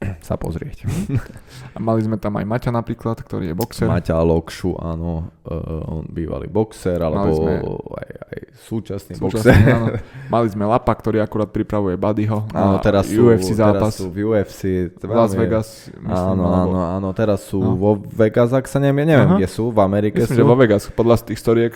sa 0.24 0.34
pozrieť. 0.34 0.88
A 1.76 1.78
mali 1.78 2.01
sme 2.01 2.16
tam 2.16 2.32
aj 2.34 2.44
Maťa 2.44 2.70
napríklad, 2.70 3.20
ktorý 3.20 3.53
je 3.53 3.55
boxer. 3.55 3.84
Maťa 3.84 4.16
Lokšu, 4.16 4.74
áno, 4.74 5.28
uh, 5.44 5.92
on 5.92 6.05
bývalý 6.05 6.46
boxer, 6.46 6.96
alebo 6.98 7.28
sme- 7.30 7.61
aj, 7.94 8.09
aj 8.26 8.38
súčasný, 8.61 9.12
Súčasný, 9.14 9.53
boxer. 9.53 9.55
áno. 9.70 9.86
Mali 10.34 10.46
sme 10.48 10.64
Lapa, 10.64 10.92
ktorý 10.92 11.20
akurát 11.20 11.48
pripravuje 11.48 11.94
Buddyho 11.94 12.48
Áno, 12.51 12.76
teraz 12.78 13.07
sú, 13.07 13.28
UFC 13.28 13.53
teraz 13.53 13.76
zápas. 13.76 13.92
sú 13.94 14.09
v 14.09 14.16
UFC. 14.26 14.88
Las 15.03 15.32
Vegas, 15.32 15.68
myslím. 15.90 16.09
Áno, 16.09 16.42
alebo- 16.44 16.72
áno, 16.72 16.80
áno, 16.96 17.09
teraz 17.12 17.44
sú 17.44 17.61
No. 17.61 17.76
vo 17.76 17.90
Vegas, 17.96 18.51
ak 18.51 18.64
sa 18.64 18.78
neviem, 18.78 19.05
neviem, 19.05 19.26
Aha. 19.26 19.36
kde 19.36 19.46
sú, 19.46 19.68
v 19.68 19.80
Amerike 19.80 20.16
Myslím, 20.18 20.32
sú. 20.32 20.38
že 20.38 20.44
vo 20.44 20.57
Vegas, 20.57 20.88
podľa 20.88 21.16
tých 21.22 21.38
storiek. 21.38 21.72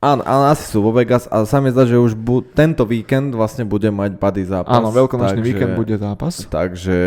Áno, 0.00 0.24
áno, 0.24 0.48
asi 0.48 0.64
sú 0.64 0.80
vo 0.80 0.90
Vegas 0.90 1.28
a 1.28 1.44
sa 1.44 1.60
mi 1.60 1.68
zdá, 1.68 1.84
že 1.84 1.92
už 1.94 2.16
bu- 2.16 2.40
tento 2.40 2.82
víkend 2.82 3.30
vlastne 3.30 3.62
bude 3.62 3.84
mať 3.86 4.16
buddy 4.16 4.42
zápas. 4.42 4.72
Áno, 4.72 4.88
veľkonočný 4.88 5.36
takže- 5.36 5.48
víkend 5.52 5.72
bude 5.76 5.92
zápas. 5.94 6.40
Takže, 6.42 7.00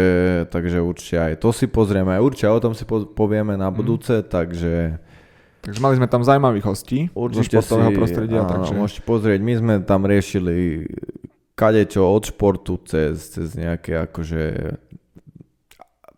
takže 0.48 0.78
určite 0.78 1.18
aj 1.18 1.34
to 1.36 1.50
si 1.50 1.66
pozrieme, 1.66 2.14
aj 2.14 2.22
určite 2.22 2.46
o 2.48 2.62
tom 2.62 2.72
si 2.72 2.86
po- 2.86 3.02
povieme 3.04 3.58
Mhm. 3.58 3.60
na 3.60 3.70
budúce, 3.70 4.22
takže 4.22 5.02
Takže 5.64 5.80
mali 5.80 5.96
sme 5.96 6.06
tam 6.06 6.22
zaujímavých 6.22 6.66
hostí 6.66 7.00
zo 7.08 7.18
určite 7.18 7.58
športového 7.58 7.89
si, 7.89 7.96
prostredia. 7.96 8.39
áno, 8.39 8.52
takže... 8.52 8.74
môžete 8.76 9.02
pozrieť, 9.02 9.39
my 9.41 9.54
sme 9.56 9.74
tam 9.82 10.02
riešili 10.04 10.86
kadečo 11.56 12.04
od 12.04 12.24
športu 12.28 12.78
cez, 12.84 13.32
cez 13.32 13.56
nejaké 13.56 14.06
akože 14.06 14.44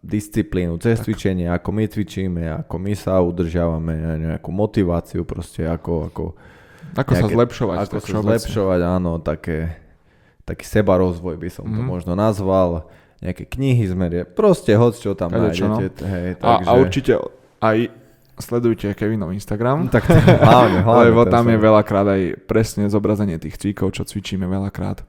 disciplínu, 0.02 0.76
cez 0.78 0.98
Tak. 0.98 1.06
cvičenie, 1.06 1.48
ako 1.48 1.70
my 1.72 1.84
cvičíme, 1.86 2.44
ako 2.58 2.76
my 2.76 2.94
sa 2.94 3.18
udržiavame, 3.18 3.96
nejakú 4.20 4.52
motiváciu 4.52 5.24
proste, 5.24 5.64
ako, 5.64 5.94
ako 6.06 6.24
Ako 6.96 7.12
sa 7.12 7.22
nejaké- 7.22 7.36
zlepšovať. 7.36 7.78
Ako 7.82 7.98
sa 8.00 8.20
zlepšovať, 8.22 8.80
áno, 8.82 9.12
také, 9.18 9.76
taký 10.42 10.64
sebarozvoj 10.64 11.36
by 11.36 11.50
som 11.50 11.66
to 11.66 11.78
Mhm. 11.78 11.88
možno 11.88 12.14
nazval. 12.14 12.88
Nejaké 13.18 13.46
knihy 13.46 13.84
sme, 13.86 14.06
rie- 14.06 14.26
proste 14.26 14.72
hoď 14.72 14.94
čo 14.94 15.12
tam 15.12 15.30
Kadečo, 15.30 15.66
no. 15.66 15.78
nájdete. 15.78 16.04
Hej, 16.04 16.28
A, 16.36 16.38
takže... 16.38 16.68
a 16.68 16.72
určite 16.76 17.12
aj 17.60 17.78
sledujte 18.38 18.88
Kevinov 18.92 19.32
Instagram. 19.32 19.88
Tak 19.94 20.04
hlavne, 20.06 20.80
hlavne. 20.82 21.04
Lebo 21.06 21.24
tam 21.26 21.46
je 21.46 21.58
veľakrát 21.58 22.06
aj 22.06 22.22
presne 22.44 22.86
zobrazenie 22.86 23.36
tých 23.38 23.56
cvikov, 23.56 23.92
čo 23.92 24.04
cvičíme 24.04 24.44
veľakrát. 24.44 25.02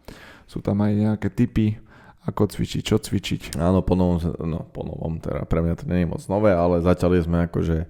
Sú 0.45 0.59
tam 0.59 0.79
aj 0.79 0.93
nejaké 0.95 1.29
tipy, 1.29 1.75
ako 2.23 2.47
cvičiť, 2.49 2.83
čo 2.85 2.97
cvičiť. 2.97 3.55
Áno, 3.57 3.83
po 3.83 3.95
novom, 3.95 4.19
no 4.41 4.63
po 4.65 4.83
novom, 4.83 5.19
teda 5.19 5.43
pre 5.43 5.59
mňa 5.59 5.75
to 5.75 5.85
nie 5.85 6.03
je 6.03 6.09
moc 6.09 6.23
nové, 6.25 6.51
ale 6.51 6.79
začali 6.81 7.19
sme 7.19 7.47
akože 7.47 7.87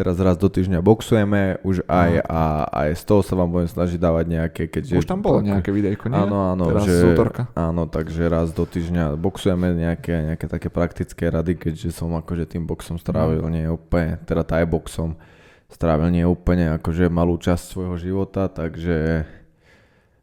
teraz 0.00 0.16
raz 0.16 0.34
do 0.34 0.48
týždňa 0.48 0.80
boxujeme 0.80 1.42
už 1.60 1.84
aj 1.84 2.10
a 2.22 2.40
aj 2.66 2.88
z 2.94 3.02
toho 3.04 3.20
sa 3.20 3.34
vám 3.34 3.48
budem 3.48 3.68
snažiť 3.68 3.96
dávať 3.96 4.24
nejaké, 4.26 4.62
keďže... 4.66 4.96
Už 4.96 5.04
tam 5.04 5.20
bolo 5.20 5.38
tak- 5.38 5.48
nejaké 5.52 5.70
videjko, 5.70 6.08
nie? 6.08 6.16
Áno, 6.16 6.36
áno, 6.48 6.64
Teraz 6.66 6.84
že, 6.84 6.94
z 6.94 7.04
útorka. 7.10 7.42
áno, 7.52 7.84
takže 7.84 8.24
raz 8.26 8.48
do 8.48 8.64
týždňa 8.64 9.14
boxujeme 9.14 9.70
nejaké, 9.74 10.14
nejaké 10.26 10.46
také 10.46 10.68
praktické 10.68 11.28
rady, 11.28 11.52
keďže 11.54 11.92
som 11.92 12.08
akože 12.12 12.48
tým 12.48 12.64
boxom 12.64 12.96
strávil 12.96 13.40
Mhm. 13.40 13.50
nie 13.50 13.66
úplne, 13.68 14.16
teda 14.22 14.40
taj 14.42 14.64
boxom 14.64 15.20
strávil 15.66 16.08
nie 16.08 16.24
úplne 16.24 16.74
akože 16.74 17.06
malú 17.06 17.36
časť 17.36 17.64
svojho 17.68 17.94
života, 17.94 18.48
takže 18.48 19.28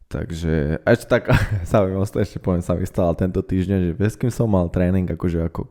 takže 0.07 0.79
ešte 0.81 1.05
tak 1.05 1.23
zaujímavosť, 1.71 2.15
ešte 2.17 2.37
poviem 2.37 2.59
sa 2.59 2.73
mi 2.73 2.83
stala 2.83 3.11
tento 3.13 3.39
týždeň, 3.39 3.79
že 3.83 3.93
bez 3.93 4.15
kým 4.15 4.27
som 4.27 4.47
mal 4.47 4.67
tréning, 4.67 5.05
akože 5.05 5.39
ako 5.43 5.67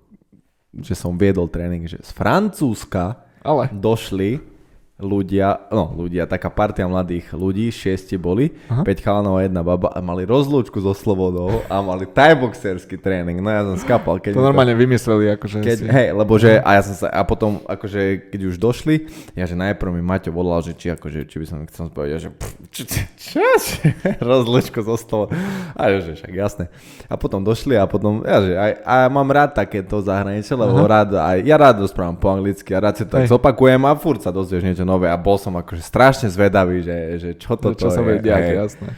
že 0.77 0.93
som 0.93 1.17
viedol 1.17 1.49
tréning, 1.49 1.85
že 1.85 1.97
z 1.99 2.13
Francúzska 2.13 3.25
Ale, 3.47 3.71
došli 3.73 4.56
ľudia, 4.97 5.69
no 5.69 5.93
ľudia, 5.93 6.25
taká 6.25 6.49
partia 6.49 6.89
mladých 6.89 7.37
ľudí, 7.37 7.69
šiesti 7.69 8.17
boli, 8.17 8.57
Aha. 8.73 8.81
5 8.81 9.05
chalanov 9.05 9.37
a 9.37 9.45
jedna 9.45 9.61
baba 9.61 9.93
a 9.93 10.01
mali 10.01 10.25
rozlúčku 10.25 10.81
so 10.81 10.97
slobodou 10.97 11.61
a 11.69 11.85
mali 11.85 12.09
tajboxerský 12.09 12.97
tréning. 12.97 13.45
No 13.45 13.53
ja 13.53 13.61
som 13.61 13.77
skapal, 13.77 14.17
keď 14.25 14.33
to 14.33 14.41
mi 14.41 14.43
to- 14.43 14.49
normálne 14.49 14.73
vymysleli, 14.73 15.37
akože 15.37 15.61
keď, 15.61 15.79
si... 15.79 15.85
hej, 15.85 16.09
lebo 16.17 16.41
že, 16.41 16.65
a 16.65 16.81
ja 16.81 16.83
som 16.83 16.97
sa, 16.97 17.13
a 17.13 17.21
potom, 17.29 17.61
akože, 17.69 18.33
keď 18.33 18.41
už 18.49 18.57
došli, 18.57 19.13
ja, 19.37 19.45
že 19.45 19.53
najprv 19.53 20.01
mi 20.01 20.01
Maťo 20.01 20.33
volal, 20.33 20.65
že 20.65 20.73
či, 20.73 20.89
akože, 20.89 21.29
či 21.29 21.37
by 21.45 21.47
som 21.47 21.59
chcel 21.69 21.93
povedať, 21.93 22.17
že 22.17 22.31
pff, 22.33 22.53
čo, 22.73 22.83
čo, 22.89 23.01
čo, 23.21 23.45
rozlučko 24.33 24.81
zo 24.81 24.97
stolu. 24.97 25.27
A 25.77 25.93
ja, 25.93 26.01
že 26.01 26.17
však 26.17 26.33
jasné. 26.33 26.73
A 27.05 27.21
potom 27.21 27.45
došli 27.45 27.77
a 27.77 27.85
potom, 27.85 28.25
ja, 28.25 28.41
že 28.41 28.53
aj, 28.57 28.73
a 28.81 28.93
ja 29.05 29.09
mám 29.13 29.29
rád 29.29 29.53
takéto 29.53 30.01
zahraničie, 30.01 30.57
lebo 30.57 30.81
Aha. 30.81 30.89
rád, 30.89 31.11
aj, 31.21 31.39
ja 31.45 31.57
rád 31.61 31.85
rozprávam 31.85 32.17
po 32.17 32.33
anglicky 32.33 32.73
a 32.73 32.81
rád 32.81 32.97
si 32.97 33.05
to 33.05 33.21
Hej. 33.21 33.29
zopakujem 33.29 33.85
a 33.85 33.93
furt 33.93 34.25
sa 34.25 34.33
dozvieš 34.33 34.65
niečo 34.65 34.86
nové 34.87 35.11
a 35.11 35.19
bol 35.19 35.35
som 35.35 35.59
akože 35.59 35.83
strašne 35.83 36.31
zvedavý, 36.31 36.87
že, 36.87 36.99
že 37.19 37.31
čo 37.35 37.59
toto 37.59 37.75
čo 37.75 37.91
sa 37.91 37.99
je. 38.07 38.23
diať, 38.23 38.55
jasné. 38.55 38.95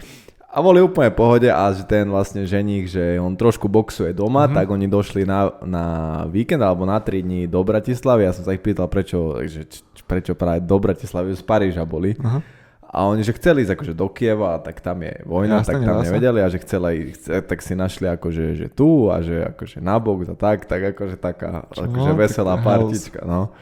A 0.48 0.64
boli 0.64 0.80
úplne 0.80 1.12
v 1.12 1.16
pohode 1.16 1.48
a 1.48 1.68
že 1.76 1.84
ten 1.84 2.08
vlastne 2.08 2.48
ženich, 2.48 2.88
že 2.88 3.20
on 3.20 3.36
trošku 3.36 3.68
boxuje 3.68 4.16
doma, 4.16 4.48
mm-hmm. 4.48 4.56
tak 4.56 4.66
oni 4.72 4.86
došli 4.88 5.22
na, 5.28 5.52
na 5.60 5.84
víkend 6.24 6.64
alebo 6.64 6.88
na 6.88 6.96
3 6.96 7.20
dní 7.20 7.40
do 7.44 7.60
Bratislavy. 7.60 8.24
Ja 8.24 8.32
som 8.32 8.48
sa 8.48 8.56
ich 8.56 8.64
pýtal, 8.64 8.88
prečo, 8.88 9.44
že, 9.44 9.68
prečo 10.08 10.32
práve 10.32 10.64
do 10.64 10.76
Bratislavy 10.80 11.36
z 11.36 11.44
Paríža 11.44 11.84
boli. 11.84 12.16
Uh-huh. 12.16 12.40
A 12.88 13.04
oni, 13.04 13.20
že 13.20 13.36
chceli 13.36 13.68
ísť 13.68 13.76
akože 13.76 13.92
do 13.92 14.08
Kieva, 14.08 14.56
tak 14.64 14.80
tam 14.80 15.04
je 15.04 15.20
vojna, 15.28 15.60
Jasne, 15.60 15.68
tak 15.68 15.78
tam 15.84 16.00
nevedeli 16.00 16.40
a 16.40 16.48
že 16.48 16.58
chceli, 16.64 17.12
chce, 17.12 17.44
tak 17.44 17.60
si 17.60 17.76
našli 17.76 18.08
akože 18.08 18.56
že 18.56 18.66
tu 18.72 19.12
a 19.12 19.20
že 19.20 19.44
akože 19.44 19.84
na 19.84 20.00
bok 20.00 20.24
a 20.24 20.32
tak, 20.32 20.64
tak 20.64 20.96
akože 20.96 21.20
taká 21.20 21.68
akože 21.68 22.16
veselá 22.16 22.56
partička, 22.56 23.28
no. 23.28 23.52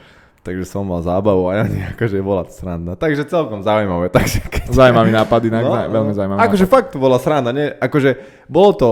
Takže 0.47 0.63
som 0.63 0.87
mal 0.87 1.03
zábavu 1.03 1.51
a 1.51 1.59
ja 1.59 1.63
akože 1.91 2.23
bola 2.23 2.47
to 2.47 2.55
sranda. 2.55 2.95
Takže 2.95 3.27
celkom 3.27 3.59
zaujímavé. 3.67 4.07
Takže 4.15 4.39
keď... 4.47 4.71
Zaujímavý 4.71 5.11
nápad, 5.11 5.39
inak 5.51 5.63
no, 5.67 5.75
veľmi 5.91 6.13
zaujímavý 6.15 6.39
Akože 6.39 6.65
nápad. 6.65 6.75
fakt 6.79 6.89
to 6.95 6.97
bola 7.03 7.19
sranda, 7.19 7.51
nie? 7.51 7.67
Akože 7.75 8.15
bolo 8.47 8.71
to 8.71 8.89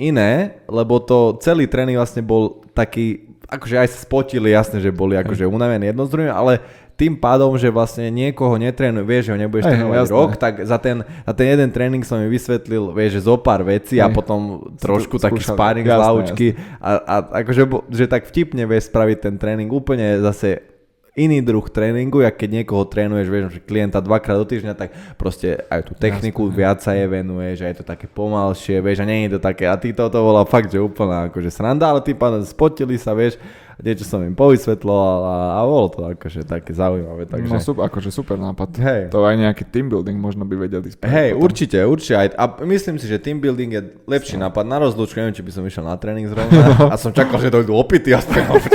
iné, 0.00 0.64
lebo 0.64 1.04
to 1.04 1.36
celý 1.44 1.68
tréning 1.68 2.00
vlastne 2.00 2.24
bol 2.24 2.64
taký, 2.72 3.36
akože 3.46 3.84
aj 3.84 3.88
spotili, 4.00 4.56
jasne, 4.56 4.80
že 4.80 4.88
boli 4.88 5.14
akože 5.20 5.44
unavení 5.44 5.92
jedno 5.92 6.08
z 6.08 6.10
druhým, 6.16 6.32
ale 6.32 6.64
tým 6.94 7.18
pádom, 7.18 7.50
že 7.58 7.74
vlastne 7.74 8.06
niekoho 8.06 8.54
netrénuj, 8.54 9.02
vieš, 9.02 9.28
že 9.28 9.32
ho 9.34 9.38
nebudeš 9.38 9.66
trénovať 9.66 10.08
rok, 10.14 10.30
tak 10.38 10.62
za 10.62 10.78
ten, 10.78 11.02
za 11.02 11.32
ten 11.34 11.46
jeden 11.50 11.68
tréning 11.74 12.02
som 12.06 12.22
mi 12.22 12.30
vysvetlil, 12.30 12.94
vieš, 12.94 13.18
že 13.18 13.26
zo 13.26 13.34
pár 13.34 13.66
vecí 13.66 13.98
a 13.98 14.06
potom 14.06 14.72
trošku 14.78 15.18
taký 15.18 15.42
sparring 15.42 15.84
z 15.84 16.54
a, 16.78 16.90
a 17.02 17.14
akože, 17.44 17.62
že 17.90 18.06
tak 18.06 18.30
vtipne 18.30 18.62
vieš 18.64 18.94
spraviť 18.94 19.18
ten 19.20 19.34
tréning 19.34 19.68
úplne 19.74 20.22
zase 20.22 20.73
iný 21.14 21.38
druh 21.46 21.62
tréningu, 21.70 22.26
jak 22.26 22.34
keď 22.34 22.50
niekoho 22.62 22.82
trénuješ, 22.90 23.30
vieš, 23.30 23.44
že 23.54 23.62
klienta 23.62 24.02
dvakrát 24.02 24.34
do 24.34 24.46
týždňa, 24.46 24.74
tak 24.74 24.90
proste 25.14 25.62
aj 25.70 25.86
tú 25.86 25.92
techniku 25.94 26.50
Jasne. 26.50 26.58
viac 26.58 26.78
sa 26.82 26.92
je 26.98 27.06
venuješ, 27.06 27.58
aj 27.62 27.70
je 27.70 27.78
to 27.78 27.86
také 27.86 28.06
pomalšie, 28.10 28.82
vieš, 28.82 29.02
a 29.02 29.06
nie 29.06 29.30
je 29.30 29.38
to 29.38 29.40
také, 29.40 29.70
a 29.70 29.78
ty 29.78 29.94
toto 29.94 30.18
bola 30.18 30.42
fakt, 30.42 30.74
že 30.74 30.82
úplná 30.82 31.30
akože 31.30 31.54
sranda, 31.54 31.86
ale 31.86 32.02
tým 32.02 32.18
pádom 32.18 32.42
spotili 32.42 32.98
sa, 32.98 33.14
vieš, 33.14 33.38
niečo 33.82 34.04
som 34.06 34.20
im 34.22 34.36
povysvetloval 34.36 35.18
a, 35.24 35.36
a 35.56 35.60
bolo 35.66 35.88
to 35.90 36.00
akože 36.14 36.46
také 36.46 36.70
zaujímavé. 36.76 37.26
Takže... 37.26 37.50
No 37.50 37.58
super, 37.58 37.82
akože 37.88 38.10
super 38.14 38.36
nápad. 38.38 38.70
Hej. 38.78 39.02
To 39.10 39.26
aj 39.26 39.34
nejaký 39.40 39.64
team 39.72 39.90
building 39.90 40.20
možno 40.20 40.46
by 40.46 40.54
vedeli 40.68 40.92
spraviť. 40.92 41.10
Hej, 41.10 41.30
potom. 41.34 41.44
určite, 41.48 41.78
určite. 41.82 42.14
Aj, 42.14 42.28
a 42.34 42.44
myslím 42.62 43.00
si, 43.00 43.10
že 43.10 43.18
team 43.18 43.42
building 43.42 43.70
je 43.74 43.82
lepší 44.06 44.36
no. 44.38 44.46
nápad 44.46 44.64
na 44.68 44.78
rozlúčku. 44.84 45.18
Neviem, 45.18 45.34
či 45.34 45.42
by 45.42 45.50
som 45.50 45.62
išiel 45.64 45.84
na 45.86 45.96
tréning 45.98 46.28
zrovna. 46.30 46.76
a 46.92 46.96
som 47.00 47.10
čakal, 47.10 47.40
že 47.40 47.50
dojdu 47.50 47.72
opity 47.74 48.14
a 48.14 48.20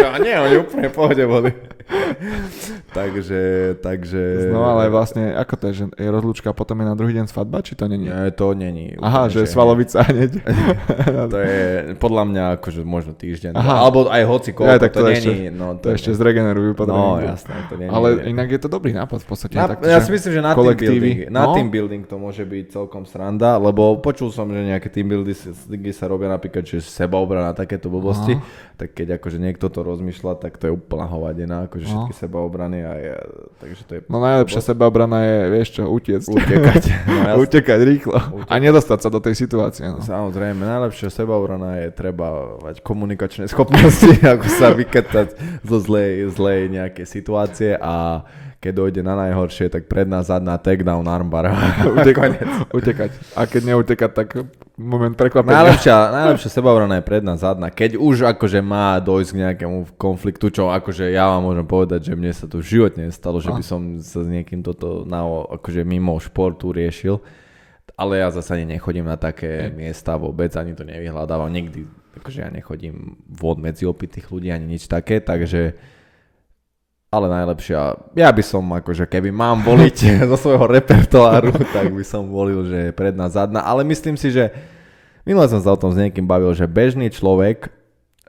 a 0.10 0.18
nie, 0.18 0.34
oni 0.34 0.56
úplne 0.64 0.88
pohode 0.90 1.24
boli. 1.28 1.52
takže, 3.00 3.42
takže... 3.82 4.50
No 4.54 4.66
ale 4.66 4.90
vlastne, 4.90 5.34
ako 5.34 5.54
to 5.58 5.64
je, 5.70 5.74
že 5.74 5.84
je 5.98 6.10
rozlúčka 6.10 6.54
potom 6.54 6.80
je 6.82 6.86
na 6.86 6.96
druhý 6.96 7.14
deň 7.18 7.26
svadba, 7.30 7.66
či 7.66 7.74
to 7.74 7.90
není? 7.90 8.10
Nie, 8.10 8.32
to 8.34 8.54
není. 8.54 8.94
Aha, 9.02 9.30
že 9.30 9.46
je 9.46 9.50
svalovica 9.50 10.06
hneď. 10.06 10.42
to 11.34 11.38
je 11.38 11.60
podľa 11.98 12.24
mňa 12.30 12.44
akože 12.62 12.82
možno 12.86 13.14
týždeň. 13.18 13.58
Aha. 13.58 13.86
Alebo 13.86 14.10
aj 14.10 14.24
hoci 14.26 14.50
koľko, 14.54 14.70
ja, 14.70 14.89
tak 14.90 14.94
to, 14.94 15.00
to 15.06 15.10
ešte, 15.14 15.30
není. 15.30 15.48
No, 15.54 15.78
to, 15.78 15.88
to 15.88 15.88
ešte 15.96 16.12
zregenerujú 16.18 16.74
potom. 16.74 16.98
No 16.98 17.22
jasné, 17.22 17.56
to 17.70 17.78
není. 17.78 17.90
Ale 17.94 18.08
inak 18.28 18.50
je 18.50 18.60
to 18.60 18.70
dobrý 18.70 18.92
nápad 18.92 19.22
v 19.22 19.28
podstate. 19.30 19.56
Na, 19.56 19.70
tak, 19.70 19.86
ja 19.86 20.02
si 20.02 20.10
myslím, 20.10 20.32
že 20.36 20.42
na 20.42 20.54
team, 20.58 20.76
building, 20.76 21.18
na 21.30 21.44
no? 21.46 21.54
team 21.54 21.68
building 21.70 22.04
to 22.10 22.16
môže 22.18 22.44
byť 22.44 22.66
celkom 22.74 23.04
sranda, 23.06 23.56
lebo 23.62 23.98
počul 24.02 24.34
som, 24.34 24.50
že 24.50 24.62
nejaké 24.66 24.90
team 24.90 25.08
buildingy 25.08 25.92
sa 25.94 26.10
robia 26.10 26.28
napríklad, 26.34 26.66
že 26.66 26.82
sebaobrana 26.82 27.54
takéto 27.54 27.88
blbosti, 27.88 28.36
Aha. 28.36 28.76
tak 28.76 28.98
keď 28.98 29.22
akože 29.22 29.38
niekto 29.38 29.70
to 29.70 29.80
rozmýšľa, 29.86 30.42
tak 30.42 30.58
to 30.58 30.70
je 30.70 30.74
úplná 30.74 31.06
hovadina, 31.06 31.70
akože 31.70 31.86
všetky 31.86 32.14
sebaobrany 32.18 32.80
a 32.84 32.94
ja, 32.98 33.18
takže 33.62 33.82
to 33.86 33.92
je... 33.96 34.00
No 34.10 34.18
najlepšia 34.20 34.62
sebaobrana 34.66 35.18
je, 35.24 35.38
vieš 35.54 35.70
čo, 35.78 35.82
utiecť. 35.86 36.28
Utekať. 36.30 36.84
No, 37.10 37.42
Utekať 37.42 37.80
rýchlo. 37.84 38.16
Utekať. 38.16 38.50
A 38.50 38.54
nedostať 38.62 39.00
sa 39.02 39.10
do 39.12 39.20
tej 39.20 39.36
situácie. 39.36 39.86
No. 39.86 40.00
Samozrejme, 40.00 40.62
najlepšia 40.62 41.12
sebaobrana 41.12 41.84
je 41.84 41.90
treba 41.92 42.58
mať 42.64 42.80
komunikačné 42.80 43.50
schopnosti, 43.52 44.08
ako 44.34 44.48
sa 44.48 44.72
vyketať 44.80 45.28
zo 45.68 45.78
zlej, 45.84 46.32
zlej 46.32 46.72
nejakej 46.72 47.06
situácie 47.06 47.76
a 47.76 48.24
keď 48.60 48.74
dojde 48.76 49.02
na 49.08 49.16
najhoršie, 49.16 49.72
tak 49.72 49.88
predná, 49.88 50.20
zadná, 50.20 50.60
takedown, 50.60 51.08
armbar. 51.08 51.48
utekať, 51.96 52.32
utekať. 52.76 53.12
A 53.32 53.48
keď 53.48 53.62
neutekať, 53.72 54.12
tak 54.12 54.28
moment 54.76 55.16
prekvapenia. 55.16 55.64
Najlepšia, 55.64 55.96
najlepšia 56.12 56.50
sebaobrana 56.52 57.00
je 57.00 57.08
predná, 57.08 57.40
zadná. 57.40 57.72
Keď 57.72 57.96
už 57.96 58.28
akože 58.36 58.60
má 58.60 59.00
dojsť 59.00 59.32
k 59.32 59.42
nejakému 59.48 59.96
konfliktu, 59.96 60.52
čo 60.52 60.68
akože 60.76 61.08
ja 61.08 61.32
vám 61.32 61.48
môžem 61.48 61.64
povedať, 61.64 62.12
že 62.12 62.14
mne 62.20 62.36
sa 62.36 62.52
to 62.52 62.60
v 62.60 62.68
živote 62.68 63.00
nestalo, 63.00 63.40
že 63.40 63.48
by 63.48 63.64
som 63.64 64.04
sa 64.04 64.20
s 64.20 64.28
niekým 64.28 64.60
toto 64.60 65.08
na, 65.08 65.24
akože 65.56 65.88
mimo 65.88 66.20
športu 66.20 66.76
riešil. 66.76 67.24
Ale 67.96 68.20
ja 68.20 68.28
zase 68.32 68.60
ani 68.60 68.76
nechodím 68.76 69.08
na 69.08 69.16
také 69.16 69.72
miesta 69.72 70.20
vôbec, 70.20 70.52
ani 70.60 70.76
to 70.76 70.84
nevyhľadávam. 70.84 71.52
Nikdy, 71.52 71.84
akože 72.20 72.40
ja 72.44 72.50
nechodím 72.52 73.18
von 73.26 73.58
medzi 73.64 73.88
opitých 73.88 74.28
ľudí, 74.28 74.52
ani 74.52 74.76
nič 74.76 74.92
také, 74.92 75.24
takže 75.24 75.80
ale 77.10 77.26
najlepšia, 77.26 78.14
ja 78.14 78.30
by 78.30 78.44
som 78.46 78.62
akože 78.70 79.10
keby 79.10 79.34
mám 79.34 79.66
voliť 79.66 79.98
zo 80.32 80.38
svojho 80.38 80.70
repertoáru, 80.70 81.56
tak 81.74 81.90
by 81.90 82.06
som 82.06 82.30
volil, 82.30 82.68
že 82.70 82.94
predná, 82.94 83.32
zadná, 83.32 83.66
ale 83.66 83.82
myslím 83.88 84.14
si, 84.14 84.30
že 84.30 84.54
minule 85.26 85.50
som 85.50 85.58
sa 85.58 85.74
o 85.74 85.82
tom 85.82 85.90
s 85.90 85.98
niekým 85.98 86.30
bavil, 86.30 86.54
že 86.54 86.70
bežný 86.70 87.10
človek 87.10 87.79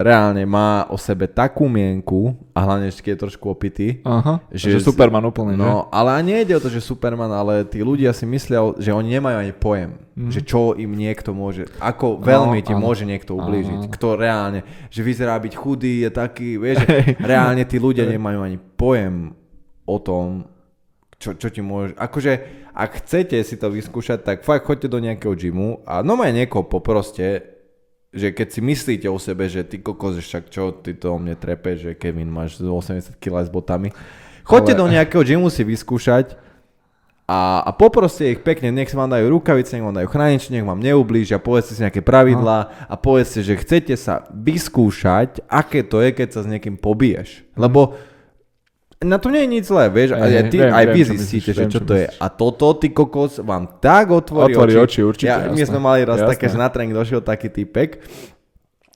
reálne 0.01 0.48
má 0.48 0.88
o 0.88 0.96
sebe 0.96 1.28
takú 1.28 1.68
mienku 1.68 2.32
a 2.57 2.64
hlavne 2.64 2.88
ešte 2.88 3.05
keď 3.05 3.12
je 3.12 3.22
trošku 3.28 3.44
opitý. 3.53 3.88
Aha, 4.09 4.40
že, 4.48 4.72
že 4.72 4.80
Superman 4.80 5.20
úplne, 5.28 5.61
No, 5.61 5.84
že? 5.86 5.92
ale 5.92 6.09
nie 6.24 6.40
ide 6.40 6.57
o 6.57 6.62
to, 6.64 6.72
že 6.72 6.80
Superman, 6.80 7.28
ale 7.28 7.68
tí 7.68 7.84
ľudia 7.84 8.16
si 8.16 8.24
myslia, 8.24 8.64
že 8.80 8.96
oni 8.96 9.20
nemajú 9.20 9.36
ani 9.36 9.53
pojem, 9.53 10.01
mm. 10.16 10.32
že 10.32 10.40
čo 10.40 10.72
im 10.72 10.96
niekto 10.96 11.36
môže, 11.36 11.68
ako 11.76 12.16
veľmi 12.24 12.64
no, 12.64 12.66
ti 12.66 12.72
áno. 12.72 12.80
môže 12.80 13.05
niekto 13.05 13.36
ublížiť, 13.36 13.80
áno. 13.84 13.92
kto 13.92 14.09
reálne, 14.16 14.61
že 14.88 15.05
vyzerá 15.05 15.36
byť 15.36 15.53
chudý, 15.53 16.09
je 16.09 16.11
taký, 16.11 16.57
vieš, 16.57 16.80
že 16.88 17.20
reálne 17.20 17.62
tí 17.68 17.76
ľudia 17.76 18.09
nemajú 18.16 18.40
ani 18.40 18.57
pojem 18.57 19.36
o 19.84 19.96
tom, 20.01 20.48
čo, 21.20 21.36
čo 21.36 21.53
ti 21.53 21.61
môže, 21.61 21.92
akože 22.01 22.32
ak 22.72 23.05
chcete 23.05 23.36
si 23.44 23.61
to 23.61 23.68
vyskúšať, 23.68 24.24
tak 24.24 24.36
fakt 24.48 24.64
choďte 24.64 24.88
do 24.88 25.05
nejakého 25.05 25.36
gymu 25.36 25.84
a 25.84 26.01
no 26.01 26.16
aj 26.16 26.32
niekoho 26.32 26.64
poproste, 26.64 27.60
že 28.11 28.35
keď 28.35 28.49
si 28.51 28.61
myslíte 28.61 29.07
o 29.07 29.19
sebe, 29.23 29.47
že 29.47 29.63
ty 29.63 29.79
kokos, 29.79 30.19
však 30.19 30.51
čo, 30.51 30.75
ty 30.75 30.99
to 30.99 31.15
o 31.15 31.19
mne 31.19 31.39
trepe, 31.39 31.79
že 31.79 31.95
Kevin 31.95 32.31
máš 32.31 32.59
80 32.59 33.15
kg 33.23 33.47
s 33.47 33.51
botami. 33.51 33.95
Choďte 34.43 34.75
Ale... 34.75 34.81
do 34.83 34.87
nejakého 34.91 35.23
gymu 35.23 35.47
si 35.47 35.63
vyskúšať 35.63 36.35
a, 37.31 37.63
a 37.63 37.71
poproste 37.71 38.35
ich 38.35 38.43
pekne, 38.43 38.75
nech 38.75 38.91
vám 38.91 39.07
dajú 39.07 39.31
rukavice, 39.31 39.79
nech 39.79 39.87
vám 39.87 39.95
dajú 39.95 40.11
chránič, 40.11 40.51
nech 40.51 40.67
vám 40.67 40.83
neublížia, 40.83 41.39
povedzte 41.39 41.79
si 41.79 41.87
nejaké 41.87 42.03
pravidlá 42.03 42.91
a 42.91 42.95
povedzte, 42.99 43.47
že 43.47 43.55
chcete 43.55 43.95
sa 43.95 44.27
vyskúšať, 44.35 45.47
aké 45.47 45.87
to 45.87 46.03
je, 46.03 46.11
keď 46.11 46.29
sa 46.35 46.41
s 46.43 46.51
niekým 46.51 46.75
pobiješ. 46.75 47.47
Lebo 47.55 47.95
na 49.01 49.16
to 49.16 49.32
nie 49.32 49.48
je 49.48 49.51
nič 49.57 49.64
zlé, 49.64 49.88
vieš, 49.88 50.12
aj, 50.12 50.28
aj, 50.28 50.44
ty, 50.53 50.59
viem, 50.61 50.72
aj 50.76 50.84
vy 50.92 51.01
zistíte, 51.16 51.51
že 51.57 51.64
čo, 51.72 51.80
čo 51.80 51.80
to 51.88 51.96
je. 51.96 52.07
A 52.20 52.26
toto, 52.28 52.76
ty 52.76 52.92
kokos, 52.92 53.40
vám 53.40 53.80
tak 53.80 54.12
otvorí, 54.12 54.53
otvorí 54.53 54.76
oči. 54.76 55.01
oči 55.01 55.01
určite, 55.01 55.32
ja, 55.32 55.48
my 55.48 55.62
sme 55.64 55.80
mali 55.80 56.05
raz 56.05 56.20
jasné. 56.20 56.36
také, 56.36 56.46
že 56.53 56.61
na 56.61 56.68
tréning 56.68 56.92
došiel 56.92 57.24
taký 57.24 57.48
typek 57.48 58.05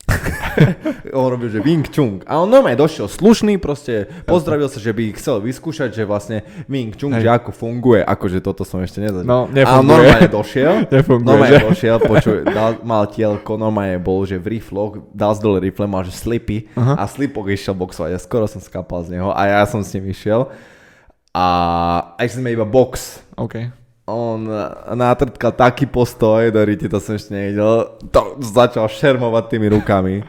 on 1.18 1.26
robil, 1.32 1.48
že 1.48 1.60
Wing 1.64 1.88
Chun. 1.88 2.20
A 2.28 2.40
on 2.40 2.48
normálne 2.48 2.76
došiel 2.76 3.08
slušný, 3.08 3.56
proste 3.56 4.08
pozdravil 4.28 4.68
sa, 4.68 4.76
že 4.76 4.92
by 4.92 5.16
chcel 5.16 5.40
vyskúšať, 5.40 5.96
že 5.96 6.02
vlastne 6.04 6.44
Wing 6.68 6.92
Chun, 6.92 7.16
Hej. 7.16 7.24
že 7.24 7.30
ako 7.32 7.50
funguje, 7.56 8.04
akože 8.04 8.38
toto 8.44 8.62
som 8.62 8.84
ešte 8.84 9.00
nezažil. 9.00 9.26
No, 9.26 9.48
nefunguje. 9.48 9.64
A 9.64 9.80
on 9.80 9.86
normálne 9.88 10.28
došiel, 10.28 10.74
nefunguje, 10.94 11.28
normálne 11.28 11.60
že? 11.60 11.64
došiel, 11.64 11.96
počuj, 12.04 12.38
dal, 12.44 12.72
mal 12.84 13.04
tielko, 13.08 13.56
normálne 13.56 13.96
bol, 13.96 14.28
že 14.28 14.36
v 14.36 14.60
rifloch, 14.60 15.00
dal 15.12 15.32
z 15.32 15.40
dole 15.40 15.58
rifle, 15.64 15.88
mal, 15.88 16.04
že 16.04 16.12
slipy 16.12 16.68
uh-huh. 16.76 17.00
a 17.00 17.04
slipok 17.08 17.48
išiel 17.48 17.72
boxovať 17.72 18.12
a 18.12 18.18
skoro 18.20 18.44
som 18.44 18.60
skápal 18.60 19.04
z 19.08 19.18
neho 19.18 19.32
a 19.32 19.40
ja 19.48 19.62
som 19.64 19.80
s 19.80 19.92
ním 19.96 20.12
išiel. 20.12 20.52
A 21.34 21.46
aj 22.14 22.38
sme 22.38 22.54
iba 22.54 22.62
box. 22.62 23.18
Okay 23.34 23.83
on 24.04 24.44
nátrtkal 24.92 25.56
taký 25.56 25.88
postoj, 25.88 26.52
do 26.52 26.60
riti, 26.60 26.92
to 26.92 27.00
som 27.00 27.16
ešte 27.16 27.32
nevidel, 27.32 27.96
to 28.12 28.36
začal 28.44 28.84
šermovať 28.84 29.44
tými 29.48 29.72
rukami. 29.72 30.20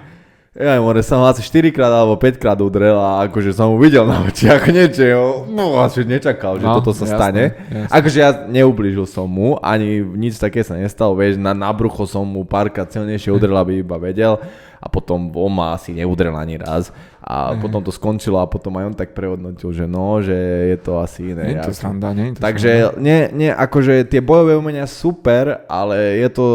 Ja 0.55 0.79
more, 0.79 1.03
som 1.03 1.19
ho 1.19 1.27
asi 1.27 1.43
4 1.43 1.67
krát 1.75 1.91
alebo 1.91 2.15
5 2.15 2.39
krát 2.39 2.55
udrel 2.63 2.95
a 2.95 3.27
akože 3.27 3.51
som 3.51 3.75
mu 3.75 3.77
videl 3.83 4.07
na 4.07 4.23
oči, 4.23 4.47
ako 4.47 4.71
niečo, 4.79 5.43
no 5.51 5.83
asi 5.83 6.07
nečakal, 6.07 6.55
že 6.55 6.63
no, 6.63 6.79
toto 6.79 6.95
sa 6.95 7.03
jasné, 7.03 7.19
stane. 7.19 7.43
Jasné. 7.51 7.91
Akože 7.91 8.17
ja 8.23 8.31
neublížil 8.47 9.03
som 9.03 9.27
mu, 9.27 9.59
ani 9.59 9.99
nič 9.99 10.39
také 10.39 10.63
sa 10.63 10.79
nestalo, 10.79 11.11
vieš, 11.19 11.35
na, 11.35 11.51
na 11.51 11.67
brucho 11.75 12.07
som 12.07 12.23
mu 12.23 12.47
párkrát 12.47 12.87
silnejšie 12.87 13.35
udrel, 13.35 13.51
aby 13.59 13.83
iba 13.83 13.99
vedel 13.99 14.39
a 14.85 14.87
potom 14.87 15.33
on 15.33 15.49
ma 15.49 15.73
asi 15.73 15.97
neudrel 15.97 16.37
ani 16.37 16.61
raz 16.61 16.93
a 17.25 17.57
mm. 17.57 17.65
potom 17.65 17.81
to 17.81 17.89
skončilo 17.89 18.37
a 18.37 18.45
potom 18.45 18.77
aj 18.77 18.93
on 18.93 18.95
tak 18.95 19.17
prehodnotil, 19.17 19.73
že 19.73 19.89
no, 19.89 20.21
že 20.21 20.37
je 20.69 20.77
to 20.77 21.01
asi 21.01 21.33
iné. 21.33 21.57
Nie 21.57 21.65
to 21.65 21.73
sranda, 21.73 22.13
nie 22.13 22.37
to 22.37 22.45
Takže 22.45 22.93
sranda. 22.93 23.01
Nie, 23.01 23.19
nie, 23.33 23.49
akože 23.49 24.05
tie 24.05 24.21
bojové 24.21 24.53
umenia 24.53 24.85
super, 24.85 25.65
ale 25.65 26.21
je 26.21 26.29
to 26.29 26.45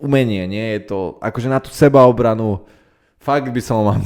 umenie, 0.00 0.48
nie 0.48 0.80
je 0.80 0.80
to, 0.88 0.98
akože 1.20 1.52
na 1.52 1.60
tú 1.60 1.68
sebaobranu 1.68 2.64
fakt 3.22 3.46
by 3.52 3.60
som 3.62 3.86
mal 3.86 4.00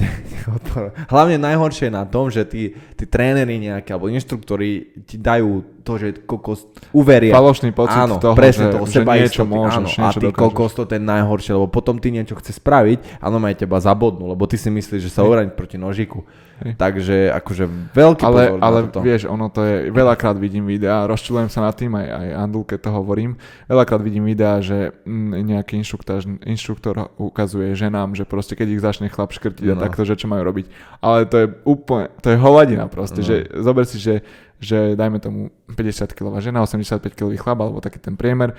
Hlavne 1.12 1.40
najhoršie 1.40 1.88
je 1.88 1.94
na 1.94 2.04
tom, 2.04 2.28
že 2.28 2.44
tí, 2.44 2.76
tí 2.98 3.04
tréneri 3.08 3.56
nejaké, 3.56 3.96
alebo 3.96 4.12
inštruktori 4.12 5.02
ti 5.08 5.16
dajú 5.16 5.75
to, 5.86 5.92
že 6.02 6.26
kokos 6.26 6.66
uveria. 6.90 7.30
Falošný 7.30 7.70
pocit 7.70 7.94
áno, 7.94 8.18
toho, 8.18 8.34
presne 8.34 8.68
že, 8.68 8.74
toho, 8.74 8.84
že 8.90 8.98
seba 8.98 9.14
niečo 9.14 9.46
istoty, 9.46 9.54
môžeš, 9.54 9.76
áno, 9.78 9.86
niečo 9.86 10.02
a 10.02 10.10
ty 10.10 10.26
dokážeš. 10.26 10.42
kokos 10.42 10.72
to 10.74 10.84
ten 10.90 11.02
najhoršie, 11.06 11.52
lebo 11.54 11.70
potom 11.70 12.02
ty 12.02 12.10
niečo 12.10 12.34
chce 12.34 12.58
spraviť 12.58 13.22
a 13.22 13.30
no 13.30 13.38
teba 13.54 13.78
zabodnú, 13.78 14.34
lebo 14.34 14.42
ty 14.50 14.58
si 14.58 14.66
myslíš, 14.66 15.06
že 15.06 15.10
sa 15.14 15.22
obraniť 15.22 15.54
proti 15.54 15.78
nožiku. 15.78 16.26
Hej. 16.56 16.72
Takže 16.80 17.16
akože 17.36 17.64
veľký 17.92 18.24
ale, 18.24 18.40
pozor 18.48 18.60
ale 18.64 18.78
na 18.80 18.88
toto. 18.88 19.04
vieš, 19.04 19.28
ono 19.28 19.52
to 19.52 19.60
je, 19.60 19.92
veľakrát 19.92 20.40
vidím 20.40 20.64
videá, 20.64 21.04
rozčulujem 21.04 21.52
sa 21.52 21.60
nad 21.60 21.76
tým, 21.76 21.92
aj, 21.92 22.06
aj 22.08 22.26
Andul, 22.32 22.64
keď 22.64 22.78
to 22.80 22.90
hovorím, 22.96 23.36
veľakrát 23.68 24.00
vidím 24.00 24.24
videá, 24.24 24.64
že 24.64 24.96
mm, 25.04 25.36
nejaký 25.52 25.76
inštruktor, 25.76 26.24
inštruktor 26.48 27.12
ukazuje 27.20 27.76
ženám, 27.76 28.16
že 28.16 28.24
proste 28.24 28.56
keď 28.56 28.68
ich 28.72 28.80
začne 28.80 29.12
chlap 29.12 29.36
škrtiť 29.36 29.68
a 29.68 29.76
No. 29.76 29.84
takto, 29.84 30.08
že 30.08 30.16
čo 30.16 30.32
majú 30.32 30.48
robiť. 30.48 30.66
Ale 31.04 31.28
to 31.28 31.36
je 31.44 31.46
úplne, 31.68 32.08
to 32.24 32.32
je 32.32 32.40
hovadina 32.40 32.88
proste, 32.88 33.20
No. 33.20 33.28
že 33.28 33.34
zober 33.52 33.84
si, 33.84 34.00
že, 34.00 34.24
že 34.58 34.94
dajme 34.94 35.18
tomu 35.18 35.40
50 35.68 36.10
kg 36.10 36.36
žena, 36.38 36.60
85 36.60 37.00
kg 37.08 37.32
chlap, 37.32 37.58
alebo 37.58 37.78
taký 37.78 37.98
ten 37.98 38.14
priemer, 38.14 38.56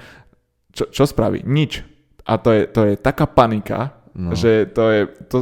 čo, 0.69 0.85
čo 0.87 1.03
spraví? 1.03 1.41
Nič. 1.41 1.81
A 2.23 2.35
to 2.35 2.51
je, 2.51 2.65
to 2.65 2.81
je 2.83 2.93
taká 2.95 3.25
panika, 3.25 3.93
No. 4.13 4.33
že 4.33 4.65
to 4.65 4.89
je, 4.89 5.01
to 5.29 5.37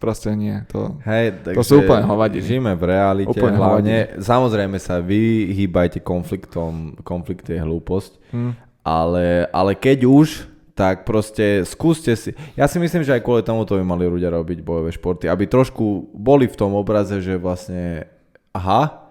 proste 0.00 0.32
nie, 0.32 0.56
to... 0.64 0.96
Hej, 1.04 1.44
takže 1.44 1.56
To 1.56 1.62
sú 1.62 1.74
úplne 1.78 2.04
hovadiny. 2.04 2.40
Žijeme 2.40 2.72
v 2.72 2.84
realite, 2.86 3.36
Úplne 3.36 3.52
hlavne. 3.54 3.96
Samozrejme 4.16 4.76
sa 4.76 4.96
vyhýbajte 4.98 6.00
konfliktom, 6.00 6.96
konflikt 7.00 7.44
je 7.44 7.60
hlúposť, 7.60 8.12
Hm. 8.32 8.52
ale, 8.80 9.44
ale 9.46 9.72
keď 9.72 10.04
už, 10.04 10.28
tak 10.72 11.04
proste 11.04 11.62
skúste 11.62 12.16
si. 12.16 12.32
Ja 12.52 12.64
si 12.64 12.80
myslím, 12.80 13.04
že 13.04 13.12
aj 13.12 13.20
kvôli 13.20 13.44
tomu 13.44 13.62
to 13.62 13.76
by 13.76 13.84
mali 13.84 14.08
ľudia 14.08 14.32
robiť 14.32 14.58
bojové 14.58 14.88
športy, 14.88 15.28
aby 15.28 15.44
trošku 15.44 16.08
boli 16.10 16.48
v 16.48 16.56
tom 16.56 16.72
obraze, 16.72 17.20
že 17.20 17.36
vlastne 17.36 18.08
aha, 18.50 19.03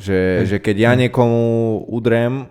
že, 0.00 0.48
že 0.48 0.56
keď 0.58 0.76
ja 0.76 0.92
niekomu 0.96 1.84
udrem, 1.88 2.48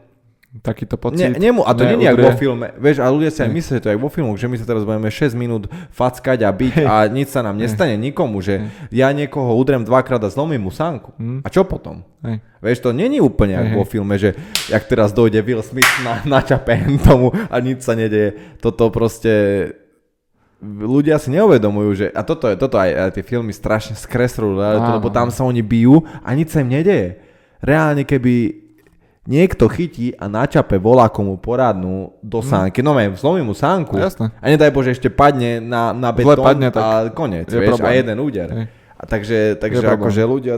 Takýto 0.50 0.98
pocit. 0.98 1.30
Ne, 1.30 1.38
nemu, 1.38 1.62
a 1.62 1.78
to 1.78 1.86
nie 1.86 2.10
je 2.10 2.18
vo 2.18 2.34
filme. 2.34 2.74
Vieš, 2.82 3.06
a 3.06 3.14
ľudia 3.14 3.30
si 3.30 3.46
aj 3.46 3.54
myslia, 3.54 3.78
že 3.78 3.86
to 3.86 3.94
je 3.94 4.02
vo 4.02 4.10
filmoch, 4.10 4.34
že 4.34 4.50
my 4.50 4.58
sa 4.58 4.66
teraz 4.66 4.82
budeme 4.82 5.06
6 5.06 5.38
minút 5.38 5.70
fackať 5.94 6.42
a 6.42 6.50
byť 6.50 6.76
a 6.90 7.06
nič 7.06 7.30
sa 7.30 7.46
nám 7.46 7.54
nestane 7.54 7.94
nikomu, 8.02 8.42
že 8.42 8.66
ja 8.90 9.14
niekoho 9.14 9.54
udrem 9.54 9.86
dvakrát 9.86 10.18
a 10.26 10.34
zlomím 10.34 10.66
mu 10.66 10.74
sánku. 10.74 11.14
Hm. 11.22 11.46
A 11.46 11.48
čo 11.54 11.70
potom? 11.70 12.02
Vieš, 12.66 12.82
to 12.82 12.90
není 12.98 13.22
úplne 13.22 13.62
Hej, 13.62 13.78
vo 13.78 13.86
filme, 13.86 14.18
že 14.18 14.34
jak 14.74 14.90
teraz 14.90 15.14
dojde 15.14 15.46
Will 15.46 15.62
Smith 15.62 15.88
na, 16.02 16.26
načape 16.42 16.82
tomu 17.06 17.30
a 17.30 17.56
nič 17.62 17.86
sa 17.86 17.94
nedeje. 17.94 18.58
Toto 18.58 18.90
proste 18.90 19.32
ľudia 20.64 21.16
si 21.18 21.32
neuvedomujú, 21.32 21.90
že 21.96 22.06
a 22.12 22.22
toto 22.24 22.52
je, 22.52 22.56
toto 22.60 22.76
aj, 22.76 22.92
aj 22.92 23.12
tie 23.16 23.24
filmy 23.24 23.56
strašne 23.56 23.96
skresľujú, 23.96 24.60
lebo 25.00 25.08
tam 25.08 25.32
sa 25.32 25.48
oni 25.48 25.64
bijú 25.64 26.04
a 26.20 26.36
nič 26.36 26.52
sa 26.52 26.60
im 26.60 26.72
nedeje. 26.72 27.20
Reálne, 27.64 28.04
keby 28.04 28.68
niekto 29.30 29.70
chytí 29.70 30.16
a 30.18 30.26
načape 30.26 30.82
volá 30.82 31.06
komu 31.12 31.38
poradnú 31.38 32.18
do 32.24 32.42
sánky, 32.42 32.82
no 32.82 32.98
neviem, 32.98 33.14
zlomí 33.14 33.46
mu 33.46 33.54
sánku 33.54 34.00
jasné. 34.00 34.34
a 34.34 34.46
nedaj 34.50 34.72
Bože 34.74 34.96
ešte 34.96 35.12
padne 35.12 35.62
na, 35.62 35.94
na 35.94 36.10
betón 36.10 36.42
padne, 36.42 36.74
a 36.74 37.14
koniec, 37.14 37.46
je 37.46 37.62
vieš, 37.62 37.78
a 37.78 37.80
problém. 37.80 37.96
jeden 38.02 38.18
úder. 38.18 38.48
Hej. 38.50 38.66
A 39.00 39.04
takže, 39.06 39.40
takže 39.62 39.86
problém. 39.86 40.00
akože 40.02 40.22
ľudia 40.26 40.56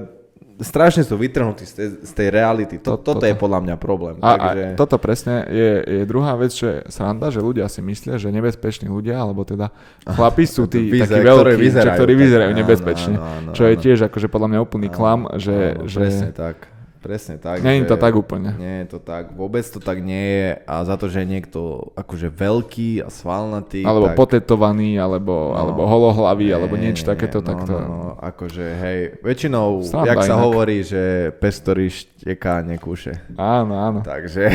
strašne 0.61 1.03
sú 1.03 1.19
vytrhnutí 1.19 1.67
z 1.67 1.73
tej, 1.75 1.87
z 2.07 2.11
tej 2.15 2.27
reality. 2.31 2.79
To, 2.79 2.95
To- 2.95 3.01
toto 3.03 3.19
toto. 3.19 3.27
je 3.27 3.35
podľa 3.35 3.59
mňa 3.67 3.75
problém. 3.75 4.15
A, 4.23 4.39
takže... 4.39 4.63
a 4.63 4.77
toto 4.79 4.95
presne 4.95 5.43
je, 5.51 5.71
je 5.83 6.03
druhá 6.07 6.33
vec, 6.39 6.55
čo 6.55 6.65
je 6.71 6.77
sranda, 6.87 7.27
že 7.27 7.43
ľudia 7.43 7.67
si 7.67 7.83
myslia, 7.83 8.15
že 8.15 8.31
nebezpeční 8.31 8.87
ľudia, 8.87 9.19
alebo 9.19 9.43
teda 9.43 9.75
chlapi 10.07 10.47
sú 10.47 10.65
tí 10.71 10.87
Vyzer- 10.87 11.19
takí 11.19 11.27
ktorí 11.27 11.51
veľkí, 11.51 11.61
vyzerajú 11.67 11.97
ktorí 11.99 12.13
vyzerajú 12.15 12.51
nebezpečne. 12.55 13.15
čo 13.51 13.63
je 13.67 13.75
tiež 13.75 14.07
akože 14.07 14.31
podľa 14.31 14.47
mňa 14.55 14.59
úplný 14.63 14.87
klam, 14.87 15.27
že, 15.35 15.75
že 15.83 16.31
tak. 16.31 16.70
Presne 17.01 17.35
tak. 17.35 17.59
nie 17.59 17.81
je 17.81 17.89
to 17.89 17.97
tak 17.97 18.13
úplne. 18.13 18.53
Nie 18.55 18.85
je 18.85 18.93
to 18.93 18.99
tak. 19.01 19.33
Vôbec 19.33 19.65
to 19.65 19.81
tak 19.81 19.97
nie 19.99 20.21
je. 20.37 20.49
A 20.63 20.85
za 20.85 20.93
to, 20.95 21.09
že 21.09 21.25
je 21.25 21.27
niekto 21.27 21.59
akože 21.93 22.29
veľký 22.29 23.01
a 23.01 23.09
svalnatý. 23.09 23.81
Alebo 23.81 24.13
tak... 24.13 24.21
potetovaný, 24.21 24.95
alebo, 24.95 25.49
No. 25.49 25.57
alebo 25.57 25.81
holohlavý, 25.83 26.53
alebo 26.53 26.77
Nie, 26.77 26.93
niečo 26.93 27.01
nie, 27.03 27.09
takéto, 27.09 27.41
nie, 27.41 27.47
tak 27.47 27.57
to... 27.65 27.73
No, 27.73 27.81
no, 27.81 27.99
akože 28.21 28.65
hej, 28.77 28.99
väčšinou, 29.19 29.81
Sranda 29.81 30.07
jak 30.07 30.17
sa 30.21 30.35
inak. 30.35 30.43
hovorí, 30.45 30.77
že 30.81 31.01
pes, 31.35 31.57
ktorý 31.57 31.85
šteká, 31.89 32.61
nekúše. 32.61 33.17
Áno, 33.33 33.73
áno, 33.73 33.99
Takže, 34.05 34.53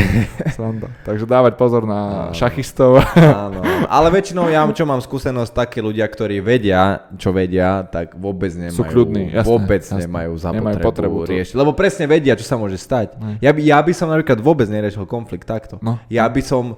sranda. 0.55 0.87
Takže 1.03 1.27
dávať 1.27 1.59
pozor 1.59 1.83
na 1.83 2.31
Áno. 2.31 2.33
šachistov. 2.33 3.03
áno. 3.19 3.59
Ale 3.91 4.07
väčšinou 4.13 4.47
ja, 4.47 4.63
čo 4.71 4.87
mám 4.87 5.03
skúsenosť, 5.03 5.51
takí 5.51 5.83
ľudia, 5.83 6.07
ktorí 6.07 6.39
vedia, 6.39 7.11
čo 7.19 7.35
vedia, 7.35 7.83
tak 7.83 8.15
vôbec 8.15 8.55
nemajú, 8.55 8.71
Sú 8.73 8.87
kľudní, 8.87 9.35
jasné, 9.35 9.43
vôbec 9.43 9.83
jasné. 9.83 10.07
nemajú 10.07 10.31
Nemajú 10.39 10.79
potrebu 10.79 11.19
riešiť. 11.27 11.55
Lebo 11.57 11.75
presne 11.75 12.07
vedia, 12.07 12.36
čo 12.37 12.47
sa 12.47 12.55
môže 12.55 12.77
stať. 12.77 13.17
Ja 13.41 13.51
by, 13.51 13.61
ja 13.61 13.79
by 13.81 13.93
som 13.93 14.07
napríklad 14.07 14.39
vôbec 14.39 14.69
neriešil 14.69 15.09
konflikt 15.09 15.49
takto. 15.49 15.81
No. 15.81 15.97
Ja 16.07 16.29
by 16.29 16.43
som 16.45 16.77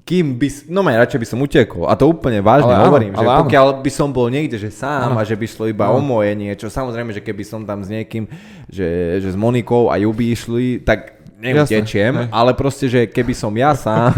kým 0.00 0.38
by, 0.40 0.48
no 0.72 0.80
maj, 0.80 0.96
radšej 0.96 1.20
by 1.20 1.28
som 1.28 1.38
utekol. 1.44 1.84
A 1.84 1.92
to 1.98 2.08
úplne 2.08 2.40
vážne 2.40 2.72
Ale 2.72 2.78
áno, 2.78 2.88
hovorím, 2.88 3.12
že 3.12 3.20
ale 3.20 3.30
áno. 3.36 3.40
pokiaľ 3.44 3.66
by 3.84 3.90
som 3.92 4.08
bol 4.14 4.26
niekde, 4.32 4.56
že 4.56 4.70
sám 4.72 5.12
Áno. 5.12 5.20
a 5.20 5.26
že 5.26 5.34
by 5.36 5.46
šlo 5.50 5.66
iba 5.68 5.92
o 5.92 5.98
moje 6.00 6.32
niečo, 6.38 6.72
samozrejme, 6.72 7.10
že 7.12 7.20
keby 7.20 7.42
som 7.44 7.60
tam 7.68 7.84
s 7.84 7.90
niekým, 7.90 8.24
že, 8.70 9.20
že 9.20 9.28
s 9.34 9.36
Monikou 9.36 9.90
a 9.92 10.00
ju 10.00 10.08
by 10.14 10.24
išli, 10.30 10.80
tak 10.80 11.20
neutečiem, 11.40 12.12
hej. 12.16 12.26
ale 12.32 12.52
proste, 12.52 12.84
že 12.86 13.08
keby 13.08 13.32
som 13.32 13.50
ja 13.56 13.72
sám, 13.72 14.12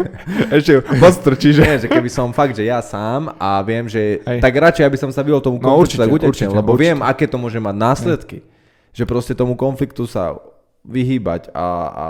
Ešte 0.56 0.80
moc 0.96 1.14
trčí, 1.20 1.52
že... 1.52 1.60
nie, 1.64 1.76
že 1.84 1.88
keby 1.88 2.08
som 2.08 2.32
fakt, 2.32 2.56
že 2.56 2.64
ja 2.64 2.80
sám 2.80 3.32
a 3.36 3.60
viem, 3.60 3.84
že 3.88 4.20
Hej. 4.24 4.40
tak 4.40 4.52
radšej, 4.52 4.84
aby 4.88 4.98
som 4.98 5.10
sa 5.12 5.20
vyhol 5.20 5.44
tomu 5.44 5.60
No, 5.60 5.76
konfliktu, 5.76 6.00
určite, 6.00 6.02
tak 6.02 6.08
utečiem, 6.12 6.48
určite, 6.48 6.58
lebo 6.60 6.72
určite. 6.72 6.84
viem, 6.88 6.98
aké 7.04 7.24
to 7.28 7.36
môže 7.36 7.58
mať 7.60 7.76
následky. 7.76 8.38
Že 8.92 9.04
proste 9.08 9.32
tomu 9.32 9.56
konfliktu 9.56 10.04
sa 10.04 10.36
vyhýbať 10.84 11.48
a, 11.54 11.66
a 11.88 12.06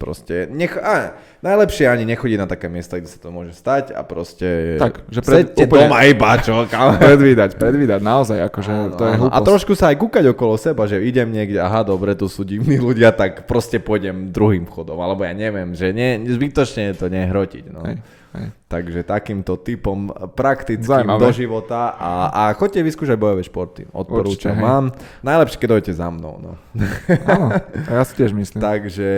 proste, 0.00 0.48
nech, 0.48 0.72
a, 0.80 1.12
najlepšie 1.44 1.84
ani 1.84 2.08
nechodiť 2.08 2.38
na 2.40 2.48
také 2.48 2.72
miesta, 2.72 2.96
kde 2.96 3.12
sa 3.12 3.20
to 3.20 3.28
môže 3.28 3.52
stať 3.52 3.92
a 3.92 4.00
proste 4.00 4.80
Tak, 4.80 5.04
že 5.12 5.20
pred- 5.20 5.52
sedte 5.52 5.68
úplne- 5.68 5.92
doma 5.92 6.00
iba, 6.08 6.30
čo, 6.40 6.64
kam. 6.64 6.96
Predvídať, 7.04 7.60
predvídať, 7.60 8.00
naozaj, 8.00 8.38
akože 8.48 8.70
Áno, 8.72 8.96
to 8.96 9.04
je 9.04 9.12
áno. 9.20 9.28
A 9.28 9.38
trošku 9.44 9.76
sa 9.76 9.92
aj 9.92 10.00
kúkať 10.00 10.24
okolo 10.32 10.56
seba, 10.56 10.88
že 10.88 11.04
idem 11.04 11.28
niekde, 11.28 11.60
aha, 11.60 11.84
dobre, 11.84 12.16
tu 12.16 12.32
sú 12.32 12.48
divní 12.48 12.80
ľudia, 12.80 13.12
tak 13.12 13.44
proste 13.44 13.76
pôjdem 13.76 14.32
druhým 14.32 14.64
chodom, 14.64 14.96
alebo 15.04 15.20
ja 15.20 15.36
neviem, 15.36 15.76
že 15.76 15.92
nie, 15.92 16.16
zbytočne 16.32 16.96
to 16.96 17.12
nehrotiť. 17.12 17.64
No. 17.68 17.84
Hej, 17.84 18.00
hej. 18.34 18.46
Takže 18.70 19.02
takýmto 19.02 19.58
typom 19.58 20.10
praktickým 20.38 20.86
Zaujímavé. 21.02 21.22
do 21.22 21.30
života 21.34 21.94
a, 21.98 22.12
a 22.30 22.42
chodte 22.54 22.78
vyskúšať 22.78 23.18
bojové 23.18 23.42
športy. 23.42 23.90
Odporúčam 23.90 24.54
Určite, 24.54 24.58
hej. 24.58 24.62
vám. 24.62 24.84
Najlepšie, 25.26 25.58
keď 25.58 25.68
dojete 25.68 25.92
za 25.94 26.08
mnou. 26.10 26.34
No. 26.38 26.52
Áno, 27.34 27.48
ja 27.90 28.02
si 28.06 28.12
tiež 28.14 28.30
myslím. 28.34 28.60
Takže 28.62 29.10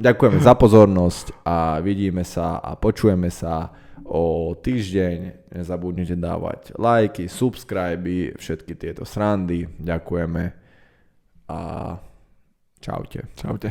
ďakujeme 0.00 0.38
za 0.40 0.54
pozornosť 0.56 1.26
a 1.44 1.78
vidíme 1.84 2.24
sa 2.24 2.56
a 2.60 2.72
počujeme 2.76 3.28
sa 3.28 3.72
o 4.08 4.52
týždeň. 4.56 5.52
Nezabudnite 5.52 6.16
dávať 6.16 6.72
lajky, 6.80 7.28
subscribe, 7.28 8.36
všetky 8.40 8.72
tieto 8.76 9.04
srandy. 9.04 9.68
Ďakujeme 9.76 10.42
a 11.52 11.58
čaute. 12.80 13.20
Čaute. 13.36 13.68